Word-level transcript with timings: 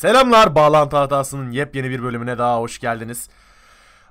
Selamlar 0.00 0.54
Bağlantı 0.54 0.96
Hatası'nın 0.96 1.50
yepyeni 1.50 1.90
bir 1.90 2.02
bölümüne 2.02 2.38
daha 2.38 2.60
hoş 2.60 2.78
geldiniz. 2.78 3.28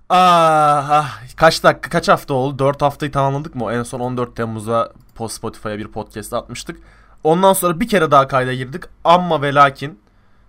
Ah, 0.10 0.90
ah, 0.90 1.22
kaç 1.36 1.64
dakika 1.64 1.90
kaç 1.90 2.10
hafta 2.10 2.34
oldu? 2.34 2.60
4 2.60 2.82
haftayı 2.82 3.12
tamamladık 3.12 3.56
mı? 3.56 3.72
En 3.74 3.84
son 3.84 4.00
14 4.00 4.36
Temmuz'a 4.36 4.92
post 5.16 5.36
Spotify'a 5.36 5.78
bir 5.78 5.88
podcast 5.88 6.34
atmıştık. 6.34 6.80
Ondan 7.24 7.54
sonra 7.54 7.80
bir 7.80 7.88
kere 7.88 8.12
daha 8.12 8.28
kayda 8.28 8.54
girdik. 8.54 8.84
Amma 9.04 9.42
ve 9.42 9.54
lakin 9.54 10.00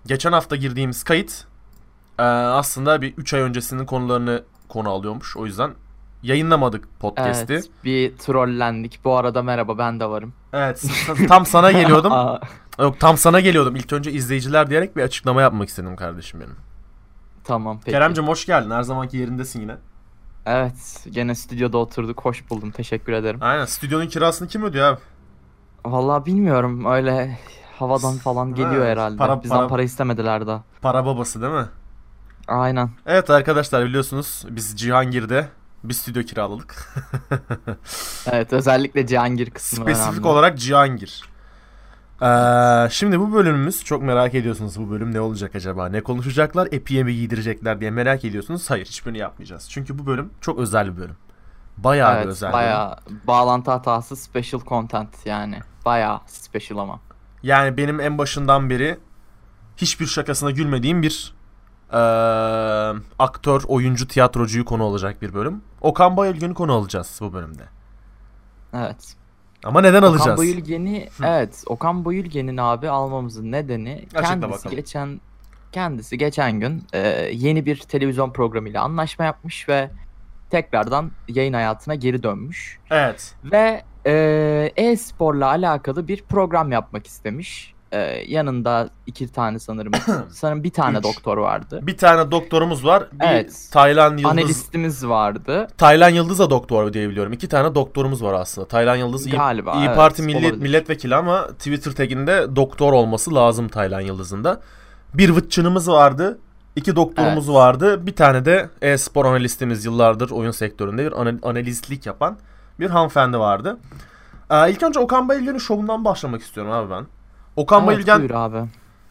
geçen 0.07 0.33
hafta 0.33 0.57
girdiğimiz 0.57 1.05
kayıt 1.05 1.45
e, 2.19 2.23
aslında 2.23 3.03
bir 3.03 3.15
3 3.17 3.35
ay 3.35 3.41
öncesinin 3.41 3.87
konularını 3.87 4.43
konu 4.69 4.91
alıyormuş. 4.91 5.37
O 5.37 5.47
yüzden 5.47 5.71
yayınlamadık 6.23 7.01
podcast'i. 7.01 7.53
Evet, 7.53 7.71
bir 7.85 8.17
trollendik. 8.17 9.05
Bu 9.05 9.17
arada 9.17 9.43
merhaba 9.43 9.79
ben 9.79 10.01
de 10.01 10.07
varım. 10.07 10.33
Evet, 10.53 10.85
tam 11.29 11.47
sana 11.47 11.73
geliyordum. 11.73 12.13
Yok 12.81 13.01
tam 13.01 13.17
sana 13.17 13.41
geliyordum. 13.41 13.77
İlk 13.77 13.93
önce 13.93 14.13
izleyiciler 14.13 14.71
diyerek 14.71 14.97
bir 14.97 15.03
açıklama 15.03 15.43
yapmak 15.43 15.69
istedim 15.69 15.97
kardeşim 15.97 16.41
benim. 16.41 16.57
tamam 17.45 17.79
peki. 17.85 17.91
Keremcim 17.91 18.29
hoş 18.29 18.47
geldin. 18.47 18.71
Her 18.71 18.83
zamanki 18.83 19.17
yerindesin 19.17 19.61
yine. 19.61 19.77
Evet, 20.47 21.07
gene 21.11 21.35
stüdyoda 21.35 21.79
oturduk. 21.79 22.21
Hoş 22.25 22.51
buldum. 22.51 22.71
Teşekkür 22.71 23.13
ederim. 23.13 23.39
Aynen. 23.43 23.65
Stüdyonun 23.65 24.07
kirasını 24.07 24.49
kim 24.49 24.63
ödüyor 24.65 24.87
abi? 24.87 25.01
Vallahi 25.85 26.27
bilmiyorum. 26.27 26.85
Öyle 26.87 27.39
havadan 27.79 28.17
falan 28.17 28.55
geliyor 28.55 28.75
Evet, 28.85 28.87
herhalde. 28.89 29.17
para- 29.23 29.43
Bizden 29.43 29.57
para- 29.57 29.69
para... 29.69 29.83
istemediler 29.83 30.47
daha. 30.47 30.63
Para 30.83 31.07
babası 31.07 31.43
değil 31.43 31.53
mi? 31.53 31.67
Aynen. 32.49 32.91
Evet 33.07 33.31
arkadaşlar 33.31 33.85
biliyorsunuz 33.85 34.45
biz 34.51 34.77
Cihangir'de 34.81 35.49
bir 35.85 35.95
stüdyo 35.95 36.23
kiraladık. 36.23 36.75
Evet, 38.33 38.53
özellikle 38.53 39.07
Cihangir 39.07 39.51
kısmı 39.51 39.85
Spesifik 39.85 40.13
önemli. 40.13 40.27
olarak 40.29 40.59
Cihangir. 40.59 41.25
Ee, 42.23 42.89
şimdi 42.91 43.21
bu 43.21 43.33
bölümümüz 43.33 43.85
çok 43.85 44.03
merak 44.03 44.35
ediyorsunuz 44.35 44.79
bu 44.81 44.91
bölüm 44.91 45.15
ne 45.15 45.21
olacak 45.21 45.55
acaba? 45.55 45.89
Ne 45.89 46.01
konuşacaklar? 46.01 46.69
Epiye 46.73 47.05
mi 47.05 47.15
giydirecekler 47.15 47.81
diye 47.81 47.91
merak 47.91 48.25
ediyorsunuz. 48.25 48.71
Hayır 48.71 48.87
hiçbirini 48.87 49.19
yapmayacağız. 49.19 49.69
Çünkü 49.71 49.99
bu 49.99 50.07
bölüm 50.07 50.31
çok 50.41 50.59
özel 50.59 50.93
bir 50.93 50.97
bölüm. 51.01 51.17
Bayağı 51.79 52.13
bir 52.13 52.17
Evet, 52.17 52.27
özel. 52.27 52.49
bir 52.49 52.53
bölüm. 52.53 52.65
bayağı 52.65 52.97
bağlantı 53.27 53.71
hatası 53.71 54.17
special 54.17 54.61
content 54.61 55.27
yani. 55.27 55.59
Bayağı 55.85 56.21
special 56.27 56.79
ama. 56.79 57.01
Yani 57.43 57.77
benim 57.77 58.01
en 58.01 58.19
başından 58.19 58.71
beri 58.71 58.99
hiçbir 59.77 60.07
şakasına 60.07 60.51
gülmediğim 60.51 61.03
bir 61.03 61.35
eee, 61.93 61.99
aktör, 63.19 63.63
oyuncu, 63.69 64.09
tiyatrocuyu 64.09 64.65
konu 64.65 64.83
olacak 64.83 65.23
bir 65.23 65.35
bölüm. 65.35 65.63
Okan 65.81 66.17
Bayülgen'i 66.17 66.55
konu 66.55 66.73
alacağız 66.73 67.19
bu 67.23 67.33
bölümde. 67.33 67.63
Evet. 68.75 69.15
Ama 69.65 69.81
neden 69.81 70.03
Okan 70.03 70.09
alacağız? 70.13 70.39
Bayülgen'i 70.39 71.09
evet 71.25 71.63
Okan 71.67 72.05
Bayülgen'in 72.05 72.57
abi 72.57 72.89
almamızın 72.89 73.53
nedeni 73.53 73.93
Açıkla 74.03 74.23
kendisi 74.23 74.51
bakalım. 74.53 74.77
geçen 74.77 75.21
kendisi 75.73 76.19
geçen 76.19 76.61
gün 76.61 76.85
e, 76.93 76.99
yeni 77.33 77.67
bir 77.67 77.77
televizyon 77.77 78.33
programıyla 78.33 78.83
anlaşma 78.83 79.25
yapmış 79.25 79.69
ve 79.69 79.91
tekrardan 80.51 81.11
yayın 81.29 81.53
hayatına 81.53 81.95
geri 81.95 82.23
dönmüş 82.23 82.79
Evet. 82.91 83.35
ve 83.45 83.83
e, 84.07 84.73
e-sporla 84.77 85.47
alakalı 85.47 86.09
bir 86.09 86.23
program 86.23 86.73
yapmak 86.73 87.07
istemiş. 87.07 87.75
E, 87.93 87.99
yanında 88.29 88.89
iki 89.07 89.29
tane 89.33 89.59
sanırım 89.59 89.93
sanırım 90.31 90.65
bir 90.65 90.71
tane 90.71 90.99
Üç. 90.99 91.05
doktor 91.05 91.39
vardı. 91.39 91.79
Bir 91.83 91.97
tane 91.97 92.31
doktorumuz 92.31 92.85
var. 92.85 93.05
Bir 93.13 93.27
Evet. 93.27 93.69
Taylan 93.73 94.11
Yıldız. 94.11 94.25
Analistimiz 94.33 95.07
vardı. 95.07 95.69
Taylan 95.79 96.09
Yıldız 96.09 96.39
da 96.39 96.51
doktor 96.51 96.93
diye 96.93 97.09
biliyorum. 97.09 97.33
İki 97.33 97.49
tane 97.49 97.75
doktorumuz 97.75 98.23
var 98.23 98.33
aslında. 98.35 98.69
Taylan 98.69 98.97
Yıldız 98.97 99.27
İyi, 99.27 99.31
Galiba, 99.37 99.75
İyi 99.75 99.87
evet, 99.87 99.97
Parti 99.97 100.23
millet, 100.23 100.45
olabilir. 100.45 100.63
milletvekili 100.63 101.15
ama 101.17 101.47
Twitter 101.47 101.93
taginde 101.93 102.57
doktor 102.57 102.93
olması 102.93 103.35
lazım 103.35 103.69
Taylan 103.69 104.01
Yıldız'ın 104.01 104.45
da. 104.45 104.61
Bir 105.15 105.31
vıtçınımız 105.31 105.89
vardı. 105.89 106.39
iki 106.77 106.97
doktorumuz 106.97 107.45
Evet. 107.49 107.57
vardı. 107.57 108.07
Bir 108.07 108.17
tane 108.17 108.45
de 108.45 108.69
e-spor 108.83 109.25
analistimiz 109.25 109.85
yıllardır 109.85 110.31
oyun 110.31 110.51
sektöründe 110.51 111.07
bir 111.07 111.21
ana- 111.21 111.39
analistlik 111.43 112.07
yapan 112.07 112.39
bir 112.81 112.91
hanımefendi 112.91 113.39
vardı. 113.39 113.77
Ee, 114.51 114.71
ilk 114.71 114.83
önce 114.83 115.01
Okan 115.01 115.29
Bayülgen'in 115.29 115.59
şovundan 115.59 116.05
başlamak 116.05 116.43
istiyorum 116.43 116.73
abi 116.73 116.91
ben. 116.91 117.07
Okan 117.61 117.79
Evet, 117.79 117.89
Bayülgen 117.89 118.29
abi. 118.35 118.69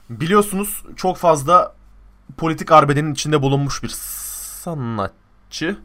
biliyorsunuz 0.09 0.83
çok 0.95 1.17
fazla 1.17 1.75
politik 2.37 2.71
arbedenin 2.71 3.13
içinde 3.13 3.41
bulunmuş 3.41 3.83
bir 3.83 3.89
sanatçı. 4.59 5.77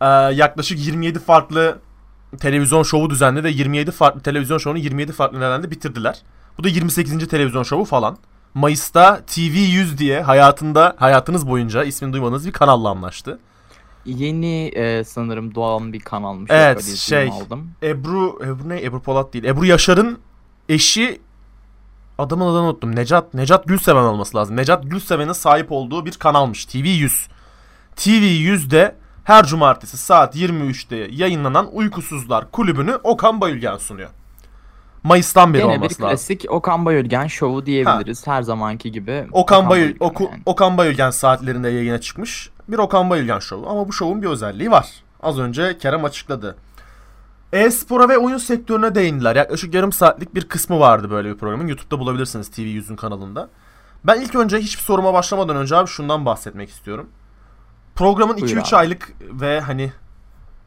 Ee, 0.00 0.06
yaklaşık 0.34 0.78
27 0.86 1.18
farklı 1.18 1.78
televizyon 2.40 2.82
şovu 2.82 3.10
düzenledi 3.10 3.44
ve 3.44 3.50
27 3.50 3.90
farklı 3.90 4.20
televizyon 4.20 4.58
şovunu 4.58 4.78
27 4.78 5.12
farklı 5.12 5.40
nedende 5.40 5.70
bitirdiler. 5.70 6.22
Bu 6.58 6.64
da 6.64 6.68
28. 6.68 7.28
televizyon 7.28 7.62
şovu 7.62 7.84
falan. 7.84 8.16
Mayıs'ta 8.54 9.20
TV100 9.26 9.98
diye 9.98 10.22
hayatında 10.22 10.94
hayatınız 10.98 11.48
boyunca 11.48 11.84
ismini 11.84 12.12
duymadığınız 12.12 12.46
bir 12.46 12.52
kanalla 12.52 12.88
anlaştı. 12.88 13.38
Yeni 14.04 14.66
e, 14.68 15.04
sanırım 15.04 15.54
doğan 15.54 15.92
bir 15.92 16.00
kanalmış. 16.00 16.50
Evet, 16.50 16.84
şey, 16.84 17.28
aldım. 17.28 17.70
Ebru, 17.82 18.38
Ebru 18.44 18.68
ne? 18.68 18.82
Ebru 18.82 19.02
Polat 19.02 19.32
değil. 19.32 19.44
Ebru 19.44 19.66
Yaşar'ın 19.66 20.18
eşi 20.68 21.20
adamın 22.18 22.46
adını 22.46 22.62
unuttum. 22.62 22.96
Necat, 22.96 23.34
Necat 23.34 23.66
Gülseven 23.66 24.02
olması 24.02 24.36
lazım. 24.36 24.56
Necat 24.56 24.84
Gülseven'in 24.90 25.32
sahip 25.32 25.72
olduğu 25.72 26.06
bir 26.06 26.12
kanalmış. 26.12 26.64
TV100. 26.66 27.28
TV100'de 27.96 28.94
her 29.24 29.46
cumartesi 29.46 29.98
saat 29.98 30.36
23'te 30.36 30.96
yayınlanan 30.96 31.68
Uykusuzlar 31.72 32.50
Kulübü'nü 32.50 32.94
Okan 33.04 33.40
Bayülgen 33.40 33.76
sunuyor. 33.76 34.10
Mayıs'tan 35.02 35.54
beri 35.54 35.62
Gene 35.62 35.72
bir 35.72 35.76
olması 35.76 36.02
lazım. 36.02 36.08
klasik 36.16 36.44
Okan 36.48 36.84
Bayülgen 36.84 37.26
şovu 37.26 37.66
diyebiliriz 37.66 38.26
her 38.26 38.42
zamanki 38.42 38.92
gibi. 38.92 39.26
Okan, 39.32 39.70
Bayül, 39.70 39.84
Bayülgen 39.84 40.06
Oku- 40.06 40.24
yani. 40.24 40.42
Okan 40.46 40.78
Bayülgen 40.78 41.10
saatlerinde 41.10 41.68
yayına 41.68 42.00
çıkmış. 42.00 42.50
Bir 42.68 42.78
Okan 42.78 43.10
Bayülgen 43.10 43.38
şovu. 43.38 43.68
Ama 43.68 43.88
bu 43.88 43.92
şovun 43.92 44.22
bir 44.22 44.26
özelliği 44.26 44.70
var. 44.70 44.86
Az 45.22 45.38
önce 45.38 45.78
Kerem 45.78 46.04
açıkladı. 46.04 46.56
E-spora 47.52 48.08
ve 48.08 48.18
oyun 48.18 48.38
sektörüne 48.38 48.94
değindiler. 48.94 49.36
Yaklaşık 49.36 49.74
yarım 49.74 49.92
saatlik 49.92 50.34
bir 50.34 50.48
kısmı 50.48 50.80
vardı 50.80 51.10
böyle 51.10 51.30
bir 51.30 51.38
programın. 51.38 51.66
YouTube'da 51.66 51.98
bulabilirsiniz 51.98 52.48
TV100'ün 52.48 52.96
kanalında. 52.96 53.48
Ben 54.04 54.20
ilk 54.20 54.34
önce 54.34 54.58
hiçbir 54.58 54.82
soruma 54.82 55.14
başlamadan 55.14 55.56
önce 55.56 55.76
abi 55.76 55.88
şundan 55.88 56.26
bahsetmek 56.26 56.70
istiyorum. 56.70 57.08
Programın 57.94 58.36
Buyur 58.40 58.56
2-3 58.56 58.68
abi. 58.68 58.76
aylık 58.76 59.12
ve 59.20 59.60
hani 59.60 59.92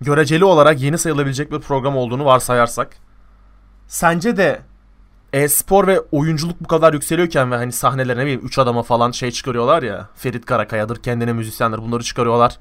göreceli 0.02 0.46
olarak 0.46 0.82
yeni 0.82 0.98
sayılabilecek 0.98 1.52
bir 1.52 1.60
program 1.60 1.98
olduğunu 1.98 2.26
varsayarsak 2.26 2.98
sence 3.88 4.38
de 4.38 4.62
e-spor 5.34 5.88
ve 5.88 6.00
oyunculuk 6.12 6.62
bu 6.62 6.68
kadar 6.68 6.94
yükseliyorken 6.94 7.52
ve 7.52 7.56
hani 7.56 7.72
sahnelere 7.72 8.18
ne 8.20 8.22
bileyim 8.22 8.42
3 8.46 8.60
adama 8.60 8.84
falan 8.84 9.12
şey 9.12 9.32
çıkarıyorlar 9.32 9.84
ya 9.84 10.10
Ferit 10.16 10.46
Karakaya'dır 10.46 11.04
kendine 11.04 11.34
müzisyendir 11.34 11.78
bunları 11.78 12.04
çıkarıyorlar. 12.04 12.58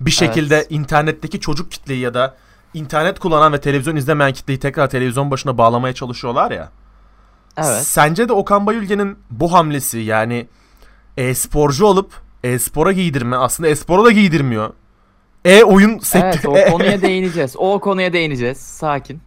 Bir 0.00 0.10
şekilde 0.10 0.56
Evet. 0.56 0.66
internetteki 0.70 1.40
çocuk 1.40 1.70
kitleyi 1.72 2.00
ya 2.00 2.14
da 2.14 2.36
internet 2.76 3.18
kullanan 3.18 3.52
ve 3.52 3.60
televizyon 3.60 3.96
izlemeyen 3.96 4.32
kitleyi 4.32 4.60
tekrar 4.60 4.90
televizyon 4.90 5.30
başına 5.30 5.58
bağlamaya 5.58 5.94
çalışıyorlar 5.94 6.50
ya. 6.50 6.70
Evet. 7.56 7.82
Sence 7.82 8.28
de 8.28 8.32
Okan 8.32 8.66
Bayülgen'in 8.66 9.18
bu 9.30 9.52
hamlesi 9.52 9.98
yani 9.98 10.46
e-sporcu 11.16 11.86
olup 11.86 12.12
e-spora 12.44 12.92
giydirme 12.92 13.36
aslında 13.36 13.68
e-spora 13.68 14.04
da 14.04 14.10
giydirmiyor. 14.10 14.70
E-oyun 15.44 15.98
sektörü 15.98 16.58
Evet 16.58 16.68
o 16.68 16.72
konuya 16.72 17.02
değineceğiz. 17.02 17.56
O 17.56 17.80
konuya 17.80 18.12
değineceğiz. 18.12 18.58
Sakin. 18.58 19.20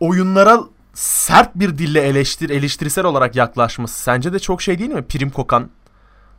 oyunlara 0.00 0.60
sert 0.94 1.54
bir 1.54 1.78
dille 1.78 2.00
eleştir 2.00 2.50
eleştirisel 2.50 3.04
olarak 3.04 3.36
yaklaşması 3.36 4.00
sence 4.00 4.32
de 4.32 4.38
çok 4.38 4.62
şey 4.62 4.78
değil 4.78 4.90
mi? 4.90 5.02
Prim 5.02 5.30
kokan 5.30 5.70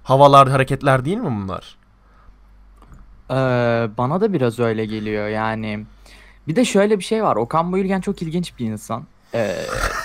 havalar, 0.03 0.49
hareketler 0.49 1.05
değil 1.05 1.17
mi 1.17 1.25
bunlar? 1.25 1.77
Ee, 3.31 3.35
bana 3.97 4.21
da 4.21 4.33
biraz 4.33 4.59
öyle 4.59 4.85
geliyor 4.85 5.27
yani. 5.27 5.85
Bir 6.47 6.55
de 6.55 6.65
şöyle 6.65 6.99
bir 6.99 7.03
şey 7.03 7.23
var. 7.23 7.35
Okan 7.35 7.71
Bayülgen 7.71 8.01
çok 8.01 8.21
ilginç 8.21 8.59
bir 8.59 8.65
insan. 8.65 9.03
Ee, 9.33 9.55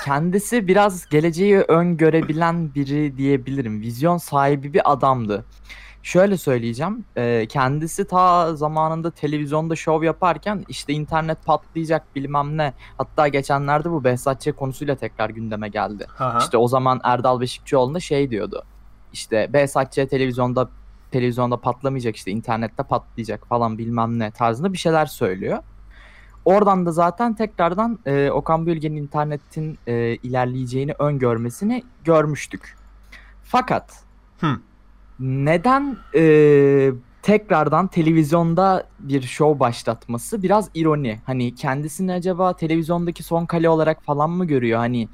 kendisi 0.05 0.69
biraz 0.69 1.09
geleceği 1.09 1.57
öngörebilen 1.59 2.75
biri 2.75 3.17
diyebilirim. 3.17 3.81
Vizyon 3.81 4.17
sahibi 4.17 4.75
bir 4.75 4.93
adamdı. 4.93 5.45
Şöyle 6.03 6.37
söyleyeceğim. 6.37 7.05
ee, 7.17 7.47
kendisi 7.49 8.05
ta 8.07 8.57
zamanında 8.57 9.11
televizyonda 9.11 9.77
şov 9.77 10.03
yaparken 10.03 10.65
işte 10.69 10.93
internet 10.93 11.45
patlayacak 11.45 12.17
bilmem 12.17 12.57
ne. 12.57 12.73
Hatta 12.99 13.29
geçenlerde 13.29 13.91
bu 13.91 14.05
Behzat 14.05 14.41
Ç. 14.41 14.49
konusuyla 14.53 14.97
tekrar 14.97 15.31
gündeme 15.31 15.69
geldi. 15.69 16.07
İşte 16.41 16.57
o 16.57 16.69
zaman 16.69 17.01
Erdal 17.05 17.41
Beşikçioğlu 17.41 17.95
da 17.95 18.01
şey 18.01 18.31
diyordu. 18.31 18.65
İşte 19.13 19.53
Behzat 19.53 19.93
Ç. 19.93 19.95
televizyonda 19.95 20.69
televizyonda 21.11 21.57
patlamayacak 21.57 22.17
işte 22.17 22.31
internette 22.31 22.83
patlayacak 22.83 23.47
falan 23.47 23.79
bilmem 23.79 24.19
ne 24.19 24.31
tarzında 24.31 24.73
bir 24.73 24.79
şeyler 24.79 25.07
söylüyor. 25.07 25.59
Oradan 26.51 26.87
da 26.87 26.93
zaten 26.93 27.35
tekrardan 27.35 27.99
e, 28.07 28.31
Okan 28.31 28.67
Bölge'nin 28.67 28.97
internetin 28.97 29.79
e, 29.87 30.15
ilerleyeceğini 30.17 30.93
öngörmesini 30.99 31.83
görmüştük. 32.05 32.77
Fakat 33.45 33.93
Hı. 34.41 34.47
neden 35.21 35.97
e, 36.15 36.23
tekrardan 37.23 37.87
televizyonda 37.87 38.85
bir 38.99 39.23
show 39.23 39.61
başlatması 39.61 40.43
biraz 40.43 40.69
ironi. 40.75 41.21
Hani 41.27 41.55
kendisini 41.55 42.13
acaba 42.13 42.53
televizyondaki 42.57 43.23
son 43.23 43.47
kale 43.47 43.69
olarak 43.69 44.05
falan 44.05 44.31
mı 44.31 44.45
görüyor? 44.45 44.79
Hani 44.79 45.09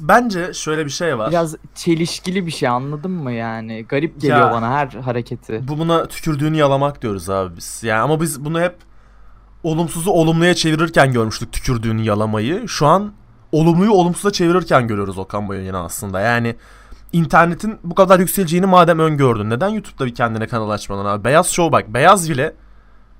Bence 0.00 0.52
şöyle 0.54 0.84
bir 0.84 0.90
şey 0.90 1.18
var. 1.18 1.30
biraz 1.30 1.56
çelişkili 1.74 2.46
bir 2.46 2.50
şey 2.50 2.68
anladın 2.68 3.10
mı 3.10 3.32
yani? 3.32 3.84
Garip 3.88 4.20
geliyor 4.20 4.38
Ya. 4.40 4.52
bana 4.52 4.70
her 4.70 4.86
hareketi. 4.88 5.68
Bu 5.68 5.78
buna 5.78 6.06
tükürdüğünü 6.06 6.56
yalamak 6.56 7.02
diyoruz 7.02 7.30
abi 7.30 7.56
biz. 7.56 7.80
Yani 7.84 8.00
ama 8.00 8.20
biz 8.20 8.44
bunu 8.44 8.60
hep 8.60 8.76
olumsuzu 9.64 10.10
olumluya 10.10 10.54
çevirirken 10.54 11.12
görmüştük 11.12 11.52
tükürdüğünü 11.52 12.02
yalamayı. 12.02 12.68
Şu 12.68 12.86
an 12.86 13.12
olumluyu 13.52 13.92
olumsuza 13.92 14.30
çevirirken 14.30 14.88
görüyoruz 14.88 15.18
Okan 15.18 15.48
Bayülgen'i 15.48 15.76
aslında. 15.76 16.20
Yani 16.20 16.56
internetin 17.12 17.78
bu 17.84 17.94
kadar 17.94 18.20
yükseleceğini 18.20 18.66
madem 18.66 18.98
öngördün. 18.98 19.50
Neden 19.50 19.68
YouTube'da 19.68 20.06
bir 20.06 20.14
kendine 20.14 20.46
kanal 20.46 20.70
açmadın 20.70 21.04
abi? 21.04 21.24
Beyaz 21.24 21.52
Show 21.52 21.72
bak. 21.72 21.94
Beyaz 21.94 22.30
bile 22.30 22.54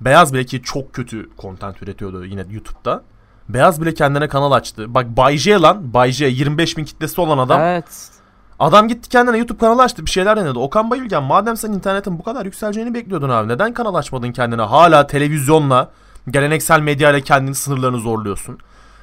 Beyaz 0.01 0.33
bile 0.33 0.45
ki 0.45 0.61
çok 0.61 0.93
kötü 0.93 1.29
content 1.39 1.83
üretiyordu 1.83 2.25
yine 2.25 2.45
YouTube'da. 2.49 3.03
Beyaz 3.49 3.81
bile 3.81 3.93
kendine 3.93 4.27
kanal 4.27 4.51
açtı. 4.51 4.93
Bak 4.93 5.17
Bay 5.17 5.37
J 5.37 5.51
lan. 5.51 5.93
Bay 5.93 6.11
J 6.11 6.25
25 6.27 6.77
bin 6.77 6.85
kitlesi 6.85 7.21
olan 7.21 7.37
adam. 7.37 7.61
Evet. 7.61 8.09
Adam 8.59 8.87
gitti 8.87 9.09
kendine 9.09 9.37
YouTube 9.37 9.57
kanalı 9.57 9.81
açtı 9.81 10.05
bir 10.05 10.09
şeyler 10.09 10.37
denedi. 10.37 10.59
Okan 10.59 10.89
Bayülgen 10.89 11.23
madem 11.23 11.57
sen 11.57 11.71
internetin 11.71 12.19
bu 12.19 12.23
kadar 12.23 12.45
yükseleceğini 12.45 12.93
bekliyordun 12.93 13.29
abi. 13.29 13.47
Neden 13.47 13.73
kanal 13.73 13.95
açmadın 13.95 14.31
kendine? 14.31 14.61
Hala 14.61 15.07
televizyonla, 15.07 15.91
geleneksel 16.29 16.79
medyayla 16.81 17.19
kendini 17.19 17.55
sınırlarını 17.55 17.97
zorluyorsun. 17.99 18.57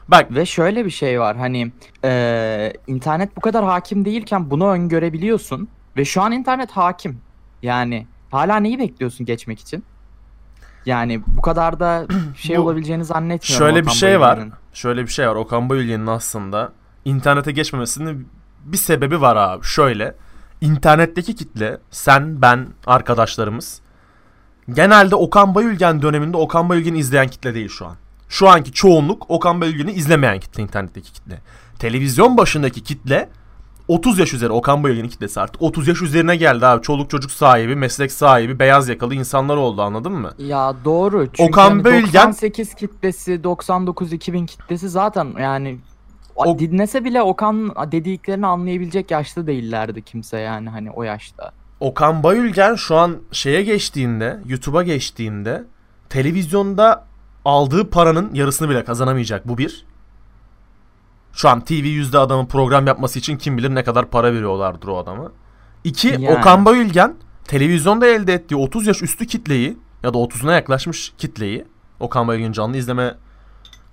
Bak 0.08 0.34
Ve 0.34 0.46
şöyle 0.46 0.84
bir 0.84 0.90
şey 0.90 1.20
var 1.20 1.36
hani 1.36 1.72
eee, 2.04 2.72
internet 2.86 3.36
bu 3.36 3.40
kadar 3.40 3.64
hakim 3.64 4.04
değilken 4.04 4.50
bunu 4.50 4.68
öngörebiliyorsun 4.68 5.68
ve 5.96 6.04
şu 6.04 6.22
an 6.22 6.32
internet 6.32 6.70
hakim. 6.70 7.20
Yani 7.62 8.06
hala 8.30 8.56
neyi 8.56 8.78
bekliyorsun 8.78 9.26
geçmek 9.26 9.60
için? 9.60 9.84
Yani 10.86 11.22
bu 11.26 11.42
kadar 11.42 11.80
da 11.80 12.06
şey 12.36 12.56
Bu- 12.56 12.60
olabileceğini 12.62 13.04
zannetmiyorum. 13.04 13.66
şöyle 13.66 13.76
bir 13.80 13.86
Okan 13.86 13.92
şey 13.94 14.20
var. 14.20 14.38
Şöyle 14.72 15.02
bir 15.02 15.08
şey 15.08 15.28
var. 15.28 15.34
Okan 15.34 15.68
Bayülgen'in 15.68 16.06
aslında 16.06 16.72
internete 17.04 17.52
geçmemesinin 17.52 18.28
bir 18.64 18.76
sebebi 18.76 19.20
var 19.20 19.36
abi. 19.36 19.64
Şöyle. 19.64 20.14
internetteki 20.60 21.34
kitle 21.34 21.78
sen, 21.90 22.42
ben, 22.42 22.66
arkadaşlarımız 22.86 23.80
genelde 24.74 25.14
Okan 25.16 25.54
Bayülgen 25.54 26.02
döneminde 26.02 26.36
Okan 26.36 26.68
Bayülgen'i 26.68 26.98
izleyen 26.98 27.28
kitle 27.28 27.54
değil 27.54 27.68
şu 27.68 27.86
an. 27.86 27.96
Şu 28.28 28.48
anki 28.48 28.72
çoğunluk 28.72 29.30
Okan 29.30 29.60
Bayülgen'i 29.60 29.92
izlemeyen 29.92 30.40
kitle 30.40 30.62
internetteki 30.62 31.12
kitle. 31.12 31.38
Televizyon 31.78 32.36
başındaki 32.36 32.82
kitle 32.82 33.28
30 33.88 34.18
yaş 34.18 34.34
üzeri 34.34 34.50
Okan 34.52 34.82
Bayülgen'in 34.82 35.08
kitlesi 35.08 35.40
artık 35.40 35.62
30 35.62 35.88
yaş 35.88 36.02
üzerine 36.02 36.36
geldi 36.36 36.66
abi. 36.66 36.82
Çoluk 36.82 37.10
çocuk 37.10 37.30
sahibi, 37.30 37.76
meslek 37.76 38.12
sahibi, 38.12 38.58
beyaz 38.58 38.88
yakalı 38.88 39.14
insanlar 39.14 39.56
oldu 39.56 39.82
anladın 39.82 40.12
mı? 40.12 40.32
Ya 40.38 40.74
doğru. 40.84 41.26
Çünkü 41.26 41.50
Okan 41.50 41.70
hani 41.70 41.84
Bayülgen- 41.84 42.26
98 42.26 42.74
kitlesi, 42.74 43.44
99 43.44 44.12
2000 44.12 44.46
kitlesi 44.46 44.88
zaten 44.88 45.34
yani 45.40 45.78
O- 46.36 46.58
dinlese 46.58 47.04
bile 47.04 47.22
Okan 47.22 47.72
dediklerini 47.92 48.46
anlayabilecek 48.46 49.10
yaşta 49.10 49.46
değillerdi 49.46 50.02
kimse 50.02 50.38
yani 50.38 50.68
hani 50.70 50.90
o 50.90 51.02
yaşta. 51.02 51.52
Okan 51.80 52.22
Bayülgen 52.22 52.74
şu 52.74 52.96
an 52.96 53.18
şeye 53.32 53.62
geçtiğinde, 53.62 54.40
YouTube'a 54.46 54.82
geçtiğinde 54.82 55.64
televizyonda 56.08 57.06
aldığı 57.44 57.90
paranın 57.90 58.34
yarısını 58.34 58.68
bile 58.68 58.84
kazanamayacak. 58.84 59.48
Bu 59.48 59.58
bir. 59.58 59.86
Şu 61.32 61.48
an 61.48 61.60
TV 61.60 61.72
yüzde 61.72 62.18
adamın 62.18 62.46
program 62.46 62.86
yapması 62.86 63.18
için 63.18 63.36
kim 63.36 63.58
bilir 63.58 63.74
ne 63.74 63.84
kadar 63.84 64.10
para 64.10 64.32
veriyorlardır 64.32 64.88
o 64.88 64.98
adama. 64.98 65.32
İki, 65.84 66.08
Yani. 66.08 66.30
Okan 66.30 66.64
Bayülgen 66.64 67.14
televizyonda 67.44 68.06
elde 68.06 68.34
ettiği 68.34 68.56
30 68.56 68.86
yaş 68.86 69.02
üstü 69.02 69.26
kitleyi 69.26 69.78
ya 70.02 70.14
da 70.14 70.18
30'una 70.18 70.52
yaklaşmış 70.52 71.12
kitleyi 71.18 71.64
Okan 72.00 72.28
Bayülgen 72.28 72.52
canlı 72.52 72.76
izleme 72.76 73.14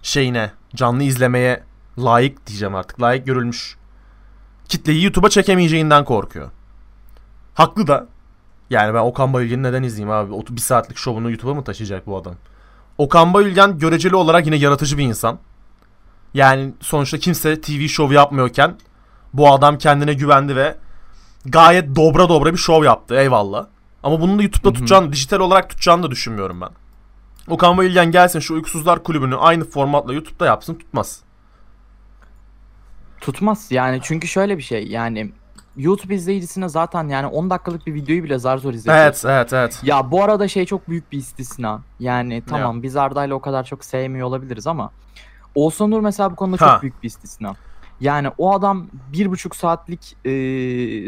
şeyine, 0.02 0.52
canlı 0.76 1.04
izlemeye 1.04 1.64
layık 1.98 2.48
diyeceğim 2.48 2.76
artık. 2.76 3.02
Layık 3.02 3.26
görülmüş 3.26 3.78
kitleyi 4.70 5.04
YouTube'a 5.04 5.30
çekemeyeceğinden 5.30 6.06
korkuyor. 6.06 6.52
Haklı 7.56 7.88
da. 7.88 8.08
Yani 8.70 8.94
ben 8.94 9.00
Okan 9.00 9.34
Bayülgen'i 9.34 9.64
neden 9.64 9.84
izleyeyim 9.84 10.12
abi? 10.12 10.46
Bir 10.50 10.62
saatlik 10.62 10.98
şovunu 10.98 11.30
YouTube'a 11.30 11.54
mı 11.54 11.64
taşıyacak 11.64 12.08
bu 12.08 12.18
adam? 12.18 12.36
Okan 12.98 13.34
Bayülgen 13.34 13.80
göreceli 13.80 14.16
olarak 14.16 14.46
yine 14.46 14.56
yaratıcı 14.56 14.98
bir 14.98 15.04
insan. 15.04 15.40
Yani 16.34 16.74
sonuçta 16.82 17.18
kimse 17.18 17.62
TV 17.62 17.88
şovu 17.88 18.14
yapmıyorken 18.14 18.76
bu 19.34 19.52
adam 19.54 19.78
kendine 19.78 20.14
güvendi 20.14 20.56
ve 20.56 20.76
gayet 21.46 21.96
dobra 21.96 22.30
dobra 22.30 22.54
bir 22.54 22.58
şov 22.58 22.84
yaptı. 22.84 23.16
Eyvallah. 23.16 23.68
Ama 24.04 24.22
bunu 24.22 24.40
da 24.40 24.44
YouTube'da 24.44 24.68
Hı 24.68 24.72
hı. 24.72 24.74
tutacağını, 24.74 25.12
dijital 25.14 25.40
olarak 25.40 25.70
tutacağını 25.70 26.04
da 26.04 26.12
düşünmüyorum 26.12 26.62
ben. 26.62 26.70
Okan 27.48 27.78
Bayülgen 27.78 28.12
gelsin 28.12 28.40
şu 28.40 28.54
Uykusuzlar 28.54 29.04
Kulübü'nü 29.04 29.36
aynı 29.36 29.66
formatla 29.66 30.14
YouTube'da 30.14 30.46
yapsın 30.46 30.74
tutmaz. 30.76 31.20
Tutmaz 33.22 33.68
yani 33.72 34.00
çünkü 34.04 34.28
şöyle 34.28 34.58
bir 34.58 34.64
şey 34.64 34.88
yani 34.88 35.32
YouTube 35.78 36.16
izleyicisine 36.16 36.70
zaten 36.70 37.08
yani 37.08 37.28
10 37.28 37.50
dakikalık 37.50 37.88
bir 37.88 37.94
videoyu 37.94 38.24
bile 38.24 38.40
zar 38.40 38.58
zor 38.58 38.74
izletiyorsun. 38.74 39.04
Evet, 39.04 39.24
evet, 39.26 39.54
evet. 39.54 39.80
Ya 39.84 40.12
bu 40.12 40.24
arada 40.24 40.48
şey 40.48 40.66
çok 40.66 40.90
büyük 40.90 41.12
bir 41.12 41.18
istisna. 41.18 41.82
Yani 42.00 42.44
tamam 42.50 42.84
biz 42.84 42.96
Arda'yla 42.96 43.36
o 43.36 43.40
kadar 43.40 43.64
çok 43.64 43.86
sevmiyor 43.86 44.28
olabiliriz 44.28 44.68
ama 44.68 44.92
Oğuzhan 45.56 45.92
Uğur 45.92 46.02
mesela 46.02 46.32
bu 46.32 46.36
konuda 46.36 46.66
Ha. 46.66 46.74
çok 46.74 46.82
büyük 46.82 47.04
bir 47.04 47.08
istisna. 47.08 47.54
Yani 48.00 48.30
o 48.38 48.54
adam 48.54 48.88
bir 49.14 49.32
buçuk 49.32 49.56
saatlik 49.56 50.18
e, 50.26 50.30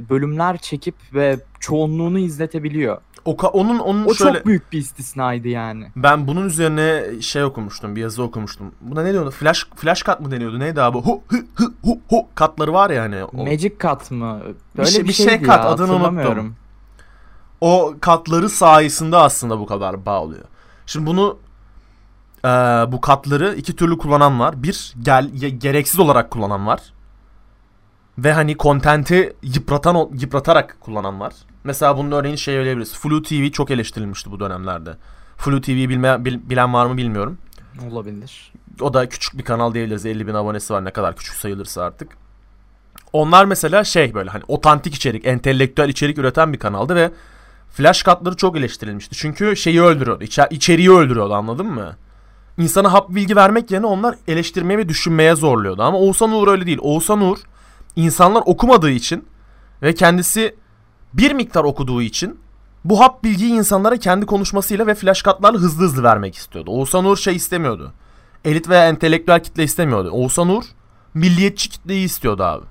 bölümler 0.10 0.58
çekip 0.58 0.96
ve 1.14 1.40
çoğunluğunu 1.60 2.20
izletebiliyor. 2.20 2.98
Oka, 3.28 3.48
onun 3.48 3.80
onun 3.80 4.06
O 4.06 4.14
şöyle 4.14 4.38
çok 4.38 4.46
büyük 4.46 4.72
bir 4.72 4.78
istisnaydı 4.78 5.48
yani. 5.48 5.92
Ben 5.96 6.28
bunun 6.28 6.46
üzerine 6.46 7.22
şey 7.22 7.44
okumuştum, 7.44 7.96
bir 7.96 8.02
yazı 8.02 8.24
okumuştum. 8.24 8.72
Buna 8.82 9.04
ne 9.04 9.14
diyordu? 9.14 9.32
Flash 9.32 9.68
flash 9.76 10.04
kat 10.04 10.22
mı 10.22 10.32
deniyordu? 10.32 10.60
Neydi 10.60 10.82
abi? 10.82 10.98
Hu 10.98 11.22
hı 11.28 11.38
hı 11.56 11.66
hu 11.84 12.00
hu 12.10 12.28
katları 12.36 12.74
var 12.74 12.90
ya 12.90 13.04
hani. 13.04 13.24
O, 13.24 13.46
Magic 13.46 13.74
Cut 13.82 14.12
mı? 14.12 14.42
Bir 14.74 14.78
Böyle 14.78 14.90
şey- 14.90 15.04
bir, 15.04 15.08
bir 15.08 15.14
şey 15.14 15.40
cut, 15.40 15.48
ya, 15.48 15.64
adını 15.66 15.96
unuttum. 15.96 16.56
o 17.62 17.94
katları 18.02 18.50
sayesinde 18.50 19.18
aslında 19.18 19.60
bu 19.60 19.66
kadar 19.66 20.06
bağlıyor. 20.06 20.46
Şimdi 20.86 21.06
bunu 21.06 21.38
eee, 22.46 22.50
bu 22.92 23.02
katları 23.02 23.56
iki 23.56 23.76
türlü 23.76 23.98
kullanan 23.98 24.40
var. 24.40 24.64
Bir 24.64 24.94
gel 25.02 25.28
gereksiz 25.58 26.00
olarak 26.00 26.32
kullanan 26.32 26.68
var. 26.68 26.82
Ve 28.18 28.34
hani 28.34 28.58
kontenti 28.58 29.36
yıpratan 29.44 29.96
o- 29.96 30.10
yıpratarak 30.14 30.78
kullanan 30.82 31.20
var. 31.20 31.34
Mesela 31.68 31.98
bunun 31.98 32.12
örneğini 32.12 32.38
şey 32.38 32.56
söyleyebiliriz. 32.56 32.94
Flu 32.96 33.22
TV 33.22 33.52
çok 33.52 33.72
eleştirilmişti 33.72 34.32
bu 34.32 34.40
dönemlerde. 34.40 34.96
Flu 35.38 35.62
TV'yi 35.62 35.90
bilme, 35.90 36.26
bil- 36.26 36.50
bilen 36.50 36.74
var 36.74 36.86
mı 36.86 36.98
bilmiyorum. 36.98 37.38
Olabilir. 37.92 38.54
O 38.82 38.94
da 38.94 39.10
küçük 39.10 39.38
bir 39.38 39.44
kanal 39.44 39.74
diyebiliriz. 39.74 40.06
50 40.06 40.28
bin 40.28 40.34
abonesi 40.34 40.74
var 40.74 40.86
ne 40.86 40.92
kadar 40.92 41.16
küçük 41.16 41.36
sayılırsa 41.36 41.84
artık. 41.84 42.18
Onlar 43.14 43.46
mesela 43.46 43.84
şey 43.84 44.14
böyle 44.14 44.30
hani 44.30 44.44
otantik 44.48 44.96
içerik, 44.96 45.26
entelektüel 45.26 45.90
içerik 45.90 46.18
üreten 46.18 46.54
bir 46.54 46.60
kanaldı 46.60 46.96
ve 46.96 47.12
flash 47.70 48.04
katları 48.04 48.36
çok 48.36 48.58
eleştirilmişti. 48.58 49.16
Çünkü 49.16 49.56
şeyi 49.56 49.82
öldürüyordu, 49.82 50.24
içer- 50.24 50.48
içeriği 50.54 50.92
öldürüyordu 50.92 51.34
anladın 51.34 51.66
mı? 51.68 51.96
İnsana 52.58 52.94
hap 52.94 53.10
bilgi 53.10 53.36
vermek 53.36 53.72
yerine 53.72 53.86
onlar 53.86 54.16
eleştirmeye 54.28 54.78
ve 54.78 54.90
düşünmeye 54.90 55.36
zorluyordu. 55.36 55.84
Ama 55.84 55.98
Oğuzhan 55.98 56.32
Uğur 56.32 56.48
öyle 56.48 56.66
değil. 56.66 56.80
Oğuzhan 56.82 57.22
Uğur 57.22 57.38
insanlar 57.96 58.44
okumadığı 58.46 58.92
için 58.92 59.26
ve 59.82 59.96
kendisi 59.96 60.56
bir 61.14 61.32
miktar 61.32 61.64
okuduğu 61.64 62.02
için 62.02 62.40
bu 62.86 63.00
hap 63.00 63.24
bilgiyi 63.24 63.54
insanlara 63.54 63.98
kendi 63.98 64.26
konuşmasıyla 64.26 64.88
ve 64.88 64.96
flash 64.96 65.24
hızlı 65.26 65.84
hızlı 65.84 66.04
vermek 66.04 66.36
istiyordu. 66.36 66.72
Oğuzhan 66.72 67.06
Uğur 67.06 67.18
şey 67.18 67.36
istemiyordu 67.36 67.94
elit 68.46 68.70
veya 68.70 68.88
entelektüel 68.90 69.44
kitle 69.44 69.64
istemiyordu. 69.64 70.12
Oğuzhan 70.12 70.50
Uğur 70.50 70.64
milliyetçi 71.14 71.70
kitleyi 71.70 72.06
istiyordu 72.06 72.44
abi. 72.44 72.66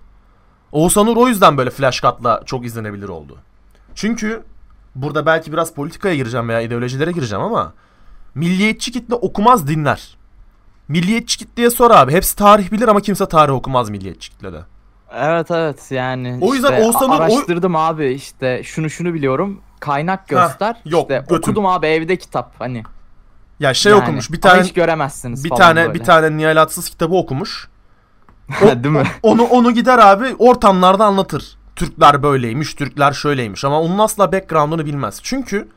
Oğuzhan 0.73 1.07
Uğur 1.07 1.17
o 1.17 1.29
yüzden 1.29 1.57
böyle 1.57 1.71
flash 1.71 2.03
çok 2.47 2.67
izlenebilir 2.67 3.09
oldu. 3.09 3.39
Çünkü 3.95 4.43
burada 4.95 5.27
belki 5.27 5.53
biraz 5.53 5.75
politikaya 5.75 6.15
gireceğim 6.15 6.49
veya 6.49 6.61
ideolojilere 6.61 7.13
gireceğim 7.13 7.45
ama 7.45 7.73
milliyetçi 8.35 8.93
kitle 8.93 9.15
okumaz 9.15 9.69
dinler. 9.69 10.17
Milliyetçi 10.89 11.39
kitleye 11.39 11.71
sor 11.71 11.91
abi. 11.91 12.13
Hepsi 12.13 12.37
tarih 12.37 12.73
bilir 12.73 12.89
ama 12.89 13.01
kimse 13.01 13.29
tarih 13.29 13.53
okumaz 13.53 13.91
milliyetçi 13.91 14.31
kitlede. 14.31 14.61
Evet 15.15 15.51
evet 15.51 15.91
yani 15.91 16.39
O 16.41 16.55
yüzden 16.55 16.73
işte 16.73 16.85
Oğuzhan 16.85 17.11
Uğur- 17.11 17.13
o- 17.13 17.17
araştırdım 17.17 17.77
abi 17.77 18.07
işte 18.13 18.63
şunu 18.65 18.91
şunu 18.91 19.15
biliyorum 19.15 19.61
kaynak 19.81 20.29
göster. 20.29 20.77
yok, 20.85 21.03
işte 21.03 21.19
götüm. 21.21 21.37
okudum 21.37 21.67
abi 21.67 21.87
evde 21.87 22.17
kitap 22.17 22.55
hani. 22.59 22.83
Ya 23.61 23.75
şey 23.75 23.93
Yani. 23.93 24.03
okumuş. 24.03 24.33
Bir 24.33 24.41
tane 24.41 24.63
hiç 24.63 24.73
göremezsiniz 24.73 25.45
bir 25.45 25.51
tane 25.51 25.81
böyle. 25.87 25.95
bir 25.95 26.05
tane 26.05 26.37
Nihal 26.37 26.57
Atsız 26.63 26.91
kitabı 26.91 27.15
okumuş. 27.15 27.69
Değil 28.61 28.87
mi? 28.95 29.03
Onu 29.23 29.43
onu 29.45 29.71
gider 29.73 29.99
abi 29.99 30.35
ortamlarda 30.39 31.05
anlatır. 31.05 31.57
Türkler 31.77 32.23
böyleymiş, 32.23 32.75
Türkler 32.75 33.13
şöyleymiş 33.13 33.65
ama 33.65 33.81
onun 33.81 33.99
asla 33.99 34.33
background'unu 34.33 34.87
bilmez. 34.87 35.21
Çünkü 35.23 35.69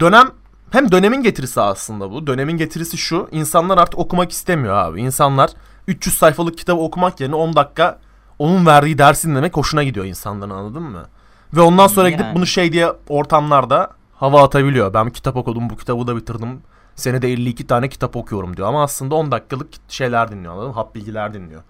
dönem 0.00 0.28
hem 0.70 0.92
dönemin 0.92 1.22
getirisi 1.22 1.60
aslında 1.60 2.10
bu. 2.10 2.26
Dönemin 2.26 2.56
getirisi 2.56 2.96
şu. 2.96 3.28
insanlar 3.32 3.78
artık 3.78 3.98
okumak 3.98 4.32
istemiyor 4.32 4.74
abi. 4.76 5.00
İnsanlar 5.00 5.50
300 5.88 6.18
sayfalık 6.18 6.58
kitabı 6.58 6.80
okumak 6.80 7.20
yerine 7.20 7.34
10 7.34 7.56
dakika 7.56 7.98
onun 8.38 8.66
verdiği 8.66 8.98
dersin 8.98 9.34
demek 9.34 9.56
hoşuna 9.56 9.82
gidiyor 9.84 10.06
insanların 10.06 10.50
anladın 10.50 10.82
mı? 10.82 11.06
Ve 11.54 11.60
ondan 11.60 11.86
sonra 11.86 12.10
gidip 12.10 12.24
Yani. 12.24 12.34
bunu 12.36 12.46
şey 12.46 12.72
diye 12.72 12.92
ortamlarda 13.08 13.90
hava 14.14 14.42
atabiliyor. 14.42 14.94
Ben 14.94 15.10
kitap 15.10 15.36
okudum 15.36 15.70
bu 15.70 15.76
kitabı 15.76 16.06
da 16.06 16.16
bitirdim. 16.16 16.60
Senede 16.94 17.32
52 17.32 17.66
tane 17.66 17.88
kitap 17.88 18.16
okuyorum 18.16 18.56
diyor 18.56 18.68
ama 18.68 18.82
aslında 18.82 19.14
10 19.14 19.30
dakikalık 19.32 19.68
şeyler 19.88 20.30
dinliyor 20.30 20.52
anladın 20.52 20.68
mı? 20.68 20.74
Hap 20.74 20.94
bilgiler 20.94 21.34
dinliyor. 21.34 21.62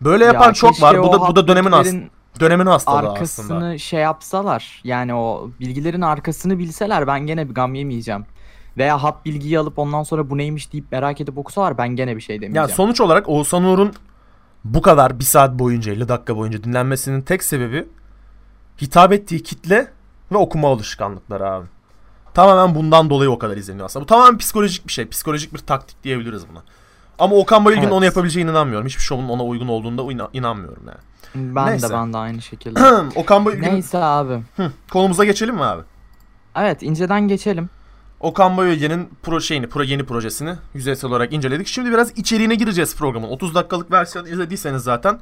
Böyle 0.00 0.24
yapan 0.24 0.46
Ya 0.46 0.52
çok 0.52 0.82
var. 0.82 1.02
Bu 1.02 1.12
da 1.12 1.20
bu 1.20 1.36
da 1.36 1.48
dönemin 1.48 1.72
bilgilerin 1.72 2.10
dönemin 2.40 2.66
hastalığı 2.66 3.10
arkasını 3.10 3.56
aslında. 3.56 3.78
şey 3.78 4.00
yapsalar 4.00 4.80
yani 4.84 5.14
o 5.14 5.50
bilgilerin 5.60 6.00
arkasını 6.00 6.58
bilseler 6.58 7.06
ben 7.06 7.26
gene 7.26 7.48
bir 7.48 7.54
gam 7.54 7.74
yemeyeceğim. 7.74 8.26
Veya 8.76 9.02
hap 9.02 9.24
bilgiyi 9.24 9.58
alıp 9.58 9.78
ondan 9.78 10.02
sonra 10.02 10.30
bu 10.30 10.38
neymiş 10.38 10.72
deyip 10.72 10.92
merak 10.92 11.20
edip 11.20 11.38
okusalar 11.38 11.78
ben 11.78 11.88
gene 11.88 12.16
bir 12.16 12.20
şey 12.20 12.36
Ya 12.36 12.42
demeyeceğim. 12.42 12.68
sonuç 12.70 13.00
olarak 13.00 13.28
Oğuzhan 13.28 13.64
Uğur'un 13.64 13.92
bu 14.74 14.82
kadar 14.82 15.18
bir 15.18 15.24
saat 15.24 15.58
boyunca 15.58 15.92
50 15.92 16.08
dakika 16.08 16.36
boyunca 16.36 16.64
dinlenmesinin 16.64 17.20
tek 17.22 17.42
sebebi 17.44 17.88
hitap 18.82 19.12
ettiği 19.12 19.42
kitle 19.42 19.88
ve 20.32 20.36
okuma 20.36 20.68
alışkanlıkları 20.68 21.50
abi. 21.50 21.66
Tamamen 22.34 22.74
bundan 22.74 23.10
dolayı 23.10 23.30
o 23.30 23.38
kadar 23.38 23.56
izleniyor 23.56 23.86
aslında. 23.86 24.02
Bu 24.02 24.06
tamamen 24.06 24.38
psikolojik 24.38 24.86
bir 24.86 24.92
şey. 24.92 25.08
Psikolojik 25.08 25.54
bir 25.54 25.58
taktik 25.58 26.04
diyebiliriz 26.04 26.48
buna. 26.52 26.62
Ama 27.18 27.36
Okan 27.36 27.64
Bayülgen'in 27.64 27.86
Evet. 27.86 27.96
onu 27.96 28.04
yapabileceğine 28.04 28.50
inanmıyorum. 28.50 28.86
Hiçbir 28.86 29.02
şovun 29.02 29.28
ona 29.28 29.44
uygun 29.44 29.68
olduğunda 29.68 30.02
inan- 30.02 30.28
inanmıyorum 30.32 30.82
yani. 30.86 30.98
ben 31.56 31.66
neyse. 31.66 31.88
de 31.88 31.92
ben 31.92 32.12
de 32.12 32.18
aynı 32.18 32.42
şekilde. 32.42 32.80
Okan 33.16 33.44
Bayülgen 33.44 33.74
Neyse 33.74 33.98
abi. 33.98 34.42
Hı, 34.56 34.72
konumuza 34.92 35.24
geçelim 35.24 35.54
mi 35.54 35.64
abi? 35.64 35.82
Evet 36.56 36.82
inceden 36.82 37.28
geçelim. 37.28 37.70
Okan 38.20 38.56
Bayülgen'in 38.56 39.08
pro 39.22 39.40
şeyini, 39.40 39.68
pro 39.68 39.82
yeni 39.82 40.04
projesini 40.04 40.54
yüzeysel 40.74 41.10
olarak 41.10 41.32
inceledik. 41.32 41.66
Şimdi 41.66 41.90
biraz 41.90 42.18
içeriğine 42.18 42.54
gireceğiz 42.54 42.96
programın. 42.96 43.28
30 43.28 43.54
dakikalık 43.54 43.90
versiyonu 43.90 44.28
izlediyseniz 44.28 44.82
zaten 44.82 45.20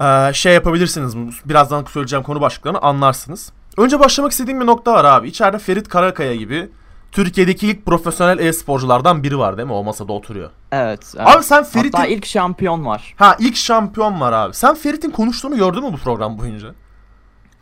eee, 0.00 0.30
şey 0.34 0.54
yapabilirsiniz. 0.54 1.14
Birazdan 1.44 1.84
söyleyeceğim 1.84 2.22
konu 2.22 2.40
başlıklarını 2.40 2.78
anlarsınız. 2.78 3.52
Önce 3.76 4.00
başlamak 4.00 4.32
istediğim 4.32 4.60
bir 4.60 4.66
nokta 4.66 4.92
var 4.92 5.04
abi. 5.04 5.28
İçeride 5.28 5.58
Ferit 5.58 5.88
Karakaya 5.88 6.34
gibi 6.36 6.70
Türkiye'deki 7.12 7.66
ilk 7.68 7.86
profesyonel 7.86 8.38
e-sporculardan 8.38 9.22
biri 9.22 9.38
var 9.38 9.56
değil 9.56 9.68
mi? 9.68 9.74
O 9.74 9.84
masada 9.84 10.12
oturuyor. 10.12 10.50
Evet. 10.72 11.14
evet. 11.16 11.28
Abi 11.28 11.42
sen 11.44 11.64
Ferit'in... 11.64 11.98
Hatta 11.98 12.06
ilk 12.06 12.26
şampiyon 12.26 12.86
var. 12.86 13.14
Ha 13.16 13.36
ilk 13.38 13.56
şampiyon 13.56 14.20
var 14.20 14.32
abi. 14.32 14.54
Sen 14.54 14.74
Ferit'in 14.74 15.10
konuştuğunu 15.10 15.56
gördün 15.56 15.84
mü 15.84 15.92
bu 15.92 15.96
program 15.96 16.38
boyunca? 16.38 16.74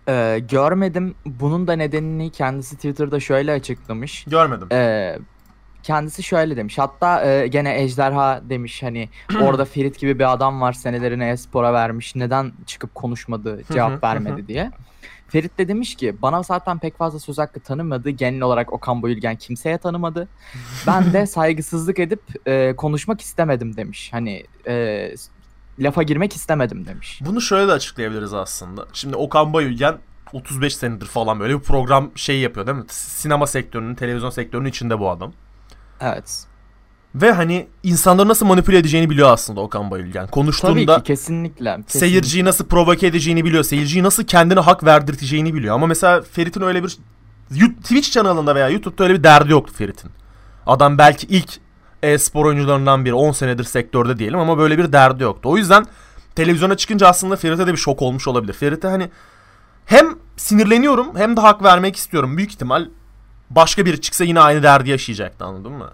Ee, 0.09 0.43
görmedim. 0.49 1.15
Bunun 1.27 1.67
da 1.67 1.73
nedenini 1.73 2.31
kendisi 2.31 2.77
Twitter'da 2.77 3.21
şöyle 3.21 3.53
açıklamış. 3.53 4.25
Görmedim. 4.25 4.69
Ee, 4.73 5.19
kendisi 5.83 6.23
şöyle 6.23 6.57
demiş. 6.57 6.79
Hatta 6.79 7.25
e, 7.25 7.47
gene 7.47 7.83
Ejderha 7.83 8.43
demiş 8.51 8.83
hani 8.83 9.09
orada 9.43 9.65
Ferit 9.65 9.99
gibi 9.99 10.19
bir 10.19 10.33
adam 10.33 10.61
var 10.61 10.73
senelerini 10.73 11.25
e-spora 11.25 11.73
vermiş. 11.73 12.17
Neden 12.17 12.53
çıkıp 12.67 12.95
konuşmadı, 12.95 13.63
cevap 13.73 14.05
vermedi 14.05 14.49
diye. 14.49 14.71
Ferit 15.29 15.59
de 15.59 15.69
demiş 15.69 15.95
ki 15.95 16.23
bana 16.23 16.43
zaten 16.43 16.79
pek 16.79 16.97
fazla 16.99 17.19
söz 17.19 17.39
hakkı 17.39 17.61
tanımadı. 17.61 18.11
Genel 18.11 18.41
olarak 18.41 18.73
Okan 18.73 19.03
Bayülgen 19.03 19.37
kimseye 19.37 19.79
tanımadı. 19.79 20.29
Ben 20.87 21.13
de 21.13 21.27
saygısızlık 21.37 21.99
edip 21.99 22.21
e, 22.47 22.77
konuşmak 22.77 23.21
istemedim 23.21 23.77
demiş. 23.77 24.09
Hani 24.13 24.45
e, 24.67 25.15
lafa 25.79 26.03
girmek 26.03 26.37
istemedim 26.37 26.87
demiş. 26.87 27.21
Bunu 27.25 27.41
şöyle 27.41 27.69
de 27.69 27.73
açıklayabiliriz 27.73 28.35
aslında. 28.35 28.87
Şimdi 28.93 29.17
Okan 29.17 29.53
Bayülgen 29.53 29.99
35 30.33 30.77
senedir 30.77 31.07
falan 31.07 31.41
böyle 31.41 31.55
bir 31.55 31.61
program 31.61 32.11
şey 32.15 32.41
yapıyor 32.41 32.67
değil 32.67 32.79
mi? 32.79 32.85
Sinema 32.89 33.47
sektörünün, 33.47 33.95
televizyon 33.95 34.31
sektörünün 34.31 34.69
içinde 34.69 34.99
bu 34.99 35.11
adam. 35.11 35.33
Evet. 36.01 36.45
Ve 37.15 37.33
hani 37.33 37.67
insanları 37.83 38.29
nasıl 38.29 38.47
manipüle 38.47 38.79
edeceğini 38.79 39.11
biliyor 39.11 39.29
aslında 39.33 39.61
Okan 39.61 39.91
Bayülgen. 39.91 40.21
Tabii 40.23 40.31
Konuştuğunda 40.31 40.97
ki 40.99 41.03
kesinlikle. 41.03 41.65
kesinlikle. 41.77 41.99
seyirciyi 41.99 42.45
nasıl 42.45 42.67
provoke 42.67 43.07
edeceğini 43.07 43.45
biliyor. 43.45 43.65
Seyirciyi 43.65 44.05
nasıl 44.05 44.25
kendine 44.25 44.61
hak 44.61 44.85
verdirteceğini 44.85 45.55
biliyor. 45.55 45.75
Ama 45.75 45.87
mesela 45.87 46.23
Ferit'in 46.23 46.63
öyle 46.63 46.83
bir 46.85 46.99
Twitch 47.83 48.15
kanalında 48.15 48.55
veya 48.55 48.69
YouTube'da 48.69 49.05
öyle 49.05 49.15
bir 49.15 49.25
derdi 49.25 49.53
yoktu 49.53 49.75
Ferit'in. 49.77 50.11
Adam 50.67 50.99
belki 50.99 51.27
ilk 51.27 51.53
e-spor 52.03 52.45
oyuncularından 52.45 53.05
biri 53.05 53.15
10 53.15 53.33
senedir 53.33 53.65
sektörde 53.65 54.19
diyelim 54.19 54.39
ama 54.39 54.59
böyle 54.59 54.79
bir 54.79 54.93
derdi 54.93 55.23
yoktu. 55.23 55.49
O 55.49 55.57
yüzden 55.57 55.87
televizyona 56.35 56.77
çıkınca 56.77 57.09
aslında 57.09 57.37
Ferit'e 57.37 57.67
de 57.67 57.73
bir 57.73 57.77
şok 57.79 58.03
olmuş 58.03 58.29
olabilir. 58.29 58.53
Ferit'e 58.53 58.89
hani 58.89 59.11
hem 59.87 60.07
sinirleniyorum 60.37 61.17
hem 61.17 61.37
de 61.37 61.41
hak 61.41 61.63
vermek 61.63 61.97
istiyorum. 61.97 62.37
Büyük 62.37 62.51
ihtimal 62.51 62.89
başka 63.51 63.87
biri 63.87 64.01
çıksa 64.01 64.25
yine 64.25 64.41
aynı 64.41 64.63
derdi 64.63 64.91
yaşayacaktı 64.91 65.45
anladın 65.45 65.73
mı? 65.73 65.91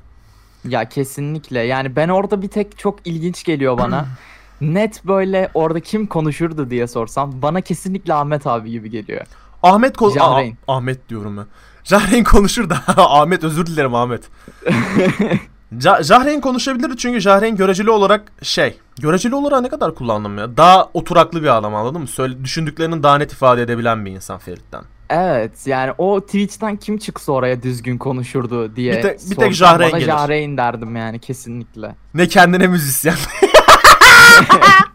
Ya 0.69 0.89
kesinlikle. 0.89 1.61
Yani 1.61 1.97
ben 1.97 2.09
orada 2.09 2.43
bir 2.43 2.49
tek 2.49 2.79
çok 2.79 2.99
ilginç 3.05 3.45
geliyor 3.45 3.79
bana. 3.79 4.07
Net 4.61 5.05
böyle 5.05 5.51
orada 5.55 5.81
kim 5.81 6.07
konuşurdu 6.07 6.71
diye 6.71 6.87
sorsam 6.87 7.43
bana 7.43 7.61
kesinlikle 7.61 8.15
Ahmet 8.15 8.47
abi 8.47 8.71
gibi 8.71 8.91
geliyor. 8.91 9.27
Ahmet. 9.63 10.57
Aa, 10.67 10.75
Ahmet 10.77 11.09
diyorum 11.09 11.37
ben. 11.37 11.47
Jahreyn 11.85 12.25
konuşur 12.25 12.71
da 12.71 12.77
Ahmet 12.97 13.45
özür 13.45 13.67
dilerim 13.67 13.95
Ahmet. 13.95 14.23
Ja- 15.79 16.03
Jahreyn 16.03 16.41
konuşabilirdi 16.41 16.97
çünkü 16.97 17.21
Jahreyn 17.21 17.57
göreceli 17.57 17.91
olarak 17.91 18.33
şey. 18.43 18.79
Göreceli 19.01 19.35
olarak 19.35 19.63
ne 19.63 19.69
kadar 19.69 19.95
kullandım 19.95 20.39
ya. 20.39 20.57
Daha 20.57 20.89
oturaklı 20.95 21.43
bir 21.43 21.57
adam 21.57 21.75
anladın 21.75 22.01
mı? 22.01 22.07
Söyle, 22.07 22.45
düşündüklerinin 22.45 23.03
daha 23.03 23.19
net 23.19 23.33
ifade 23.33 23.63
edebilen 23.63 24.07
bir 24.07 24.11
insan 24.11 24.39
Ferit'ten. 24.39 24.83
Evet 25.11 25.67
yani 25.67 25.93
o 25.99 26.21
Twitch'ten 26.21 26.77
kim 26.77 26.99
çıksa 26.99 27.33
oraya 27.33 27.63
düzgün 27.63 27.99
konuşurdu 27.99 28.77
diye 28.77 28.93
Bir 28.97 29.03
tek- 29.03 29.31
bir 29.31 29.37
tek 29.37 29.61
bana 29.63 29.89
gelir. 29.91 30.07
Jahreyn 30.07 30.57
derdim 30.57 30.97
yani 30.97 31.19
kesinlikle. 31.19 31.95
Ne 32.15 32.29
kendine 32.29 32.67
müzisyen. 32.67 33.15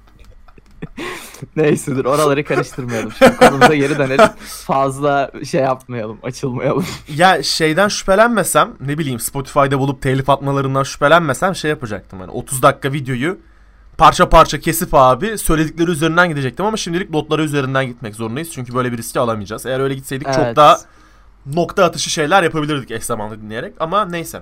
Neyse 1.57 1.95
dur 1.95 2.05
oraları 2.05 2.43
karıştırmayalım. 2.43 3.11
Şimdi 3.11 3.37
konumuza 3.37 3.75
geri 3.75 3.97
dönelim. 3.97 4.29
Fazla 4.45 5.31
şey 5.45 5.61
yapmayalım, 5.61 6.17
açılmayalım. 6.23 6.85
ya 7.15 7.43
şeyden 7.43 7.87
şüphelenmesem 7.87 8.69
ne 8.79 8.97
bileyim 8.97 9.19
Spotify'da 9.19 9.79
bulup 9.79 10.01
telif 10.01 10.29
atmalarından 10.29 10.83
şüphelenmesem 10.83 11.55
şey 11.55 11.69
yapacaktım. 11.69 12.19
Hani 12.19 12.31
30 12.31 12.61
dakika 12.61 12.93
videoyu 12.93 13.37
parça 13.97 14.29
parça 14.29 14.59
kesip 14.59 14.89
abi 14.93 15.37
söyledikleri 15.37 15.91
üzerinden 15.91 16.29
gidecektim 16.29 16.65
ama 16.65 16.77
şimdilik 16.77 17.09
notları 17.09 17.43
üzerinden 17.43 17.85
gitmek 17.85 18.15
zorundayız. 18.15 18.51
Çünkü 18.51 18.75
böyle 18.75 18.91
bir 18.91 18.97
riski 18.97 19.19
alamayacağız. 19.19 19.65
Eğer 19.65 19.79
öyle 19.79 19.93
gitseydik 19.93 20.27
çok 20.27 20.43
Evet. 20.43 20.55
daha 20.55 20.77
nokta 21.45 21.83
atışı 21.83 22.09
şeyler 22.09 22.43
yapabilirdik 22.43 22.91
eş 22.91 23.03
zamanlı 23.03 23.41
dinleyerek 23.41 23.73
ama 23.79 24.05
neyse. 24.05 24.41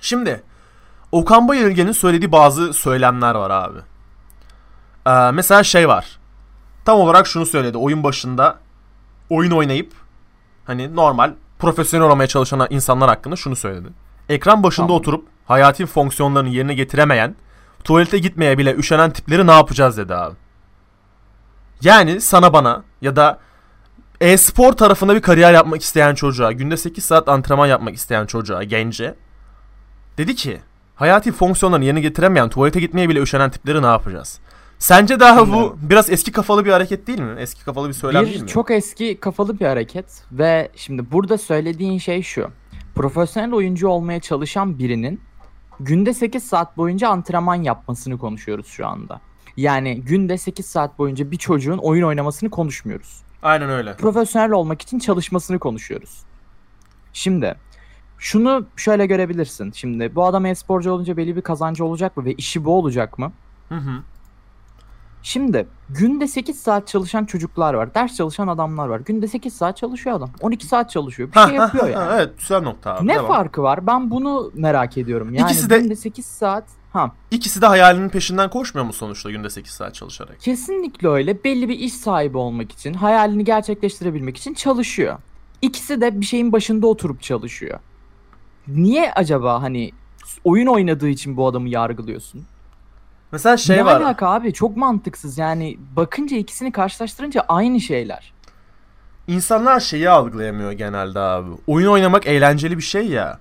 Şimdi 0.00 0.42
Okan 1.12 1.48
Bayülgen'in 1.48 1.92
söylediği 1.92 2.32
bazı 2.32 2.72
söylemler 2.72 3.34
var 3.34 3.50
abi. 3.50 3.78
Ee, 5.06 5.30
mesela 5.32 5.62
şey 5.64 5.88
var. 5.88 6.17
Tam 6.88 7.00
olarak 7.00 7.26
şunu 7.26 7.46
söyledi. 7.46 7.78
Oyun 7.78 8.02
başında 8.02 8.58
oyun 9.30 9.50
oynayıp 9.50 9.92
hani 10.64 10.96
normal 10.96 11.32
profesyonel 11.58 12.10
olmaya 12.10 12.26
çalışan 12.26 12.66
insanlar 12.70 13.08
hakkında 13.08 13.36
şunu 13.36 13.56
söyledi. 13.56 13.88
Ekran 14.28 14.62
başında 14.62 14.86
Tamam. 14.86 15.00
oturup 15.00 15.28
hayati 15.46 15.86
fonksiyonlarını 15.86 16.48
yerine 16.48 16.74
getiremeyen, 16.74 17.36
tuvalete 17.84 18.18
gitmeye 18.18 18.58
bile 18.58 18.74
üşenen 18.74 19.10
tipleri 19.10 19.46
ne 19.46 19.52
yapacağız 19.52 19.96
dedi 19.96 20.14
abi. 20.14 20.34
Yani 21.82 22.20
sana 22.20 22.52
bana 22.52 22.82
ya 23.02 23.16
da 23.16 23.38
e-spor 24.20 24.72
tarafında 24.72 25.14
bir 25.14 25.22
kariyer 25.22 25.52
yapmak 25.52 25.82
isteyen 25.82 26.14
çocuğa, 26.14 26.52
günde 26.52 26.76
8 26.76 27.04
saat 27.04 27.28
antrenman 27.28 27.66
yapmak 27.66 27.94
isteyen 27.94 28.26
çocuğa, 28.26 28.62
gence 28.62 29.14
dedi 30.18 30.34
ki 30.34 30.60
hayati 30.96 31.32
fonksiyonlarını 31.32 31.84
yerine 31.84 32.00
getiremeyen, 32.00 32.48
tuvalete 32.48 32.80
gitmeye 32.80 33.08
bile 33.08 33.20
üşenen 33.20 33.50
tipleri 33.50 33.82
ne 33.82 33.86
yapacağız? 33.86 34.40
Sence 34.78 35.20
daha 35.20 35.52
bu 35.52 35.76
biraz 35.82 36.10
eski 36.10 36.32
kafalı 36.32 36.64
bir 36.64 36.70
hareket 36.70 37.06
değil 37.06 37.20
mi? 37.20 37.34
Eski 37.38 37.64
kafalı 37.64 37.88
bir 37.88 37.92
söylem 37.94 38.24
değil 38.24 38.36
bir 38.36 38.42
mi? 38.42 38.48
çok 38.48 38.70
eski 38.70 39.20
kafalı 39.20 39.60
bir 39.60 39.66
hareket 39.66 40.24
ve 40.32 40.70
şimdi 40.76 41.12
burada 41.12 41.38
söylediğin 41.38 41.98
şey 41.98 42.22
şu. 42.22 42.50
Profesyonel 42.94 43.52
oyuncu 43.52 43.88
olmaya 43.88 44.20
çalışan 44.20 44.78
birinin 44.78 45.20
günde 45.80 46.14
8 46.14 46.44
saat 46.44 46.76
boyunca 46.76 47.08
antrenman 47.08 47.54
yapmasını 47.54 48.18
konuşuyoruz 48.18 48.66
şu 48.66 48.86
anda. 48.86 49.20
Yani 49.56 50.00
günde 50.00 50.38
8 50.38 50.66
saat 50.66 50.98
boyunca 50.98 51.30
bir 51.30 51.36
çocuğun 51.36 51.78
oyun 51.78 52.02
oynamasını 52.02 52.50
konuşmuyoruz. 52.50 53.22
Aynen 53.42 53.70
öyle. 53.70 53.96
Profesyonel 53.96 54.50
olmak 54.50 54.82
için 54.82 54.98
çalışmasını 54.98 55.58
konuşuyoruz. 55.58 56.22
Şimdi 57.12 57.54
şunu 58.18 58.66
şöyle 58.76 59.06
görebilirsin. 59.06 59.72
Şimdi 59.72 60.14
bu 60.14 60.24
adam 60.24 60.46
e-sporcu 60.46 60.92
olunca 60.92 61.16
belli 61.16 61.36
bir 61.36 61.42
kazancı 61.42 61.84
olacak 61.84 62.16
mı 62.16 62.24
ve 62.24 62.34
işi 62.34 62.64
bu 62.64 62.78
olacak 62.78 63.18
mı? 63.18 63.32
Hı 63.68 63.74
hı. 63.74 64.02
Şimdi 65.28 65.66
günde 65.90 66.26
8 66.26 66.58
saat 66.60 66.88
çalışan 66.88 67.24
çocuklar 67.24 67.74
var. 67.74 67.94
Ders 67.94 68.16
çalışan 68.16 68.48
adamlar 68.48 68.88
var. 68.88 69.00
Günde 69.00 69.28
8 69.28 69.54
saat 69.54 69.76
çalışıyor 69.76 70.16
adam. 70.16 70.30
12 70.40 70.66
saat 70.66 70.90
çalışıyor. 70.90 71.28
Bir 71.34 71.40
şey 71.40 71.54
yapıyor 71.54 71.88
yani. 71.88 72.12
evet 72.14 72.38
güzel 72.38 72.62
nokta 72.62 72.94
abi. 72.94 73.06
Ne 73.06 73.14
devam. 73.14 73.26
farkı 73.26 73.62
var? 73.62 73.86
Ben 73.86 74.10
bunu 74.10 74.50
merak 74.54 74.98
ediyorum. 74.98 75.34
Yani 75.34 75.50
İkisi 75.50 75.70
de- 75.70 75.78
günde 75.78 75.96
8 75.96 76.26
saat 76.26 76.64
ha 76.92 77.12
İkisi 77.30 77.62
de 77.62 77.66
hayalinin 77.66 78.08
peşinden 78.08 78.50
koşmuyor 78.50 78.86
mu 78.86 78.92
sonuçta 78.92 79.30
günde 79.30 79.50
8 79.50 79.72
saat 79.72 79.94
çalışarak? 79.94 80.40
kesinlikle 80.40 81.08
öyle. 81.08 81.44
Belli 81.44 81.68
bir 81.68 81.78
iş 81.78 81.92
sahibi 81.92 82.38
olmak 82.38 82.72
için, 82.72 82.94
hayalini 82.94 83.44
gerçekleştirebilmek 83.44 84.36
için 84.36 84.54
çalışıyor. 84.54 85.18
İkisi 85.62 86.00
de 86.00 86.20
bir 86.20 86.26
şeyin 86.26 86.52
başında 86.52 86.86
oturup 86.86 87.22
çalışıyor. 87.22 87.80
Niye 88.68 89.12
acaba 89.12 89.62
hani 89.62 89.90
oyun 90.44 90.66
oynadığı 90.66 91.08
için 91.08 91.36
bu 91.36 91.46
adamı 91.46 91.68
yargılıyorsun? 91.68 92.46
Mesela 93.32 93.56
şey 93.56 93.76
ne 93.76 93.84
var. 93.84 94.00
alaka 94.00 94.28
abi? 94.28 94.52
Çok 94.52 94.76
mantıksız. 94.76 95.38
Yani 95.38 95.78
bakınca 95.96 96.36
ikisini 96.36 96.72
karşılaştırınca 96.72 97.44
aynı 97.48 97.80
şeyler. 97.80 98.32
insanlar 99.26 99.80
şeyi 99.80 100.10
algılayamıyor 100.10 100.72
genelde 100.72 101.20
abi. 101.20 101.50
Oyun 101.66 101.88
oynamak 101.88 102.26
eğlenceli 102.26 102.76
bir 102.76 102.82
şey 102.82 103.06
ya. 103.06 103.38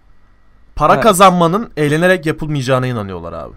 Para 0.75 0.93
Evet. 0.93 1.03
kazanmanın 1.03 1.71
eğlenerek 1.77 2.25
yapılmayacağına 2.25 2.87
inanıyorlar 2.87 3.33
abi. 3.33 3.53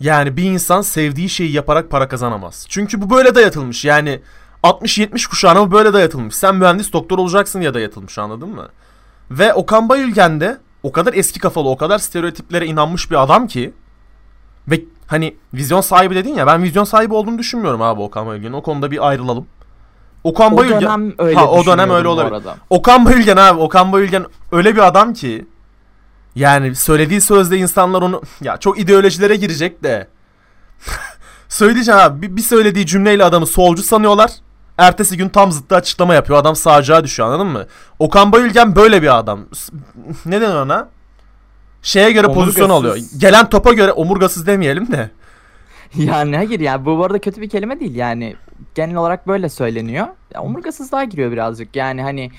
Yani 0.00 0.36
bir 0.36 0.42
insan 0.44 0.80
sevdiği 0.82 1.28
şeyi 1.28 1.52
yaparak 1.52 1.90
para 1.90 2.08
kazanamaz. 2.08 2.66
Çünkü 2.68 3.02
bu 3.02 3.10
böyle 3.10 3.34
dayatılmış. 3.34 3.84
Yani 3.84 4.20
60-70 4.62 5.28
kuşağına 5.28 5.60
bu 5.60 5.72
böyle 5.72 5.92
dayatılmış. 5.92 6.34
Sen 6.34 6.54
mühendis 6.56 6.92
doktor 6.92 7.18
olacaksın 7.18 7.60
ya 7.60 7.74
dayatılmış 7.74 8.18
anladın 8.18 8.48
mı? 8.48 8.68
Ve 9.30 9.54
Okan 9.54 9.88
Bayülgen 9.88 10.40
de 10.40 10.58
o 10.82 10.92
kadar 10.92 11.14
eski 11.14 11.40
kafalı, 11.40 11.68
o 11.68 11.76
kadar 11.76 11.98
stereotiplere 11.98 12.66
inanmış 12.66 13.10
bir 13.10 13.22
adam 13.22 13.46
ki 13.46 13.72
ve 14.68 14.80
hani 15.08 15.36
vizyon 15.54 15.80
sahibi 15.80 16.14
dedin 16.14 16.34
ya 16.34 16.46
ben 16.46 16.62
vizyon 16.62 16.84
sahibi 16.84 17.14
olduğunu 17.14 17.38
düşünmüyorum 17.38 17.82
abi 17.82 18.00
Okan 18.00 18.26
Bayülgen'in. 18.26 18.52
O 18.52 18.62
konuda 18.62 18.90
bir 18.90 19.08
ayrılalım. 19.08 19.46
Okan 20.24 20.52
O 20.54 20.56
Bayülgen 20.56 20.80
dönem 20.80 21.14
öyle 21.18 21.34
Ha, 21.38 21.46
o 21.50 21.66
dönem 21.66 21.90
öyle 21.90 22.08
olabilir. 22.08 22.32
arada. 22.32 22.56
Okan 22.70 23.04
Bayülgen 23.04 23.36
abi 23.36 23.60
Okan 23.60 23.92
Bayülgen 23.92 24.24
öyle 24.52 24.76
bir 24.76 24.86
adam 24.86 25.12
ki 25.12 25.46
yani 26.34 26.74
söylediği 26.74 27.20
sözde 27.20 27.56
insanlar 27.56 28.02
onu 28.02 28.22
ya 28.42 28.56
çok 28.56 28.78
ideolojilere 28.78 29.36
girecek 29.36 29.82
de 29.82 30.08
söyleyeceğim 31.48 32.00
abi 32.00 32.36
bir, 32.36 32.42
söylediği 32.42 32.86
cümleyle 32.86 33.24
adamı 33.24 33.46
solcu 33.46 33.82
sanıyorlar. 33.82 34.30
Ertesi 34.78 35.16
gün 35.16 35.28
tam 35.28 35.52
zıttı 35.52 35.76
açıklama 35.76 36.14
yapıyor. 36.14 36.38
Adam 36.38 36.56
sağcığa 36.56 37.04
düşüyor 37.04 37.28
anladın 37.28 37.46
mı? 37.46 37.66
Okan 37.98 38.32
Bayülgen 38.32 38.76
böyle 38.76 39.02
bir 39.02 39.18
adam. 39.18 39.40
Ne 40.26 40.40
denir 40.40 40.54
ona? 40.54 40.88
Şeye 41.82 42.12
göre 42.12 42.26
pozisyon 42.26 42.70
Omurgasız. 42.70 43.06
alıyor. 43.06 43.20
Gelen 43.20 43.48
topa 43.48 43.72
göre 43.72 43.92
omurgasız 43.92 44.46
demeyelim 44.46 44.92
de. 44.92 45.10
Yani 45.94 46.36
hayır 46.36 46.60
yani 46.60 46.84
bu 46.84 46.98
bu 46.98 47.04
arada 47.04 47.18
kötü 47.18 47.40
bir 47.40 47.48
kelime 47.48 47.80
değil 47.80 47.94
yani 47.94 48.36
genel 48.74 48.96
olarak 48.96 49.28
böyle 49.28 49.48
söyleniyor. 49.48 50.06
Ya, 50.34 50.42
omurgasızlığa 50.42 51.04
giriyor 51.04 51.32
birazcık 51.32 51.76
yani 51.76 52.02
hani 52.02 52.30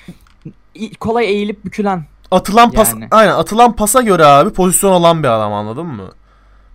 kolay 1.00 1.24
eğilip 1.24 1.64
bükülen. 1.64 2.04
Atılan 2.30 2.70
pas 2.70 2.92
Yani. 2.92 3.08
aynen 3.10 3.32
atılan 3.32 3.76
pasa 3.76 4.02
göre 4.02 4.24
abi 4.24 4.50
pozisyon 4.50 4.92
alan 4.92 5.22
bir 5.22 5.28
adam 5.28 5.52
anladın 5.52 5.86
mı? 5.86 6.08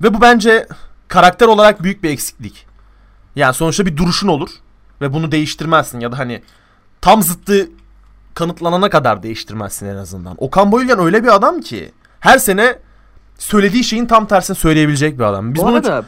Ve 0.03 0.13
bu 0.13 0.21
bence 0.21 0.67
karakter 1.07 1.47
olarak 1.47 1.83
büyük 1.83 2.03
bir 2.03 2.09
eksiklik. 2.09 2.65
Yani 3.35 3.53
sonuçta 3.53 3.85
bir 3.85 3.97
duruşun 3.97 4.27
olur 4.27 4.49
ve 5.01 5.13
bunu 5.13 5.31
değiştirmezsin 5.31 5.99
ya 5.99 6.11
da 6.11 6.19
hani 6.19 6.41
tam 7.01 7.21
zıttı 7.23 7.69
kanıtlanana 8.33 8.89
kadar 8.89 9.23
değiştirmezsin 9.23 9.85
en 9.85 9.95
azından. 9.95 10.35
Okan 10.37 10.71
Bayülgen 10.71 10.99
öyle 10.99 11.23
bir 11.23 11.35
adam 11.35 11.61
ki 11.61 11.91
her 12.25 12.37
sene 12.37 12.75
söylediği 13.37 13.83
şeyin 13.83 14.05
tam 14.05 14.25
tersini 14.25 14.55
söyleyebilecek 14.55 15.19
bir 15.19 15.23
adam. 15.23 15.53
Biz 15.53 15.61
bu 15.61 15.67
bunu 15.67 15.75
arada 15.75 16.03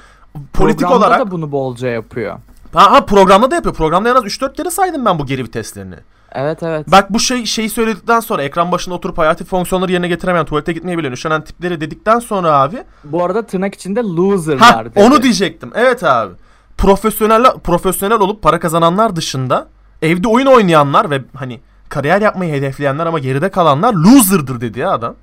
politik 0.53 0.91
olarak 0.91 1.19
da 1.19 1.31
bunu 1.31 1.51
bolca 1.51 1.88
yapıyor. 1.88 2.36
ha, 2.74 2.91
ha, 2.91 3.05
programda 3.05 3.51
da 3.51 3.55
yapıyor. 3.55 3.75
Programda 3.75 4.09
en 4.09 4.15
az 4.15 4.24
3-4 4.24 4.53
kere 4.53 4.69
saydım 4.71 5.05
ben 5.05 5.19
bu 5.19 5.25
geri 5.25 5.43
viteslerini. 5.43 5.95
Evet 6.31 6.63
evet. 6.63 6.91
Bak 6.91 7.13
bu 7.13 7.19
şey 7.19 7.45
şeyi 7.45 7.69
söyledikten 7.69 8.19
sonra 8.19 8.43
ekran 8.43 8.71
başında 8.71 8.95
oturup 8.95 9.17
hayati 9.17 9.45
fonksiyonları 9.45 9.91
yerine 9.91 10.07
getiremeyen, 10.07 10.45
tuvalete 10.45 10.74
gitmeyi 10.74 10.97
bilen, 10.97 11.12
üşenen 11.12 11.43
tipleri 11.43 11.81
dedikten 11.81 12.19
sonra 12.19 12.51
abi 12.51 12.83
Bu 13.03 13.24
arada 13.24 13.41
tırnak 13.45 13.75
içinde 13.75 14.00
loserlar 14.00 14.75
ha 14.75 14.86
dedi. 14.86 15.00
onu 15.00 15.24
diyecektim. 15.24 15.71
Evet 15.75 16.03
abi. 16.03 16.33
Profesyonel 16.77 17.43
profesyonel 17.63 18.19
olup 18.19 18.41
para 18.43 18.59
kazananlar 18.59 19.15
dışında 19.15 19.67
evde 20.01 20.27
oyun 20.27 20.45
oynayanlar 20.45 21.09
ve 21.09 21.21
hani 21.36 21.59
kariyer 21.89 22.21
yapmayı 22.21 22.53
hedefleyenler 22.53 23.05
ama 23.05 23.19
geride 23.19 23.50
kalanlar 23.51 23.93
loser'dır 23.93 24.62
dedi 24.62 24.79
ya 24.79 24.91
adam. 24.91 25.15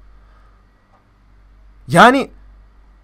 Yani 1.88 2.30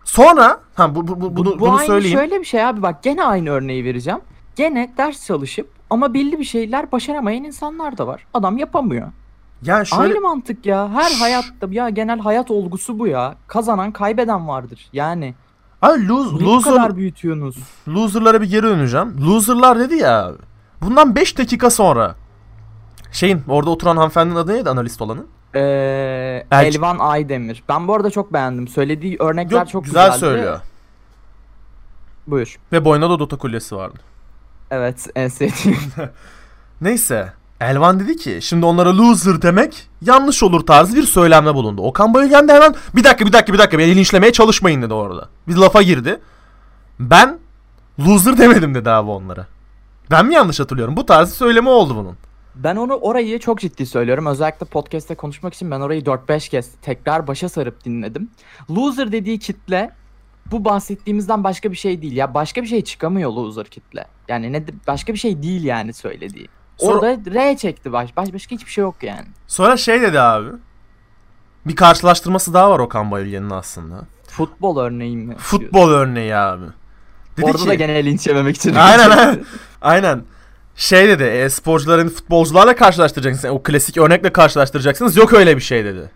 sonra 0.05 0.61
ha 0.75 0.95
bu, 0.95 1.09
bu, 1.09 1.21
bu- 1.21 1.37
bunu, 1.37 1.55
bu 1.55 1.61
bunu 1.61 1.77
aynı 1.77 1.87
söyleyeyim. 1.87 2.19
şöyle 2.19 2.41
bir 2.41 2.45
şey 2.45 2.65
abi 2.65 2.83
bak 2.83 3.03
gene 3.03 3.25
aynı 3.25 3.51
örneği 3.51 3.85
vereceğim. 3.85 4.21
Gene 4.57 4.93
ders 4.99 5.27
çalışıp 5.27 5.71
ama 5.91 6.15
belli 6.15 6.39
bir 6.39 6.45
şeyler 6.45 6.93
başaramayan 6.93 7.45
insanlar 7.45 7.99
da 7.99 8.07
var. 8.07 8.27
Adam 8.35 8.59
yapamıyor. 8.59 9.09
Yani 9.63 9.87
şöyle 9.87 10.03
Aynı 10.03 10.21
mantık 10.21 10.67
ya. 10.67 10.89
Her 10.93 11.11
hayatta 11.19 11.67
ya 11.71 11.89
genel 11.89 12.19
hayat 12.21 12.51
olgusu 12.51 12.99
bu 12.99 13.07
ya. 13.07 13.35
Kazanan 13.47 13.93
kaybeden 13.93 14.49
vardır. 14.49 14.89
Yani 14.93 15.35
Ay, 15.83 16.09
lose, 16.09 16.35
bu 16.35 16.41
loser, 16.41 16.73
kadar 16.75 16.97
büyütüyorsunuz? 16.97 17.57
loser'lara 17.89 18.41
bir 18.41 18.51
geri 18.51 18.63
döneceğim. 18.63 19.17
Loser'lar 19.27 19.79
dedi 19.79 19.95
ya 19.95 20.27
abi. 20.27 20.39
Bundan 20.83 21.15
5 21.15 21.39
dakika 21.39 21.71
sonra 21.71 22.15
şeyin 23.13 23.43
orada 23.49 23.71
oturan 23.71 23.97
hanımefendinin 23.97 24.39
adı 24.39 24.53
neydi 24.55 24.71
analist 24.71 25.03
olanın? 25.03 25.27
Ee, 25.55 26.47
Elç- 26.51 26.77
Elvan 26.77 26.97
Aydemir. 26.99 27.63
Ben 27.69 27.89
bu 27.89 27.95
arada 27.95 28.11
çok 28.11 28.33
beğendim. 28.33 28.69
Söylediği 28.69 29.17
örnekler 29.21 29.59
Yok, 29.59 29.69
çok 29.69 29.85
güzel 29.85 30.05
güzeldi. 30.07 30.21
söylüyor. 30.21 30.61
Buyur. 32.27 32.59
Ve 32.73 32.85
boynuna 32.85 33.11
da 33.11 33.19
Dota 33.19 33.37
kulyesi 33.37 33.77
vardı. 33.77 33.99
Evet 34.71 35.07
en 35.15 35.29
sevdiğim. 35.29 35.79
Neyse. 36.81 37.33
Elvan 37.61 38.01
dedi 38.01 38.17
ki 38.17 38.39
şimdi 38.43 38.67
onlara 38.67 38.97
loser 38.97 39.43
demek 39.43 39.89
yanlış 40.03 40.43
olur 40.43 40.67
tarzı 40.67 40.97
bir 40.97 41.03
söylemde 41.03 41.55
bulundu. 41.55 41.83
Okan 41.83 42.15
Bayülgen 42.15 42.49
de 42.49 42.53
hemen 42.55 42.75
bir 42.97 43.05
dakika 43.05 43.27
bir 43.27 43.33
dakika 43.33 43.53
bir 43.53 43.59
dakika 43.59 43.79
beni 43.79 43.97
linçlemeye 43.97 44.33
çalışmayın 44.33 44.83
dedi 44.83 44.95
orada. 44.95 45.29
Bir 45.49 45.57
lafa 45.57 45.83
girdi. 45.83 46.21
Ben 47.01 47.39
loser 48.07 48.39
demedim 48.39 48.75
dedi 48.75 48.91
abi 48.91 49.11
onlara. 49.11 49.47
Ben 50.11 50.27
mi 50.27 50.35
yanlış 50.35 50.61
hatırlıyorum? 50.61 50.97
Bu 50.97 51.07
tarz 51.07 51.29
bir 51.31 51.35
söylemi 51.35 51.69
oldu 51.69 51.97
bunun. 51.97 52.17
Ben 52.65 52.77
onu 52.77 52.95
orayı 52.95 53.39
çok 53.39 53.61
ciddi 53.61 53.87
söylüyorum. 53.87 54.27
Özellikle 54.27 54.67
podcast'te 54.67 55.15
konuşmak 55.15 55.55
için 55.55 55.71
ben 55.71 55.81
orayı 55.81 56.01
4-5 56.01 56.51
kez 56.51 56.71
tekrar 56.83 57.27
başa 57.27 57.49
sarıp 57.49 57.85
dinledim. 57.85 58.31
Loser 58.71 59.13
dediği 59.13 59.39
kitle 59.39 59.91
bu 60.51 60.65
bahsettiğimizden 60.65 61.45
başka 61.45 61.71
bir 61.71 61.77
şey 61.77 62.03
değil. 62.03 62.17
Ya 62.17 62.35
başka 62.35 62.63
bir 62.63 62.67
şey 62.67 62.85
çıkamıyor 62.85 63.31
loser 63.33 63.67
kitle. 63.67 64.05
Yani 64.29 64.53
ne 64.53 64.65
başka 64.87 65.13
bir 65.13 65.19
şey 65.19 65.43
değil 65.43 65.65
yani 65.65 65.93
söylediği. 65.93 66.49
Sonra- 66.77 66.99
Orada 66.99 67.35
R 67.35 67.57
çekti 67.57 67.93
baş, 67.93 68.17
baş 68.17 68.33
başka 68.33 68.55
hiçbir 68.57 68.71
şey 68.71 68.83
yok 68.83 68.95
yani. 69.03 69.27
Sonra 69.47 69.77
şey 69.77 70.01
dedi 70.03 70.21
abi. 70.21 70.49
Bir 71.67 71.77
karşılaştırması 71.77 72.55
daha 72.55 72.71
var 72.71 72.79
Okan 72.79 73.11
Bayülgen'in 73.11 73.51
aslında. 73.51 74.07
Futbol 74.29 74.77
örneği 74.77 75.17
mi? 75.17 75.35
Futbol 75.39 75.91
örneği 75.91 76.37
abi. 76.37 76.65
Dedi 77.37 77.47
Orada 77.47 77.59
ki, 77.59 77.69
da 77.69 77.75
gene 77.75 78.05
linç 78.05 78.27
yememek 78.27 78.57
için. 78.57 78.75
Aynen 78.75 79.11
aynen. 79.19 79.45
Aynen. 79.83 80.23
Şey 80.77 81.09
dedi, 81.09 81.23
e, 81.23 81.51
sporcuların 81.51 82.09
futbolcularla 82.09 82.77
karşılaştıracaksınız. 82.77 83.55
O 83.55 83.63
klasik 83.63 83.97
örnekle 83.97 84.33
karşılaştıracaksınız. 84.33 85.17
Yok 85.17 85.33
öyle 85.33 85.57
bir 85.57 85.63
şey 85.63 85.85
dedi. 85.85 86.11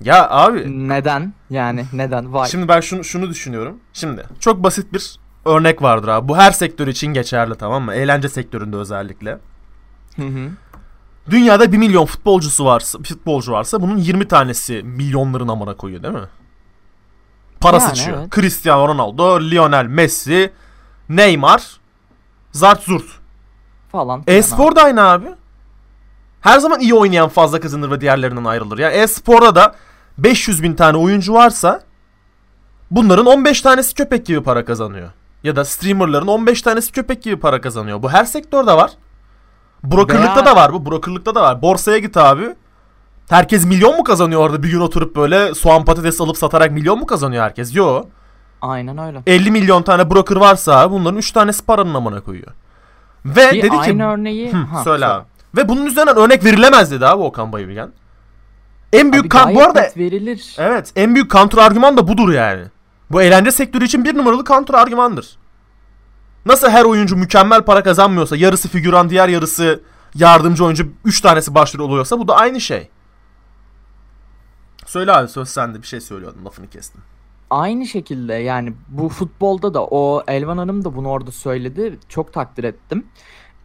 Ya 0.00 0.30
abi, 0.30 0.88
Neden? 0.88 1.34
Yani 1.50 1.84
neden? 1.92 2.32
Vay. 2.32 2.48
şimdi 2.48 2.68
ben 2.68 2.80
şunu 2.80 3.04
şunu 3.04 3.30
düşünüyorum. 3.30 3.76
Şimdi 3.92 4.24
çok 4.40 4.62
basit 4.62 4.92
bir 4.92 5.16
örnek 5.44 5.82
vardır 5.82 6.08
abi. 6.08 6.28
Bu 6.28 6.36
her 6.36 6.52
sektör 6.52 6.86
için 6.88 7.06
geçerli 7.06 7.54
tamam 7.54 7.82
mı? 7.82 7.94
Eğlence 7.94 8.28
sektöründe 8.28 8.76
özellikle. 8.76 9.38
Hı 10.16 10.22
hı. 10.22 10.48
Dünyada 11.30 11.72
1 11.72 11.78
milyon 11.78 12.04
futbolcusu 12.06 12.64
varsa, 12.64 12.98
futbolcu 12.98 13.52
varsa 13.52 13.82
bunun 13.82 13.96
20 13.98 14.28
tanesi 14.28 14.82
milyonların 14.82 15.48
amına 15.48 15.76
koyuyor 15.76 16.02
değil 16.02 16.14
mi? 16.14 16.28
Para 17.60 17.76
Yani 17.76 17.88
sıçıyor. 17.88 18.18
evet. 18.18 18.32
Cristiano 18.34 18.88
Ronaldo, 18.88 19.40
Lionel 19.40 19.86
Messi, 19.86 20.52
Neymar, 21.08 21.80
Zart 22.52 22.82
Zurt. 22.82 23.04
Falan. 23.96 24.22
E-spor 24.26 24.76
da 24.76 24.82
aynı 24.82 25.02
abi. 25.02 25.26
Her 26.40 26.58
zaman 26.58 26.80
iyi 26.80 26.94
oynayan 26.94 27.28
fazla 27.28 27.60
kazanır 27.60 27.90
ve 27.90 28.00
diğerlerinden 28.00 28.44
ayrılır. 28.44 28.78
Yani 28.78 28.94
e-sporda 28.94 29.54
da 29.54 29.74
500 30.18 30.62
bin 30.62 30.74
tane 30.74 30.96
oyuncu 30.96 31.34
varsa 31.34 31.80
bunların 32.90 33.26
15 33.26 33.60
tanesi 33.60 33.94
köpek 33.94 34.26
gibi 34.26 34.42
para 34.42 34.64
kazanıyor. 34.64 35.08
Ya 35.42 35.56
da 35.56 35.64
streamerların 35.64 36.26
15 36.26 36.62
tanesi 36.62 36.92
köpek 36.92 37.22
gibi 37.22 37.36
para 37.36 37.60
kazanıyor. 37.60 38.02
Bu 38.02 38.10
her 38.10 38.24
sektörde 38.24 38.72
var. 38.72 38.90
Brokerlıkta 39.84 40.36
Veya- 40.36 40.46
da 40.46 40.56
var 40.56 40.72
bu. 40.72 40.86
Brokerlıkta 40.86 41.34
da 41.34 41.42
var. 41.42 41.62
Borsaya 41.62 41.98
git 41.98 42.16
abi. 42.16 42.54
Herkes 43.28 43.64
milyon 43.64 43.96
mu 43.96 44.04
kazanıyor 44.04 44.40
orada 44.40 44.62
bir 44.62 44.70
gün 44.70 44.80
oturup 44.80 45.16
böyle 45.16 45.54
soğan 45.54 45.84
patates 45.84 46.20
alıp 46.20 46.36
satarak 46.36 46.70
milyon 46.70 46.98
mu 46.98 47.06
kazanıyor 47.06 47.44
herkes? 47.44 47.74
Yo. 47.74 48.04
Aynen 48.62 48.98
öyle. 48.98 49.22
50 49.26 49.50
milyon 49.50 49.82
tane 49.82 50.10
broker 50.10 50.36
varsa 50.36 50.90
bunların 50.90 51.18
3 51.18 51.32
tanesi 51.32 51.66
paranın 51.66 51.94
amına 51.94 52.20
koyuyor. 52.20 52.52
Ve 53.26 53.50
Bir 53.52 53.58
dedi 53.62 53.70
ki 53.70 53.76
aynı 53.76 54.12
örneği 54.12 54.52
Hı, 54.52 54.56
Ha, 54.56 54.84
söyle 54.84 55.06
abi. 55.06 55.24
Ve 55.56 55.68
bunun 55.68 55.86
üzerinden 55.86 56.16
örnek 56.16 56.44
verilemez 56.44 56.90
dedi 56.90 57.06
abi 57.06 57.22
Okan 57.22 57.52
Bayülgen. 57.52 57.92
En 58.92 59.12
büyük 59.12 59.30
kan 59.30 59.54
bu 59.54 59.62
arada 59.62 59.90
verilir. 59.96 60.54
evet 60.58 60.92
en 60.96 61.14
büyük 61.14 61.30
counter 61.30 61.58
argüman 61.58 61.96
da 61.96 62.08
budur 62.08 62.32
yani. 62.32 62.64
Bu 63.10 63.22
eğlence 63.22 63.50
sektörü 63.50 63.84
için 63.84 64.04
bir 64.04 64.16
numaralı 64.16 64.44
counter 64.44 64.74
argümandır. 64.74 65.36
Nasıl 66.46 66.68
her 66.68 66.84
oyuncu 66.84 67.16
mükemmel 67.16 67.62
para 67.62 67.82
kazanmıyorsa 67.82 68.36
yarısı 68.36 68.68
figüran 68.68 69.10
diğer 69.10 69.28
yarısı 69.28 69.80
yardımcı 70.14 70.64
oyuncu 70.64 70.88
3 71.04 71.20
tanesi 71.20 71.54
başrol 71.54 71.84
oluyorsa 71.84 72.18
bu 72.18 72.28
da 72.28 72.36
aynı 72.36 72.60
şey. 72.60 72.88
Söyle 74.86 75.12
abi 75.12 75.28
söz 75.28 75.48
sende 75.48 75.82
bir 75.82 75.86
şey 75.86 76.00
söylüyordun 76.00 76.44
lafını 76.44 76.68
kestim. 76.70 77.00
Aynı 77.50 77.86
şekilde 77.86 78.34
yani 78.34 78.72
bu 78.88 79.08
futbolda 79.08 79.74
da 79.74 79.84
o 79.84 80.22
Elvan 80.28 80.58
Hanım 80.58 80.84
da 80.84 80.96
bunu 80.96 81.08
orada 81.08 81.30
söyledi. 81.30 81.98
Çok 82.08 82.32
takdir 82.32 82.64
ettim. 82.64 83.06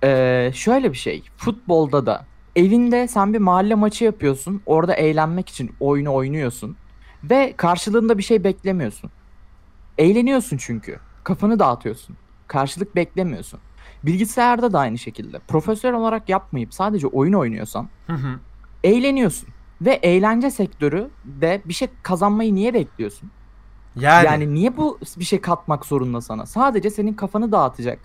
Ee, 0.04 0.52
şöyle 0.54 0.92
bir 0.92 0.98
şey. 0.98 1.24
Futbolda 1.38 2.06
da 2.06 2.26
evinde 2.56 3.08
sen 3.08 3.34
bir 3.34 3.40
mahalle 3.40 3.76
maçı 3.76 4.06
yapıyorsun. 4.06 4.62
Orada 4.66 4.94
eğlenmek 4.94 5.50
için 5.50 5.72
oyunu 5.80 6.14
oynuyorsun. 6.14 6.78
Ve 7.24 7.54
karşılığında 7.58 8.18
bir 8.18 8.24
şey 8.24 8.44
beklemiyorsun. 8.44 9.12
Eğleniyorsun 9.98 10.58
çünkü. 10.58 11.00
Kafanı 11.24 11.60
dağıtıyorsun. 11.60 12.18
Karşılık 12.48 12.96
beklemiyorsun. 12.96 13.60
Bilgisayarda 14.04 14.74
da 14.74 14.80
aynı 14.80 14.98
şekilde. 14.98 15.40
Profesyonel 15.40 16.00
olarak 16.00 16.30
yapmayıp 16.30 16.74
sadece 16.74 17.08
oyun 17.08 17.34
oynuyorsan 17.34 17.90
Hı 18.08 18.14
hı. 18.14 18.40
eğleniyorsun. 18.84 19.50
Ve 19.82 19.92
eğlence 19.92 20.52
sektörü 20.52 21.10
de 21.26 21.62
bir 21.66 21.74
şey 21.74 21.88
kazanmayı 22.04 22.56
niye 22.56 22.74
bekliyorsun? 22.74 23.32
Yani, 23.96 24.26
Yani 24.26 24.54
niye 24.54 24.78
bu 24.78 25.00
bir 25.18 25.26
şey 25.26 25.42
katmak 25.42 25.86
zorunda 25.86 26.22
sana? 26.22 26.46
Sadece 26.46 26.90
senin 26.90 27.14
kafanı 27.14 27.52
dağıtacak, 27.52 28.00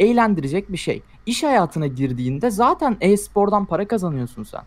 eğlendirecek 0.00 0.72
bir 0.72 0.76
şey. 0.76 1.02
İş 1.26 1.42
hayatına 1.42 1.86
girdiğinde 1.86 2.50
zaten 2.50 2.96
e-spordan 3.00 3.64
para 3.64 3.88
kazanıyorsun 3.88 4.42
sen. 4.42 4.62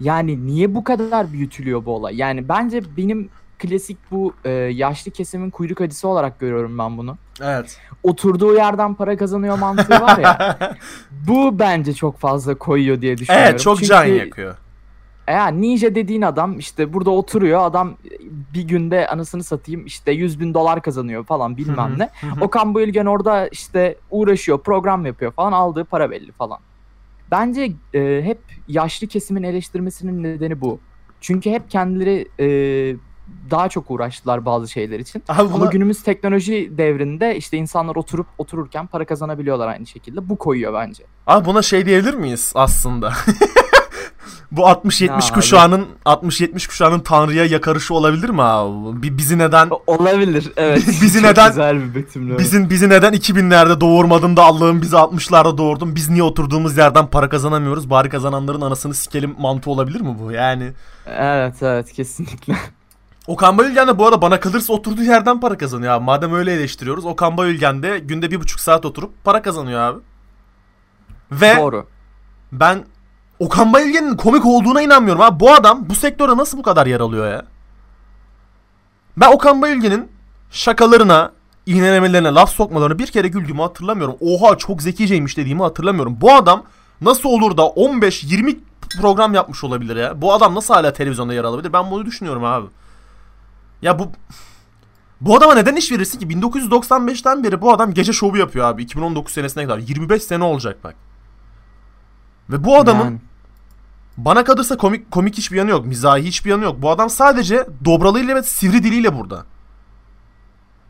Yani 0.00 0.46
niye 0.46 0.74
bu 0.74 0.84
kadar 0.84 1.32
büyütülüyor 1.32 1.84
bu 1.84 1.90
olay? 1.90 2.16
Yani 2.16 2.48
bence 2.48 2.82
benim 2.96 3.30
klasik 3.58 3.98
bu 4.10 4.34
e, 4.44 4.50
yaşlı 4.50 5.10
kesimin 5.10 5.50
kuyruk 5.50 5.80
acısı 5.80 6.08
olarak 6.08 6.40
görüyorum 6.40 6.78
ben 6.78 6.98
bunu. 6.98 7.16
evet. 7.42 7.78
Oturduğu 8.02 8.54
yerden 8.54 8.94
para 8.94 9.16
kazanıyor 9.16 9.58
mantığı 9.58 10.00
var 10.00 10.18
ya. 10.18 10.58
bu 11.10 11.58
bence 11.58 11.94
çok 11.94 12.18
fazla 12.18 12.54
koyuyor 12.54 13.00
diye 13.00 13.18
düşünüyorum. 13.18 13.48
evet 13.50 13.60
çok 13.60 13.78
Çünkü 13.78 13.88
can 13.88 14.04
yakıyor. 14.04 14.56
Eğer 15.26 15.52
ninja 15.52 15.94
dediğin 15.94 16.22
adam 16.22 16.58
işte 16.58 16.92
burada 16.92 17.10
oturuyor 17.10 17.60
adam 17.64 17.96
bir 18.54 18.62
günde 18.68 19.08
anasını 19.08 19.44
satayım 19.44 19.86
işte 19.86 20.12
100 20.12 20.40
bin 20.40 20.54
dolar 20.54 20.82
kazanıyor 20.82 21.24
falan 21.24 21.56
bilmem 21.56 21.94
ne. 21.98 22.10
Okan 22.40 22.74
Bayülgen 22.74 23.06
orada 23.06 23.48
işte 23.48 23.96
uğraşıyor 24.10 24.58
program 24.60 25.06
yapıyor 25.06 25.32
falan 25.32 25.52
aldığı 25.52 25.84
para 25.84 26.10
belli 26.10 26.32
falan. 26.32 26.58
Bence 27.30 27.72
e, 27.94 28.20
hep 28.24 28.38
yaşlı 28.68 29.06
kesimin 29.06 29.42
eleştirmesinin 29.42 30.22
nedeni 30.22 30.60
bu. 30.60 30.78
Çünkü 31.20 31.50
hep 31.50 31.70
kendileri 31.70 32.28
e, 32.40 32.46
daha 33.50 33.68
çok 33.68 33.90
uğraştılar 33.90 34.44
bazı 34.44 34.68
şeyler 34.68 34.98
için. 34.98 35.22
Abi 35.28 35.40
Ama 35.42 35.50
buna- 35.60 35.70
günümüz 35.70 36.02
teknoloji 36.02 36.78
devrinde 36.78 37.36
işte 37.36 37.56
insanlar 37.56 37.96
oturup 37.96 38.26
otururken 38.38 38.86
para 38.86 39.04
kazanabiliyorlar 39.04 39.68
aynı 39.68 39.86
şekilde. 39.86 40.28
Bu 40.28 40.36
koyuyor 40.36 40.74
bence. 40.74 41.04
Abi 41.26 41.46
buna 41.46 41.62
şey 41.62 41.86
diyebilir 41.86 42.14
miyiz 42.14 42.52
aslında? 42.54 43.12
Bu 44.52 44.60
60-70 44.62 45.10
abi? 45.12 45.34
kuşağının 45.34 45.86
60-70 46.06 46.68
kuşağının 46.68 47.00
Tanrı'ya 47.00 47.44
yakarışı 47.44 47.94
olabilir 47.94 48.30
mi 48.30 48.42
abi? 48.42 49.02
Bi- 49.02 49.18
Bizi 49.18 49.38
neden 49.38 49.68
Olabilir 49.86 50.52
evet. 50.56 50.86
Bizi 50.86 51.20
Çok 51.20 51.30
neden- 51.30 51.48
güzel 51.48 51.80
bir 51.80 51.94
betimleme. 51.94 52.38
Bizim 52.38 52.70
bizi 52.70 52.88
neden 52.88 53.12
2000'lerde 53.12 53.80
doğurmadın 53.80 54.36
da 54.36 54.44
Allah'ım 54.44 54.82
bizi 54.82 54.96
60'larda 54.96 55.58
doğurdun. 55.58 55.94
Biz 55.94 56.08
niye 56.10 56.22
oturduğumuz 56.22 56.76
yerden 56.76 57.06
para 57.06 57.28
kazanamıyoruz? 57.28 57.90
Bari 57.90 58.08
kazananların 58.08 58.60
anasını 58.60 58.94
sikelim 58.94 59.34
mantığı 59.38 59.70
olabilir 59.70 60.00
mi 60.00 60.16
bu? 60.22 60.32
Yani 60.32 60.72
Evet 61.06 61.62
evet 61.62 61.92
kesinlikle. 61.92 62.56
Okan 63.26 63.58
Bayülgen 63.58 63.88
de 63.88 63.98
bu 63.98 64.06
arada 64.06 64.22
bana 64.22 64.40
kalırsa 64.40 64.72
oturduğu 64.72 65.02
yerden 65.02 65.40
para 65.40 65.58
kazanıyor 65.58 65.92
abi. 65.92 66.04
Madem 66.04 66.34
öyle 66.34 66.52
eleştiriyoruz. 66.52 67.04
Okan 67.04 67.36
Bayülgen 67.36 67.82
de 67.82 67.98
günde 67.98 68.30
bir 68.30 68.40
buçuk 68.40 68.60
saat 68.60 68.86
oturup 68.86 69.24
para 69.24 69.42
kazanıyor 69.42 69.80
abi. 69.80 69.98
Ve 71.32 71.56
Doğru. 71.56 71.86
ben 72.52 72.84
Okan 73.38 73.72
Bayülgen'in 73.72 74.16
komik 74.16 74.46
olduğuna 74.46 74.82
inanmıyorum 74.82 75.22
abi. 75.22 75.40
Bu 75.40 75.52
adam 75.52 75.88
bu 75.88 75.94
sektörde 75.94 76.36
nasıl 76.36 76.58
bu 76.58 76.62
kadar 76.62 76.86
yer 76.86 77.00
alıyor 77.00 77.30
ya? 77.32 77.44
Ben 79.16 79.32
Okan 79.32 79.62
Bayülgen'in 79.62 80.08
şakalarına, 80.50 81.32
iğnelemelerine, 81.66 82.28
laf 82.28 82.50
sokmalarına 82.50 82.98
bir 82.98 83.06
kere 83.06 83.28
güldüğümü 83.28 83.62
hatırlamıyorum. 83.62 84.16
Oha 84.20 84.58
çok 84.58 84.82
zekiceymiş 84.82 85.36
dediğimi 85.36 85.62
hatırlamıyorum. 85.62 86.16
Bu 86.20 86.32
adam 86.32 86.62
nasıl 87.00 87.28
olur 87.28 87.56
da 87.56 87.62
15-20 87.62 88.56
program 89.00 89.34
yapmış 89.34 89.64
olabilir 89.64 89.96
ya? 89.96 90.22
Bu 90.22 90.32
adam 90.32 90.54
nasıl 90.54 90.74
hala 90.74 90.92
televizyonda 90.92 91.34
yer 91.34 91.44
alabilir? 91.44 91.72
Ben 91.72 91.90
bunu 91.90 92.06
düşünüyorum 92.06 92.44
abi. 92.44 92.66
Ya 93.82 93.98
bu 93.98 94.12
bu 95.20 95.36
adama 95.36 95.54
neden 95.54 95.76
iş 95.76 95.92
verirsin 95.92 96.18
ki? 96.18 96.26
1995'ten 96.26 97.44
beri 97.44 97.60
bu 97.60 97.72
adam 97.72 97.94
gece 97.94 98.12
şovu 98.12 98.36
yapıyor 98.36 98.66
abi. 98.66 98.82
2019 98.82 99.34
senesine 99.34 99.64
kadar. 99.64 99.78
25 99.78 100.22
sene 100.22 100.44
olacak 100.44 100.84
bak. 100.84 100.94
Ve 102.50 102.64
bu 102.64 102.78
adamın 102.78 103.04
Yani, 103.04 103.18
bana 104.16 104.44
kalırsa 104.44 104.76
komik 104.76 105.10
komik 105.10 105.38
hiçbir 105.38 105.56
yanı 105.56 105.70
yok. 105.70 105.86
Mizahi 105.86 106.22
hiçbir 106.22 106.50
yanı 106.50 106.64
yok. 106.64 106.82
Bu 106.82 106.90
adam 106.90 107.10
sadece 107.10 107.66
dobralığıyla 107.84 108.34
ve 108.34 108.42
sivri 108.42 108.82
diliyle 108.82 109.18
burada. 109.18 109.44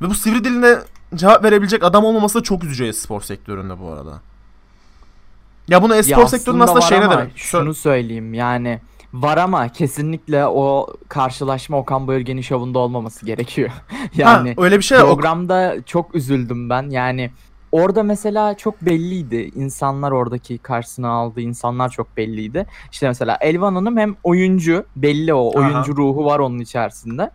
Ve 0.03 0.11
bu 0.11 0.14
sivri 0.14 0.45
diline 0.45 0.79
cevap 1.14 1.45
verebilecek 1.45 1.85
adam 1.85 2.05
olmaması 2.05 2.38
da 2.38 2.42
çok 2.42 2.64
üzücü 2.64 2.87
e-spor 2.87 3.21
sektöründe 3.21 3.81
bu 3.81 3.90
arada. 3.90 4.21
Ya 5.69 5.83
bunu 5.83 5.95
e-spor 5.95 6.19
ya 6.19 6.29
sektörünün 6.29 6.61
aslında 6.61 6.79
var 6.79 6.88
şey 6.88 7.01
ne 7.01 7.05
ama 7.05 7.19
demek? 7.19 7.38
Şunu 7.38 7.75
söyleyeyim 7.75 8.35
yani 8.35 8.81
var 9.12 9.37
ama 9.37 9.69
kesinlikle 9.69 10.47
o 10.47 10.87
karşılaşma 11.09 11.79
Okan 11.79 12.07
Bayülgen'in 12.07 12.40
şovunda 12.40 12.79
olmaması 12.79 13.27
gerekiyor. 13.27 13.71
yani 14.14 14.55
ha, 14.57 14.62
öyle 14.62 14.79
bir 14.79 14.85
şey 14.85 14.99
programda 14.99 15.77
çok 15.87 16.14
üzüldüm 16.14 16.71
ben. 16.71 16.90
Yani 16.90 17.31
orada 17.72 18.02
mesela 18.02 18.57
çok 18.57 18.83
belliydi. 18.83 19.50
İnsanlar 19.55 20.11
oradaki 20.11 20.59
karşısına 20.59 21.09
aldığı 21.09 21.40
insanlar 21.40 21.88
çok 21.88 22.16
belliydi. 22.16 22.66
İşte 22.92 23.09
mesela 23.09 23.38
Elvan 23.40 23.74
Hanım 23.74 23.96
hem 23.96 24.16
oyuncu 24.24 24.87
belli 24.96 25.35
o 25.35 25.50
Aha. 25.50 25.66
oyuncu 25.66 25.96
ruhu 25.96 26.24
var 26.24 26.38
onun 26.38 26.59
içerisinde. 26.59 27.31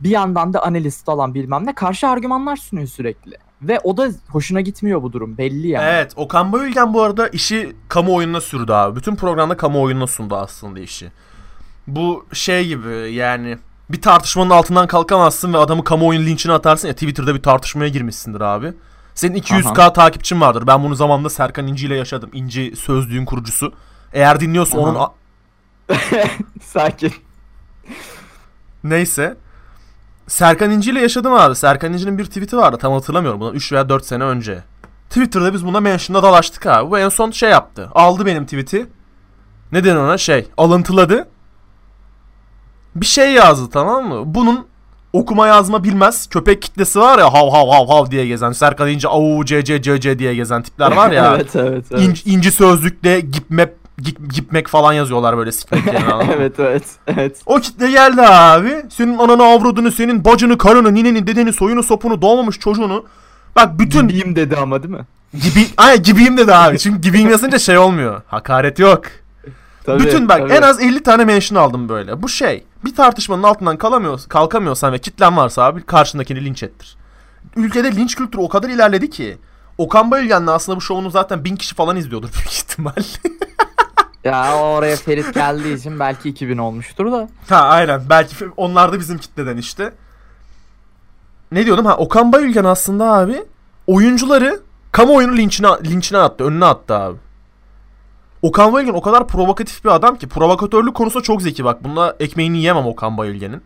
Bir 0.00 0.10
yandan 0.10 0.52
da 0.52 0.62
analist 0.62 1.06
falan 1.06 1.34
bilmem 1.34 1.66
ne 1.66 1.74
karşı 1.74 2.08
argümanlar 2.08 2.56
sunuyor 2.56 2.88
sürekli. 2.88 3.36
Ve 3.62 3.80
o 3.80 3.96
da 3.96 4.08
hoşuna 4.28 4.60
gitmiyor 4.60 5.02
bu 5.02 5.12
durum 5.12 5.38
belli 5.38 5.68
yani. 5.68 5.84
Evet, 5.88 6.12
Okan 6.16 6.52
Bayülgen 6.52 6.94
bu 6.94 7.02
arada 7.02 7.28
işi 7.28 7.76
kamuoyuna 7.88 8.40
sürdü 8.40 8.72
abi. 8.72 8.96
Bütün 8.96 9.16
programda 9.16 9.56
kamuoyuna 9.56 10.06
sundu 10.06 10.36
aslında 10.36 10.80
işi. 10.80 11.12
Bu 11.86 12.26
şey 12.32 12.68
gibi 12.68 13.12
yani 13.12 13.58
bir 13.90 14.02
tartışmanın 14.02 14.50
altından 14.50 14.86
kalkamazsın 14.86 15.52
ve 15.52 15.58
adamı 15.58 15.84
kamuoyunun 15.84 16.26
linçine 16.26 16.52
atarsın 16.52 16.88
ya 16.88 16.94
Twitter'da 16.94 17.34
bir 17.34 17.42
tartışmaya 17.42 17.88
girmişsindir 17.88 18.40
abi. 18.40 18.72
Senin 19.18 19.40
200k 19.40 19.92
takipçin 19.92 20.40
vardır. 20.40 20.66
Ben 20.66 20.84
bunu 20.84 20.94
zamanında 20.94 21.30
Serkan 21.30 21.66
İnci 21.66 21.86
ile 21.86 21.96
yaşadım. 21.96 22.30
İnci 22.32 22.76
sözlüğün 22.76 23.24
kurucusu. 23.24 23.72
Eğer 24.12 24.40
dinliyorsa 24.40 24.78
Aha. 24.78 24.84
onun 24.86 24.94
a- 24.94 25.12
Sakin. 26.62 27.12
neyse. 28.84 29.36
Serkan 30.26 30.70
İnci 30.70 30.90
ile 30.90 31.00
yaşadım 31.00 31.32
abi. 31.32 31.54
Serkan 31.56 31.92
İnci'nin 31.92 32.18
bir 32.18 32.24
tweet'i 32.24 32.56
vardı. 32.56 32.76
Tam 32.80 32.92
hatırlamıyorum. 32.92 33.40
Bundan 33.40 33.54
3 33.54 33.72
veya 33.72 33.88
4 33.88 34.04
sene 34.06 34.24
önce. 34.24 34.64
Twitter'da 35.08 35.52
biz 35.52 35.66
buna 35.66 35.80
mention'da 35.80 36.22
dalaştık 36.22 36.66
abi. 36.66 36.90
Bu 36.90 36.98
en 36.98 37.08
son 37.08 37.30
şey 37.30 37.50
yaptı. 37.50 37.88
Aldı 37.94 38.26
benim 38.26 38.44
tweet'i. 38.44 38.86
Ne 39.72 39.84
denir 39.84 39.96
ona? 39.96 40.18
Şey. 40.18 40.48
Alıntıladı. 40.56 41.28
Bir 42.96 43.06
şey 43.06 43.32
yazdı 43.32 43.70
tamam 43.70 44.08
mı? 44.08 44.22
Bunun 44.34 44.66
okuma 45.12 45.46
yazma 45.46 45.84
bilmez 45.84 46.26
köpek 46.26 46.62
kitlesi 46.62 47.00
var 47.00 47.18
ya 47.18 47.32
hav 47.32 47.50
hav 47.50 47.68
hav 47.68 47.88
hav 47.88 48.10
diye 48.10 48.26
gezen. 48.26 48.52
Serkan 48.52 48.88
İnci 48.88 49.08
au 49.08 49.44
c 49.44 49.64
c 49.64 49.82
c 49.82 50.00
c 50.00 50.18
diye 50.18 50.34
gezen 50.34 50.62
tipler 50.62 50.92
var 50.92 51.10
ya. 51.10 51.34
evet 51.36 51.56
evet 51.56 51.84
evet. 51.90 52.02
İnci, 52.02 52.30
inci 52.30 52.52
sözlükte 52.52 53.20
gipmep 53.20 53.76
gip, 53.98 54.34
gipmek 54.34 54.68
falan 54.68 54.92
yazıyorlar 54.92 55.36
böyle 55.36 55.52
sikmek 55.52 55.82
evet 56.36 56.60
evet 56.60 56.84
evet. 57.06 57.36
O 57.46 57.60
kitle 57.60 57.90
geldi 57.90 58.22
abi. 58.22 58.76
Senin 58.90 59.18
ananı 59.18 59.42
avradını, 59.44 59.92
senin 59.92 60.24
bacını, 60.24 60.58
karını, 60.58 60.94
nineni, 60.94 61.26
dedeni, 61.26 61.52
soyunu, 61.52 61.82
sopunu, 61.82 62.22
doğmamış 62.22 62.58
çocuğunu. 62.58 63.04
Bak 63.56 63.78
bütün 63.78 64.08
Gibiyim 64.08 64.36
dedi 64.36 64.56
ama 64.56 64.82
değil 64.82 64.94
mi? 64.94 65.06
gibi, 65.42 65.66
ay 65.76 66.02
gibiyim 66.02 66.36
dedi 66.36 66.54
abi. 66.54 66.78
Çünkü 66.78 67.00
gibiyim 67.00 67.30
yazınca 67.30 67.58
şey 67.58 67.78
olmuyor. 67.78 68.22
Hakaret 68.26 68.78
yok. 68.78 69.02
Tabii, 69.88 70.04
bütün 70.04 70.28
bak 70.28 70.38
tabii. 70.38 70.52
en 70.52 70.62
az 70.62 70.82
50 70.82 71.02
tane 71.02 71.24
mention 71.24 71.58
aldım 71.58 71.88
böyle. 71.88 72.22
Bu 72.22 72.28
şey. 72.28 72.64
Bir 72.84 72.94
tartışmanın 72.94 73.42
altından 73.42 73.76
kalamıyor, 73.76 74.20
kalkamıyorsan 74.28 74.92
ve 74.92 74.98
kitlen 74.98 75.36
varsa 75.36 75.62
abi 75.64 75.82
karşındakini 75.82 76.44
linç 76.44 76.62
ettir. 76.62 76.96
Ülkede 77.56 77.96
linç 77.96 78.16
kültürü 78.16 78.42
o 78.42 78.48
kadar 78.48 78.68
ilerledi 78.68 79.10
ki. 79.10 79.38
Okan 79.78 80.10
Bayülgen'le 80.10 80.46
aslında 80.46 80.76
bu 80.76 80.80
şovunu 80.80 81.10
zaten 81.10 81.44
bin 81.44 81.56
kişi 81.56 81.74
falan 81.74 81.96
izliyordur 81.96 82.32
büyük 82.32 82.52
ihtimal. 82.52 82.92
Ya 84.24 84.56
oraya 84.56 84.96
Ferit 84.96 85.34
geldiği 85.34 85.74
için 85.76 86.00
belki 86.00 86.28
2000 86.28 86.58
olmuştur 86.58 87.12
da. 87.12 87.28
Ha 87.48 87.56
aynen. 87.56 88.02
Belki 88.10 88.34
onlar 88.56 88.92
da 88.92 88.98
bizim 89.00 89.18
kitleden 89.18 89.56
işte. 89.56 89.92
Ne 91.52 91.66
diyordum? 91.66 91.84
Ha 91.86 91.96
Okan 91.96 92.32
Bayülgen 92.32 92.64
aslında 92.64 93.12
abi 93.12 93.44
oyuncuları 93.86 94.60
kamuoyunun 94.92 95.36
linçine, 95.36 95.68
linçine 95.84 96.18
attı. 96.18 96.44
Önüne 96.44 96.64
attı 96.64 96.94
abi. 96.94 97.16
Okan 98.42 98.72
Bayülgen 98.72 98.94
o 98.94 99.00
kadar 99.00 99.26
provokatif 99.26 99.84
bir 99.84 99.90
adam 99.90 100.16
ki 100.16 100.28
provokatörlük 100.28 100.94
konusunda 100.94 101.22
çok 101.22 101.42
zeki 101.42 101.64
bak. 101.64 101.84
Bunda 101.84 102.16
ekmeğini 102.20 102.56
yiyemem 102.56 102.86
Okan 102.86 103.18
Bayülgen'in. 103.18 103.62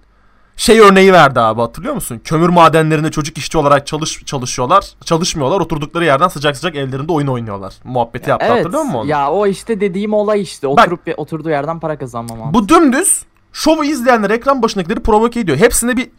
Şey 0.57 0.81
örneği 0.81 1.13
verdi 1.13 1.41
abi 1.41 1.61
hatırlıyor 1.61 1.95
musun? 1.95 2.21
Kömür 2.25 2.49
madenlerinde 2.49 3.11
çocuk 3.11 3.39
işçi 3.39 3.59
olarak 3.59 3.87
çalış 3.87 4.25
çalışıyorlar. 4.25 4.85
Çalışmıyorlar. 5.05 5.61
Oturdukları 5.61 6.05
yerden 6.05 6.29
sıcak 6.29 6.57
sıcak 6.57 6.77
evlerinde 6.77 7.13
oyun 7.13 7.27
oynuyorlar. 7.27 7.75
Muhabbeti 7.85 8.31
yaptı 8.31 8.47
evet. 8.49 8.59
hatırlıyor 8.59 8.83
musun 8.83 8.99
onu? 8.99 9.09
Ya 9.09 9.31
o 9.31 9.47
işte 9.47 9.81
dediğim 9.81 10.13
olay 10.13 10.43
işte. 10.43 10.69
Bak- 10.69 10.79
Oturup 10.79 11.07
bir- 11.07 11.15
oturduğu 11.17 11.51
yerden 11.51 11.81
para 11.81 11.99
kazanmam. 11.99 12.55
Bu 12.55 12.69
dümdüz 12.69 13.23
şovu 13.53 13.85
izleyenler 13.85 14.31
ekran 14.31 14.63
başındakileri 14.63 15.01
provoke 15.01 15.41
ediyor. 15.41 15.59
Hepsine 15.59 15.97
bir 15.97 16.11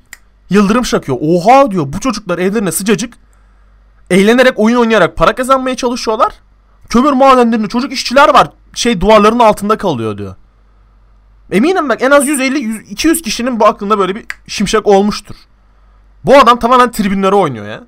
yıldırım 0.49 0.85
şakıyor. 0.85 1.17
Oha 1.21 1.71
diyor 1.71 1.93
bu 1.93 1.99
çocuklar 1.99 2.39
evlerine 2.39 2.71
sıcacık 2.71 3.13
eğlenerek 4.09 4.53
oyun 4.59 4.77
oynayarak 4.77 5.17
para 5.17 5.35
kazanmaya 5.35 5.75
çalışıyorlar. 5.75 6.33
Kömür 6.89 7.11
madenlerinde 7.13 7.67
çocuk 7.67 7.91
işçiler 7.93 8.33
var. 8.33 8.47
Şey 8.73 9.01
duvarların 9.01 9.39
altında 9.39 9.77
kalıyor 9.77 10.17
diyor. 10.17 10.35
Eminim 11.51 11.89
bak 11.89 12.01
en 12.01 12.11
az 12.11 12.27
150 12.27 12.59
100, 12.59 12.91
200 12.91 13.21
kişinin 13.21 13.59
bu 13.59 13.65
aklında 13.65 13.97
böyle 13.99 14.15
bir 14.15 14.25
şimşek 14.47 14.87
olmuştur. 14.87 15.35
Bu 16.25 16.37
adam 16.37 16.59
tamamen 16.59 16.91
tribünlere 16.91 17.35
oynuyor 17.35 17.67
ya. 17.67 17.83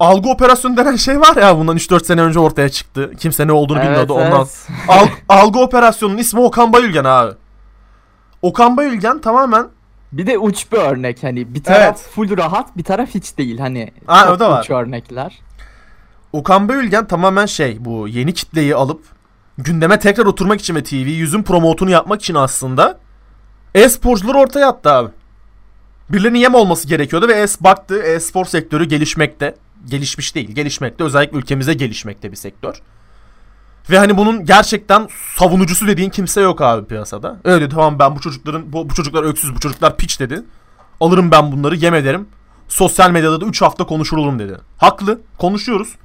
algı 0.00 0.28
operasyonu 0.28 0.76
denen 0.76 0.96
şey 0.96 1.20
var 1.20 1.36
ya 1.36 1.58
bundan 1.58 1.76
3-4 1.76 2.04
sene 2.04 2.22
önce 2.22 2.38
ortaya 2.38 2.68
çıktı. 2.68 3.10
Kimse 3.18 3.46
ne 3.46 3.52
olduğunu 3.52 3.80
bilmiyordu 3.82 4.12
ondan. 4.12 4.32
evet. 4.40 4.68
Al- 4.88 5.36
algı 5.38 5.58
operasyonunun 5.58 6.18
ismi 6.18 6.40
Okan 6.40 6.72
Bayülgen 6.72 7.04
abi. 7.04 7.32
Okan 8.42 8.76
Bayülgen 8.76 9.20
tamamen 9.20 9.66
Bir 10.12 10.26
de 10.26 10.38
uç 10.38 10.72
bir 10.72 10.76
örnek 10.78 11.22
hani 11.22 11.54
bir 11.54 11.62
taraf 11.64 11.80
Evet. 11.82 12.08
full 12.14 12.36
rahat 12.36 12.76
bir 12.76 12.84
taraf 12.84 13.08
hiç 13.14 13.38
değil 13.38 13.58
hani 13.58 13.92
Ha, 14.06 14.32
o 14.32 14.38
da 14.38 14.50
var. 14.50 14.62
uç 14.62 14.70
örnekler. 14.70 15.38
Okan 16.36 16.68
Bayülgen 16.68 17.06
tamamen 17.06 17.46
şey 17.46 17.84
bu 17.84 18.08
yeni 18.08 18.34
kitleyi 18.34 18.74
alıp 18.74 19.02
gündeme 19.58 19.98
tekrar 19.98 20.26
oturmak 20.26 20.60
için 20.60 20.74
ve 20.74 20.84
TV 20.84 20.94
yüzün 20.94 21.42
promotunu 21.42 21.90
yapmak 21.90 22.20
için 22.22 22.34
aslında 22.34 22.98
e-sporcuları 23.74 24.38
ortaya 24.38 24.68
attı 24.68 24.90
abi. 24.90 25.10
Birilerinin 26.10 26.38
yem 26.38 26.54
olması 26.54 26.88
gerekiyordu 26.88 27.28
ve 27.28 27.32
es 27.32 27.60
baktı 27.60 28.02
e-spor 28.02 28.44
sektörü 28.44 28.84
gelişmekte. 28.84 29.54
Gelişmiş 29.86 30.34
değil, 30.34 30.50
gelişmekte. 30.50 31.04
Özellikle 31.04 31.38
ülkemizde 31.38 31.74
gelişmekte 31.74 32.32
bir 32.32 32.36
sektör. 32.36 32.82
Ve 33.90 33.98
hani 33.98 34.16
bunun 34.16 34.44
gerçekten 34.44 35.08
savunucusu 35.36 35.86
dediğin 35.86 36.10
kimse 36.10 36.40
yok 36.40 36.60
abi 36.60 36.86
piyasada. 36.86 37.40
Öyle 37.44 37.68
tamam 37.68 37.98
ben 37.98 38.16
bu 38.16 38.20
çocukların 38.20 38.72
bu, 38.72 38.90
bu 38.90 38.94
çocuklar 38.94 39.22
öksüz, 39.22 39.54
bu 39.54 39.60
çocuklar 39.60 39.96
piç 39.96 40.20
dedi. 40.20 40.42
Alırım 41.00 41.30
ben 41.30 41.52
bunları, 41.52 41.76
yem 41.76 41.94
ederim. 41.94 42.28
Sosyal 42.68 43.10
medyada 43.10 43.40
da 43.40 43.44
3 43.44 43.62
hafta 43.62 43.84
konuşulurum 43.86 44.38
dedi. 44.38 44.56
Haklı, 44.78 45.20
konuşuyoruz. 45.38 45.96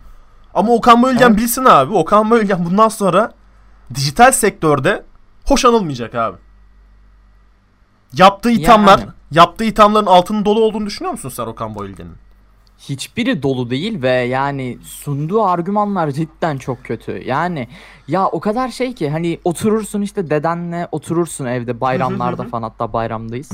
Ama 0.54 0.72
Okan 0.74 1.04
Bayülgen 1.04 1.30
Evet. 1.30 1.38
bilsin 1.38 1.66
abi. 1.66 1.94
Okan 1.94 2.30
Bayülgen 2.32 2.66
bundan 2.66 2.88
sonra 2.90 3.32
dijital 3.96 4.32
sektörde 4.32 5.04
hoş 5.46 5.66
anılmayacak 5.66 6.16
abi. 6.16 6.38
Yaptığı 8.14 8.52
ithamlar, 8.52 9.00
Yani. 9.00 9.10
yaptığı 9.32 9.64
ithamların 9.64 10.06
altının 10.06 10.46
dolu 10.46 10.60
olduğunu 10.64 10.86
düşünüyor 10.86 11.12
musun 11.12 11.30
sen 11.30 11.46
Okan 11.46 11.76
Bayülgen'in? 11.76 12.16
Hiçbiri 12.90 13.44
dolu 13.44 13.70
değil 13.70 14.02
ve 14.02 14.10
yani 14.12 14.78
sunduğu 14.84 15.44
argümanlar 15.44 16.12
cidden 16.12 16.58
çok 16.58 16.84
kötü. 16.84 17.24
Yani 17.26 17.68
ya 18.08 18.28
o 18.28 18.40
kadar 18.40 18.70
şey 18.70 18.94
ki 18.94 19.10
hani 19.10 19.40
oturursun 19.44 20.02
işte 20.02 20.30
dedenle 20.30 20.88
oturursun 20.92 21.46
evde 21.46 21.82
bayramlarda 21.82 22.44
falan 22.44 22.64
hatta 22.64 22.94
bayramdayız. 22.94 23.52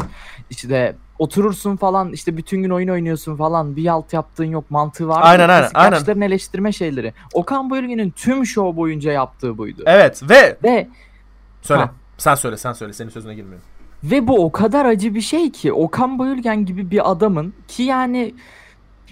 İşte 0.50 0.96
oturursun 1.20 1.76
falan 1.76 2.14
işte 2.14 2.38
bütün 2.38 2.64
gün 2.64 2.70
oyun 2.70 2.88
oynuyorsun 2.88 3.36
falan 3.36 3.76
bir 3.76 3.88
alt 3.88 4.14
yaptığın 4.14 4.46
yok 4.46 4.72
mantığı 4.72 5.08
var. 5.08 5.22
Aynen, 5.24 5.50
aynen, 5.50 5.70
aynen. 5.74 6.22
eleştirme 6.22 6.72
şeyleri. 6.72 7.14
Okan 7.34 7.70
Bayülgen'in 7.70 8.12
tüm 8.12 8.46
show 8.46 8.78
boyunca 8.78 9.12
yaptığı 9.12 9.58
buydu. 9.58 9.84
Evet 9.86 10.30
ve 10.30 10.58
Ve 10.64 10.88
söyle. 11.62 11.82
Ha. 11.82 11.92
Sen 12.18 12.36
söyle, 12.36 12.58
sen 12.58 12.74
söyle. 12.74 12.94
Senin 12.94 13.10
sözüne 13.10 13.36
girmiyorum. 13.36 13.66
Ve 14.04 14.28
bu 14.28 14.46
o 14.46 14.52
kadar 14.52 14.86
acı 14.86 15.16
bir 15.16 15.22
şey 15.22 15.52
ki 15.52 15.74
Okan 15.74 16.20
Bayülgen 16.20 16.66
gibi 16.66 16.92
bir 16.92 17.12
adamın 17.12 17.54
ki 17.68 17.84
yani 17.84 18.34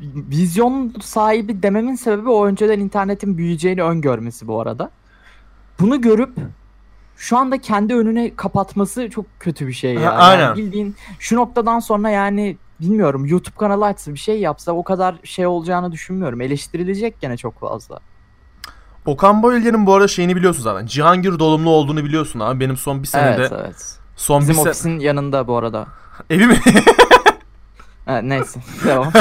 vizyon 0.01 0.93
sahibi 1.01 1.63
dememin 1.63 1.95
sebebi 1.95 2.29
o 2.29 2.45
önceden 2.45 2.79
internetin 2.79 3.37
büyüyeceğini 3.37 3.83
öngörmesi 3.83 4.47
bu 4.47 4.61
arada. 4.61 4.91
Bunu 5.79 6.01
görüp 6.01 6.29
şu 7.17 7.37
anda 7.37 7.57
kendi 7.57 7.95
önüne 7.95 8.35
kapatması 8.35 9.09
çok 9.09 9.25
kötü 9.39 9.67
bir 9.67 9.73
şey 9.73 9.93
ya. 9.93 10.01
Ha, 10.01 10.05
Yani 10.05 10.43
aynen. 10.43 10.55
bildiğin 10.57 10.95
şu 11.19 11.35
noktadan 11.35 11.79
sonra 11.79 12.09
yani 12.09 12.57
bilmiyorum 12.81 13.25
YouTube 13.25 13.55
kanalı 13.55 13.85
açsa 13.85 14.13
bir 14.13 14.19
şey 14.19 14.39
yapsa 14.39 14.71
o 14.71 14.83
kadar 14.83 15.15
şey 15.23 15.47
olacağını 15.47 15.91
düşünmüyorum. 15.91 16.41
Eleştirilecek 16.41 17.21
gene 17.21 17.37
çok 17.37 17.59
fazla. 17.59 17.99
Okan 19.05 19.43
Bayülgen'in 19.43 19.85
bu 19.85 19.93
arada 19.93 20.07
şeyini 20.07 20.35
biliyorsun 20.35 20.63
zaten. 20.63 20.85
Cihangir 20.85 21.39
dolumlu 21.39 21.69
olduğunu 21.69 22.03
biliyorsun 22.03 22.39
abi. 22.39 22.59
Benim 22.59 22.77
son 22.77 23.01
bir 23.03 23.07
senede 23.07 23.35
Evet 23.41 23.51
evet. 23.55 23.97
son 24.15 24.41
Bizim 24.41 24.55
bir 24.55 24.59
se- 24.59 24.69
ofisin 24.69 24.99
yanında 24.99 25.47
bu 25.47 25.57
arada. 25.57 25.87
evi 26.29 26.47
mi? 26.47 26.59
Ha, 28.05 28.17
neyse 28.17 28.59
devam. 28.85 29.11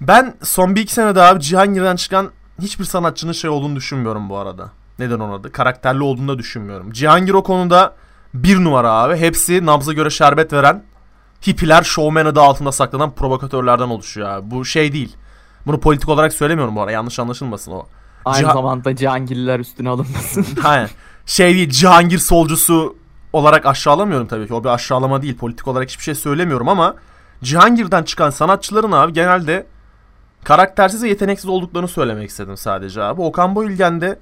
ben 0.00 0.34
son 0.42 0.74
bir 0.76 0.80
iki 0.80 0.92
senede 0.94 1.22
abi 1.22 1.40
Cihangir'den 1.40 1.96
çıkan 1.96 2.30
hiçbir 2.62 2.84
sanatçının 2.84 3.32
şey 3.32 3.50
olduğunu 3.50 3.76
düşünmüyorum 3.76 4.28
bu 4.30 4.36
arada. 4.38 4.70
Neden 4.98 5.18
onun 5.20 5.32
adı? 5.32 5.52
Karakterli 5.52 6.02
olduğunu 6.02 6.28
da 6.28 6.38
düşünmüyorum. 6.38 6.92
Cihangir 6.92 7.34
o 7.34 7.42
konuda 7.42 7.94
bir 8.34 8.64
numara 8.64 8.90
abi. 8.92 9.16
Hepsi 9.16 9.66
nabza 9.66 9.92
göre 9.92 10.10
şerbet 10.10 10.52
veren 10.52 10.82
hippiler 11.48 11.82
showman 11.82 12.26
adı 12.26 12.40
altında 12.40 12.72
saklanan 12.72 13.14
provokatörlerden 13.14 13.88
oluşuyor 13.88 14.28
abi. 14.28 14.50
Bu 14.50 14.64
şey 14.64 14.92
değil. 14.92 15.16
Bunu 15.66 15.80
politik 15.80 16.08
olarak 16.08 16.32
söylemiyorum 16.32 16.76
bu 16.76 16.80
arada. 16.80 16.92
Yanlış 16.92 17.18
anlaşılmasın 17.18 17.72
o. 17.72 17.86
Aynı 18.24 18.46
Ciha- 18.46 18.52
zamanda 18.52 18.96
Cihangirliler 18.96 19.60
üstüne 19.60 19.88
alınmasın. 19.88 20.46
Aynen. 20.64 20.88
Şey 21.26 21.54
değil 21.54 21.70
Cihangir 21.70 22.18
solcusu 22.18 22.96
olarak 23.32 23.66
aşağılamıyorum 23.66 24.26
tabii 24.26 24.46
ki. 24.46 24.54
O 24.54 24.64
bir 24.64 24.68
aşağılama 24.68 25.22
değil. 25.22 25.36
Politik 25.36 25.68
olarak 25.68 25.88
hiçbir 25.88 26.04
şey 26.04 26.14
söylemiyorum 26.14 26.68
ama 26.68 26.94
Cihangir'den 27.42 28.02
çıkan 28.02 28.30
sanatçıların 28.30 28.92
abi 28.92 29.12
genelde 29.12 29.66
karaktersiz 30.44 31.02
ve 31.02 31.08
yeteneksiz 31.08 31.50
olduklarını 31.50 31.88
söylemek 31.88 32.30
istedim 32.30 32.56
sadece 32.56 33.02
abi. 33.02 33.22
Okan 33.22 33.56
Bayülgen 33.56 34.00
de 34.00 34.18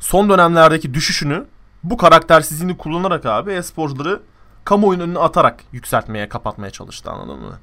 son 0.00 0.30
dönemlerdeki 0.30 0.94
düşüşünü 0.94 1.46
bu 1.84 1.96
karaktersizliğini 1.96 2.76
kullanarak 2.76 3.26
abi 3.26 3.52
e-sporcuları 3.52 4.22
kamuoyunun 4.64 5.04
önüne 5.04 5.18
atarak 5.18 5.64
yükseltmeye, 5.72 6.28
kapatmaya 6.28 6.70
çalıştı 6.70 7.10
anladın 7.10 7.40
mı? 7.40 7.58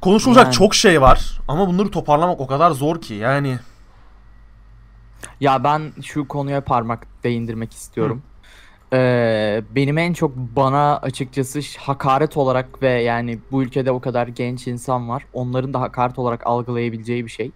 Konuşulacak 0.00 0.44
Yani. 0.44 0.54
çok 0.54 0.74
şey 0.74 1.00
var 1.00 1.40
ama 1.48 1.68
bunları 1.68 1.90
toparlamak 1.90 2.40
o 2.40 2.46
kadar 2.46 2.70
zor 2.70 3.00
ki 3.00 3.14
yani. 3.14 3.58
ya 5.40 5.64
ben 5.64 5.92
şu 6.02 6.28
konuya 6.28 6.64
parmak 6.64 7.06
değindirmek 7.24 7.72
istiyorum. 7.72 8.22
Ee, 8.92 9.62
benim 9.74 9.98
en 9.98 10.12
çok 10.12 10.36
bana 10.36 10.96
açıkçası 10.96 11.60
hakaret 11.78 12.36
olarak 12.36 12.82
ve 12.82 12.88
yani 12.90 13.38
bu 13.52 13.62
ülkede 13.62 13.90
o 13.90 14.00
kadar 14.00 14.26
genç 14.28 14.66
insan 14.66 15.08
var. 15.08 15.26
Onların 15.32 15.74
da 15.74 15.80
hakaret 15.80 16.18
olarak 16.18 16.46
algılayabileceği 16.46 17.24
bir 17.24 17.30
şey. 17.30 17.50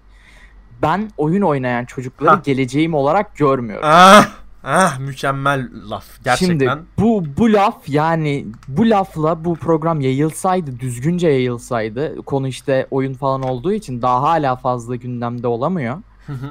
Ben 0.82 1.10
oyun 1.16 1.42
oynayan 1.42 1.84
çocukları 1.84 2.30
Ha. 2.30 2.40
geleceğim 2.44 2.94
olarak 2.94 3.36
görmüyorum. 3.36 3.88
Ah, 3.88 4.28
ah 4.64 4.98
mükemmel 4.98 5.68
laf 5.90 6.06
gerçekten. 6.24 6.46
Şimdi 6.48 6.70
bu 6.98 7.24
bu 7.36 7.52
laf 7.52 7.88
yani 7.88 8.46
bu 8.68 8.90
lafla 8.90 9.44
bu 9.44 9.54
program 9.54 10.00
yayılsaydı 10.00 10.80
düzgünce 10.80 11.28
yayılsaydı 11.28 12.22
konu 12.22 12.48
işte 12.48 12.86
oyun 12.90 13.14
falan 13.14 13.42
olduğu 13.42 13.72
için 13.72 14.02
daha 14.02 14.22
hala 14.22 14.56
fazla 14.56 14.96
gündemde 14.96 15.46
olamıyor. 15.46 15.96
Hı 16.26 16.32
hı. 16.32 16.50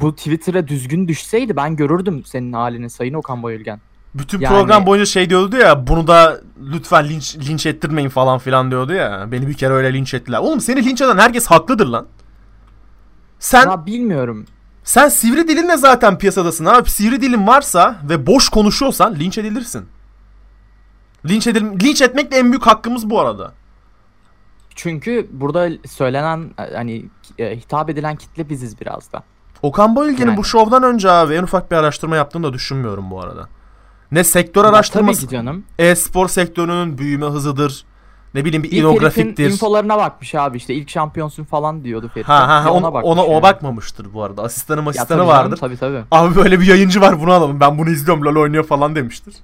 Bu 0.00 0.14
Twitter'a 0.14 0.68
düzgün 0.68 1.08
düşseydi 1.08 1.56
ben 1.56 1.76
görürdüm 1.76 2.22
senin 2.24 2.52
halini 2.52 2.90
Sayın 2.90 3.14
Okan 3.14 3.42
Bayülgen. 3.42 3.80
Bütün 4.14 4.40
Yani- 4.40 4.52
program 4.54 4.86
boyunca 4.86 5.06
şey 5.06 5.30
diyordu 5.30 5.56
ya 5.56 5.86
bunu 5.86 6.06
da 6.06 6.40
lütfen 6.72 7.08
linç, 7.08 7.36
linç 7.48 7.66
ettirmeyin 7.66 8.08
falan 8.08 8.38
filan 8.38 8.70
diyordu 8.70 8.92
ya. 8.92 9.28
Beni 9.32 9.48
bir 9.48 9.54
kere 9.54 9.72
öyle 9.72 9.92
linç 9.94 10.14
ettiler. 10.14 10.38
Oğlum 10.38 10.60
seni 10.60 10.84
linç 10.84 11.00
eden 11.02 11.18
herkes 11.18 11.46
haklıdır 11.46 11.86
lan. 11.86 12.06
Sen 13.38 13.66
Ya 13.70 13.86
bilmiyorum. 13.86 14.46
sen 14.84 15.08
sivri 15.08 15.48
dilinle 15.48 15.76
zaten 15.76 16.18
piyasadasın 16.18 16.64
abi. 16.64 16.90
Sivri 16.90 17.20
dilin 17.22 17.46
varsa 17.46 17.96
ve 18.08 18.26
boş 18.26 18.48
konuşuyorsan 18.48 19.14
linç 19.14 19.38
edilirsin. 19.38 19.86
Linç 21.28 21.46
edil 21.46 21.62
linç 21.82 22.02
etmek 22.02 22.32
de 22.32 22.36
en 22.36 22.52
büyük 22.52 22.66
hakkımız 22.66 23.10
bu 23.10 23.20
arada. 23.20 23.52
Çünkü 24.74 25.28
burada 25.32 25.68
söylenen 25.88 26.50
hani 26.74 27.04
e, 27.38 27.56
hitap 27.56 27.90
edilen 27.90 28.16
kitle 28.16 28.48
biziz 28.48 28.80
biraz 28.80 29.12
da. 29.12 29.22
Okan 29.62 29.96
Bayülgen'in 29.96 30.28
Yani. 30.28 30.36
bu 30.36 30.44
şovdan 30.44 30.82
önce 30.82 31.10
abi 31.10 31.34
en 31.34 31.42
ufak 31.42 31.70
bir 31.70 31.76
araştırma 31.76 32.16
yaptığını 32.16 32.42
da 32.46 32.52
düşünmüyorum 32.52 33.10
bu 33.10 33.20
arada. 33.20 33.48
Ne 34.12 34.24
sektör 34.24 34.64
araştırması, 34.64 35.20
Tabii 35.20 35.28
ki 35.28 35.32
canım. 35.32 35.64
e-spor 35.78 36.28
sektörünün 36.28 36.98
büyüme 36.98 37.26
hızıdır. 37.26 37.84
Ne 38.34 38.44
bileyim 38.44 38.62
bir 38.62 38.68
İlk 38.70 38.78
inografiktir. 38.78 39.50
infolarına 39.50 39.96
bakmış 39.98 40.34
abi 40.34 40.56
işte 40.56 40.74
ilk 40.74 40.90
şampiyonsun 40.90 41.44
falan 41.44 41.84
diyordu 41.84 42.10
Ferit. 42.14 42.28
Ha 42.28 42.48
ha, 42.48 42.64
ha 42.64 42.64
Bir 42.64 42.70
ona, 42.70 42.86
ona, 42.86 42.94
bakmış 42.94 43.24
o 43.28 43.32
yani. 43.32 43.42
bakmamıştır 43.42 44.14
bu 44.14 44.22
arada. 44.22 44.42
Asistanı 44.42 44.80
Ya 44.80 44.86
asistanı 44.88 45.08
tabii 45.08 45.18
canım, 45.18 45.28
vardır. 45.28 45.56
Tabii 45.56 45.76
tabii. 45.76 46.02
Abi 46.10 46.36
böyle 46.36 46.60
bir 46.60 46.66
yayıncı 46.66 47.00
var 47.00 47.20
bunu 47.20 47.32
alalım. 47.32 47.60
Ben 47.60 47.78
bunu 47.78 47.90
izliyorum 47.90 48.24
LoL 48.24 48.36
oynuyor 48.40 48.64
falan 48.64 48.94
demiştir. 48.96 49.34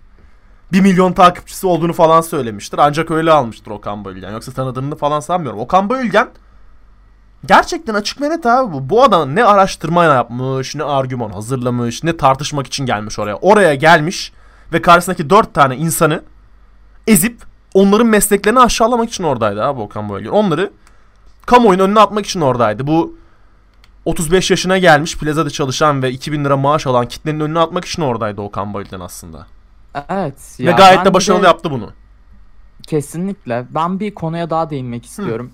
Bir 0.72 0.81
milyon 0.81 1.12
takipçisi 1.12 1.66
olduğunu 1.66 1.92
falan 1.92 2.20
söylemiştir. 2.20 2.78
Ancak 2.78 3.11
öyle 3.11 3.33
almıştır 3.33 3.70
Okan 3.70 4.04
Bayülgen. 4.04 4.33
Yoksa 4.33 4.52
tanıdığını 4.52 4.96
falan 4.96 5.20
sanmıyorum. 5.20 5.61
Okan 5.61 5.88
Bayülgen 5.88 6.28
gerçekten 7.46 7.94
açık 7.94 8.20
ve 8.20 8.31
net 8.31 8.46
abi 8.46 8.72
bu. 8.72 8.90
Bu 8.90 9.02
adam 9.02 9.35
ne 9.35 9.44
araştırma 9.44 10.04
yapmış, 10.04 10.74
ne 10.74 10.83
argüman 10.85 11.31
hazırlamış, 11.31 12.04
ne 12.04 12.16
tartışmak 12.16 12.66
için 12.66 12.87
gelmiş 12.87 13.18
oraya. 13.18 13.35
Oraya 13.37 13.74
gelmiş 13.74 14.33
ve 14.72 14.83
karşısındaki 14.83 15.31
dört 15.31 15.54
tane 15.54 15.76
insanı 15.76 16.22
ezip 17.07 17.42
onların 17.74 18.07
mesleklerini 18.07 18.61
aşağılamak 18.61 19.09
için 19.09 19.24
oradaydı 19.24 19.64
abi 19.64 19.81
Okan 19.81 20.09
Bayülgen. 20.09 20.31
Onları 20.31 20.72
kamuoyunun 21.46 21.85
önüne 21.85 22.00
atmak 22.00 22.26
için 22.26 22.40
oradaydı. 22.40 22.87
Bu 22.87 23.16
35 24.04 24.50
yaşına 24.50 24.78
gelmiş 24.78 25.18
plazada 25.18 25.50
çalışan 25.50 26.02
ve 26.02 26.11
2000 26.11 26.44
lira 26.44 26.57
maaş 26.57 26.87
alan 26.87 27.09
kitlenin 27.09 27.40
önüne 27.40 27.59
atmak 27.59 27.85
için 27.85 28.02
oradaydı 28.02 28.40
Okan 28.40 28.74
Bayülgen 28.74 29.00
aslında. 29.00 29.46
Evet. 30.09 30.57
ve 30.61 30.64
ya 30.64 30.72
gayet 30.72 31.04
de 31.04 31.14
başarılı 31.14 31.44
yaptı 31.44 31.70
bunu. 31.70 31.90
Kesinlikle. 32.83 33.66
Ben 33.70 34.00
bir 34.00 34.14
konuya 34.14 34.50
daha 34.50 34.70
değinmek 34.70 35.07
istiyorum. 35.07 35.50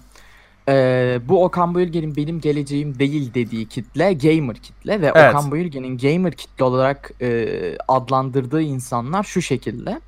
Ee, 0.69 1.21
bu 1.29 1.45
Okan 1.45 1.75
Bayülgen'in 1.75 2.17
benim 2.17 2.41
geleceğim 2.41 2.99
değil 2.99 3.35
dediği 3.35 3.69
kitle 3.69 4.13
gamer 4.13 4.57
kitle 4.57 5.01
ve 5.01 5.13
Evet. 5.15 5.35
Okan 5.35 5.51
Bayülgen'in 5.51 5.99
gamer 5.99 6.33
kitle 6.33 6.65
olarak 6.65 7.11
e, 7.21 7.49
adlandırdığı 7.89 8.63
insanlar 8.63 9.23
şu 9.25 9.43
şekilde. 9.43 10.01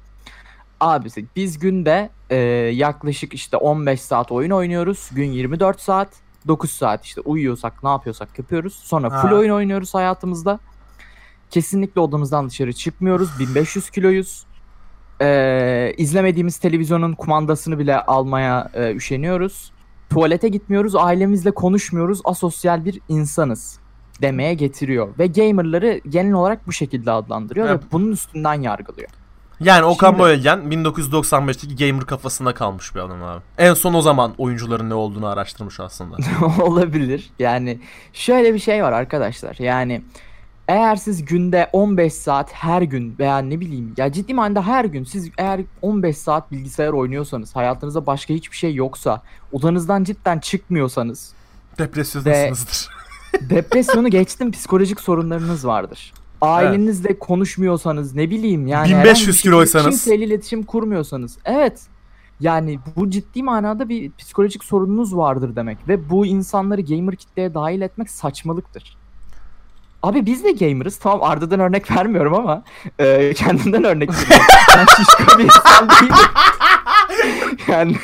Abisi 0.80 1.24
biz 1.36 1.58
günde 1.58 2.10
e, 2.30 2.36
yaklaşık 2.74 3.34
işte 3.34 3.56
15 3.56 4.00
saat 4.00 4.32
oyun 4.32 4.50
oynuyoruz. 4.50 5.10
Gün 5.12 5.32
24 5.32 5.80
saat. 5.80 6.08
9 6.48 6.70
saat 6.70 7.04
işte 7.04 7.20
uyuyorsak 7.20 7.82
ne 7.82 7.88
yapıyorsak 7.88 8.38
yapıyoruz. 8.38 8.74
Sonra 8.74 9.10
full 9.10 9.28
Ha. 9.28 9.34
oyun 9.34 9.50
oynuyoruz 9.50 9.94
hayatımızda. 9.94 10.60
Kesinlikle 11.50 12.00
odamızdan 12.00 12.48
dışarı 12.50 12.72
çıkmıyoruz. 12.72 13.38
1500 13.38 13.90
kiloyuz. 13.90 14.46
Ee, 15.20 15.94
izlemediğimiz 15.96 16.58
televizyonun 16.58 17.12
kumandasını 17.12 17.78
bile 17.78 18.00
almaya 18.00 18.70
e, 18.74 18.94
üşeniyoruz. 18.94 19.72
Tuvalete 20.16 20.48
gitmiyoruz, 20.48 20.94
ailemizle 20.96 21.50
konuşmuyoruz, 21.50 22.20
asosyal 22.24 22.84
bir 22.84 23.00
insanız 23.08 23.78
demeye 24.22 24.54
getiriyor. 24.54 25.08
Ve 25.18 25.26
gamerları 25.26 26.00
genel 26.08 26.32
olarak 26.32 26.66
bu 26.66 26.72
şekilde 26.72 27.10
adlandırıyor 27.10 27.68
Evet. 27.68 27.82
ve 27.82 27.86
bunun 27.92 28.12
üstünden 28.12 28.54
yargılıyor. 28.54 29.08
Yani 29.60 29.84
Okan 29.84 30.08
Şimdi- 30.10 30.22
Bayülgen 30.22 30.58
1995'teki 30.58 31.76
gamer 31.86 32.04
kafasında 32.06 32.54
kalmış 32.54 32.94
bir 32.94 33.00
adam 33.00 33.22
abi. 33.22 33.40
En 33.58 33.74
son 33.74 33.94
o 33.94 34.00
zaman 34.02 34.34
oyuncuların 34.38 34.90
ne 34.90 34.94
olduğunu 34.94 35.26
araştırmış 35.26 35.80
aslında. 35.80 36.16
Olabilir. 36.62 37.30
Yani 37.38 37.78
şöyle 38.12 38.54
bir 38.54 38.58
şey 38.58 38.82
var 38.82 38.92
arkadaşlar. 38.92 39.56
Yani 39.58 40.02
eğer 40.68 40.96
siz 40.96 41.24
günde 41.24 41.70
15 41.72 42.12
saat 42.12 42.52
her 42.52 42.82
gün 42.82 43.14
veya 43.18 43.38
ne 43.38 43.60
bileyim 43.60 43.94
ya 43.96 44.12
ciddi 44.12 44.34
manada 44.34 44.66
her 44.66 44.84
gün 44.84 45.04
siz 45.04 45.30
eğer 45.38 45.60
15 45.82 46.16
saat 46.18 46.52
bilgisayar 46.52 46.92
oynuyorsanız 46.92 47.56
hayatınızda 47.56 48.06
başka 48.06 48.34
hiçbir 48.34 48.56
şey 48.56 48.74
yoksa 48.74 49.22
odanızdan 49.52 50.04
cidden 50.04 50.38
çıkmıyorsanız 50.38 51.32
Depresyondasınızdır. 51.78 52.88
depresyonu 53.50 54.08
geçtim 54.08 54.52
psikolojik 54.52 55.00
sorunlarınız 55.00 55.66
vardır. 55.66 56.12
Ailenizle 56.40 57.18
konuşmuyorsanız 57.18 58.14
ne 58.14 58.30
bileyim 58.30 58.66
yani 58.66 58.88
1500 58.88 58.98
herhangi 59.00 59.26
bir 59.26 59.32
şekilde 59.32 59.42
kiloysanız. 59.42 59.86
kimseyle 59.86 60.24
iletişim 60.24 60.62
kurmuyorsanız 60.62 61.38
evet 61.44 61.82
yani 62.40 62.78
bu 62.96 63.10
ciddi 63.10 63.42
manada 63.42 63.88
bir 63.88 64.12
psikolojik 64.18 64.64
sorununuz 64.64 65.16
vardır 65.16 65.56
demek 65.56 65.88
ve 65.88 66.10
bu 66.10 66.26
insanları 66.26 66.80
gamer 66.80 67.16
kitleye 67.16 67.54
dahil 67.54 67.80
etmek 67.80 68.10
saçmalıktır. 68.10 68.96
Abi 70.02 70.26
biz 70.26 70.44
de 70.44 70.52
gamerız. 70.52 70.96
Tamam 70.98 71.22
Arda'dan 71.22 71.60
örnek 71.60 71.90
vermiyorum 71.96 72.34
ama 72.34 72.62
e, 72.98 73.34
kendimden 73.34 73.84
örnek 73.84 74.10
veriyorum. 74.10 74.46
ben 74.76 74.86
şişko 74.86 75.38
bir 75.38 75.44
insan 75.44 75.88
değilim. 75.88 76.14
yani 77.68 77.96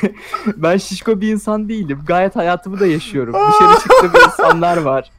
ben 0.56 0.76
şişko 0.76 1.20
bir 1.20 1.28
insan 1.32 1.68
değilim. 1.68 2.00
Gayet 2.06 2.36
hayatımı 2.36 2.80
da 2.80 2.86
yaşıyorum. 2.86 3.34
Dışarı 3.34 3.80
çıktığım 3.80 4.12
insanlar 4.26 4.76
var. 4.76 5.10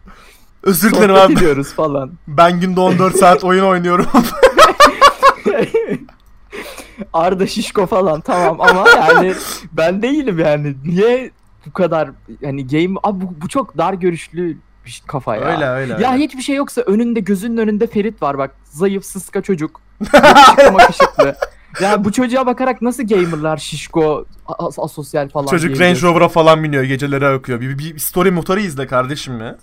Özür 0.63 0.93
dilerim 0.93 1.15
abi. 1.15 1.33
ediyoruz 1.33 1.73
falan. 1.73 2.11
Ben 2.27 2.59
günde 2.59 2.79
14 2.79 3.15
saat 3.15 3.43
oyun 3.43 3.63
oynuyorum. 3.63 4.07
Arda 7.13 7.47
şişko 7.47 7.85
falan 7.85 8.21
tamam 8.21 8.61
ama 8.61 8.89
yani 8.89 9.33
ben 9.71 10.01
değilim 10.01 10.39
yani. 10.39 10.75
Niye 10.85 11.31
bu 11.65 11.71
kadar 11.73 12.09
hani 12.43 12.67
game 12.67 12.99
abi 13.03 13.21
bu, 13.21 13.33
bu 13.41 13.47
çok 13.47 13.77
dar 13.77 13.93
görüşlü 13.93 14.57
kafa 15.07 15.35
ya. 15.35 15.41
öyle 15.41 15.65
öyle. 15.67 16.03
Ya 16.03 16.13
öyle. 16.13 16.23
hiçbir 16.23 16.41
şey 16.41 16.55
yoksa 16.55 16.81
önünde 16.81 17.19
gözünün 17.19 17.57
önünde 17.57 17.87
Ferit 17.87 18.21
var 18.21 18.37
bak. 18.37 18.51
Zayıf 18.63 19.05
sıska 19.05 19.41
çocuk. 19.41 19.81
Yakışıklı. 20.57 21.35
Ya 21.81 22.03
bu 22.03 22.11
çocuğa 22.11 22.45
bakarak 22.45 22.81
nasıl 22.81 23.03
gamerlar 23.07 23.57
şişko 23.57 24.25
as- 24.59 24.79
asosyal 24.79 25.29
falan 25.29 25.47
Çocuk 25.47 25.79
Range? 25.81 26.01
Rover'a 26.01 26.27
falan 26.27 26.63
biniyor 26.63 26.83
geceleri 26.83 27.27
akıyor. 27.27 27.61
Bir, 27.61 27.69
bir, 27.79 27.93
bir 27.95 27.99
story 27.99 28.31
motoru 28.31 28.59
izle 28.59 28.87
kardeşim 28.87 29.39
ya. 29.41 29.57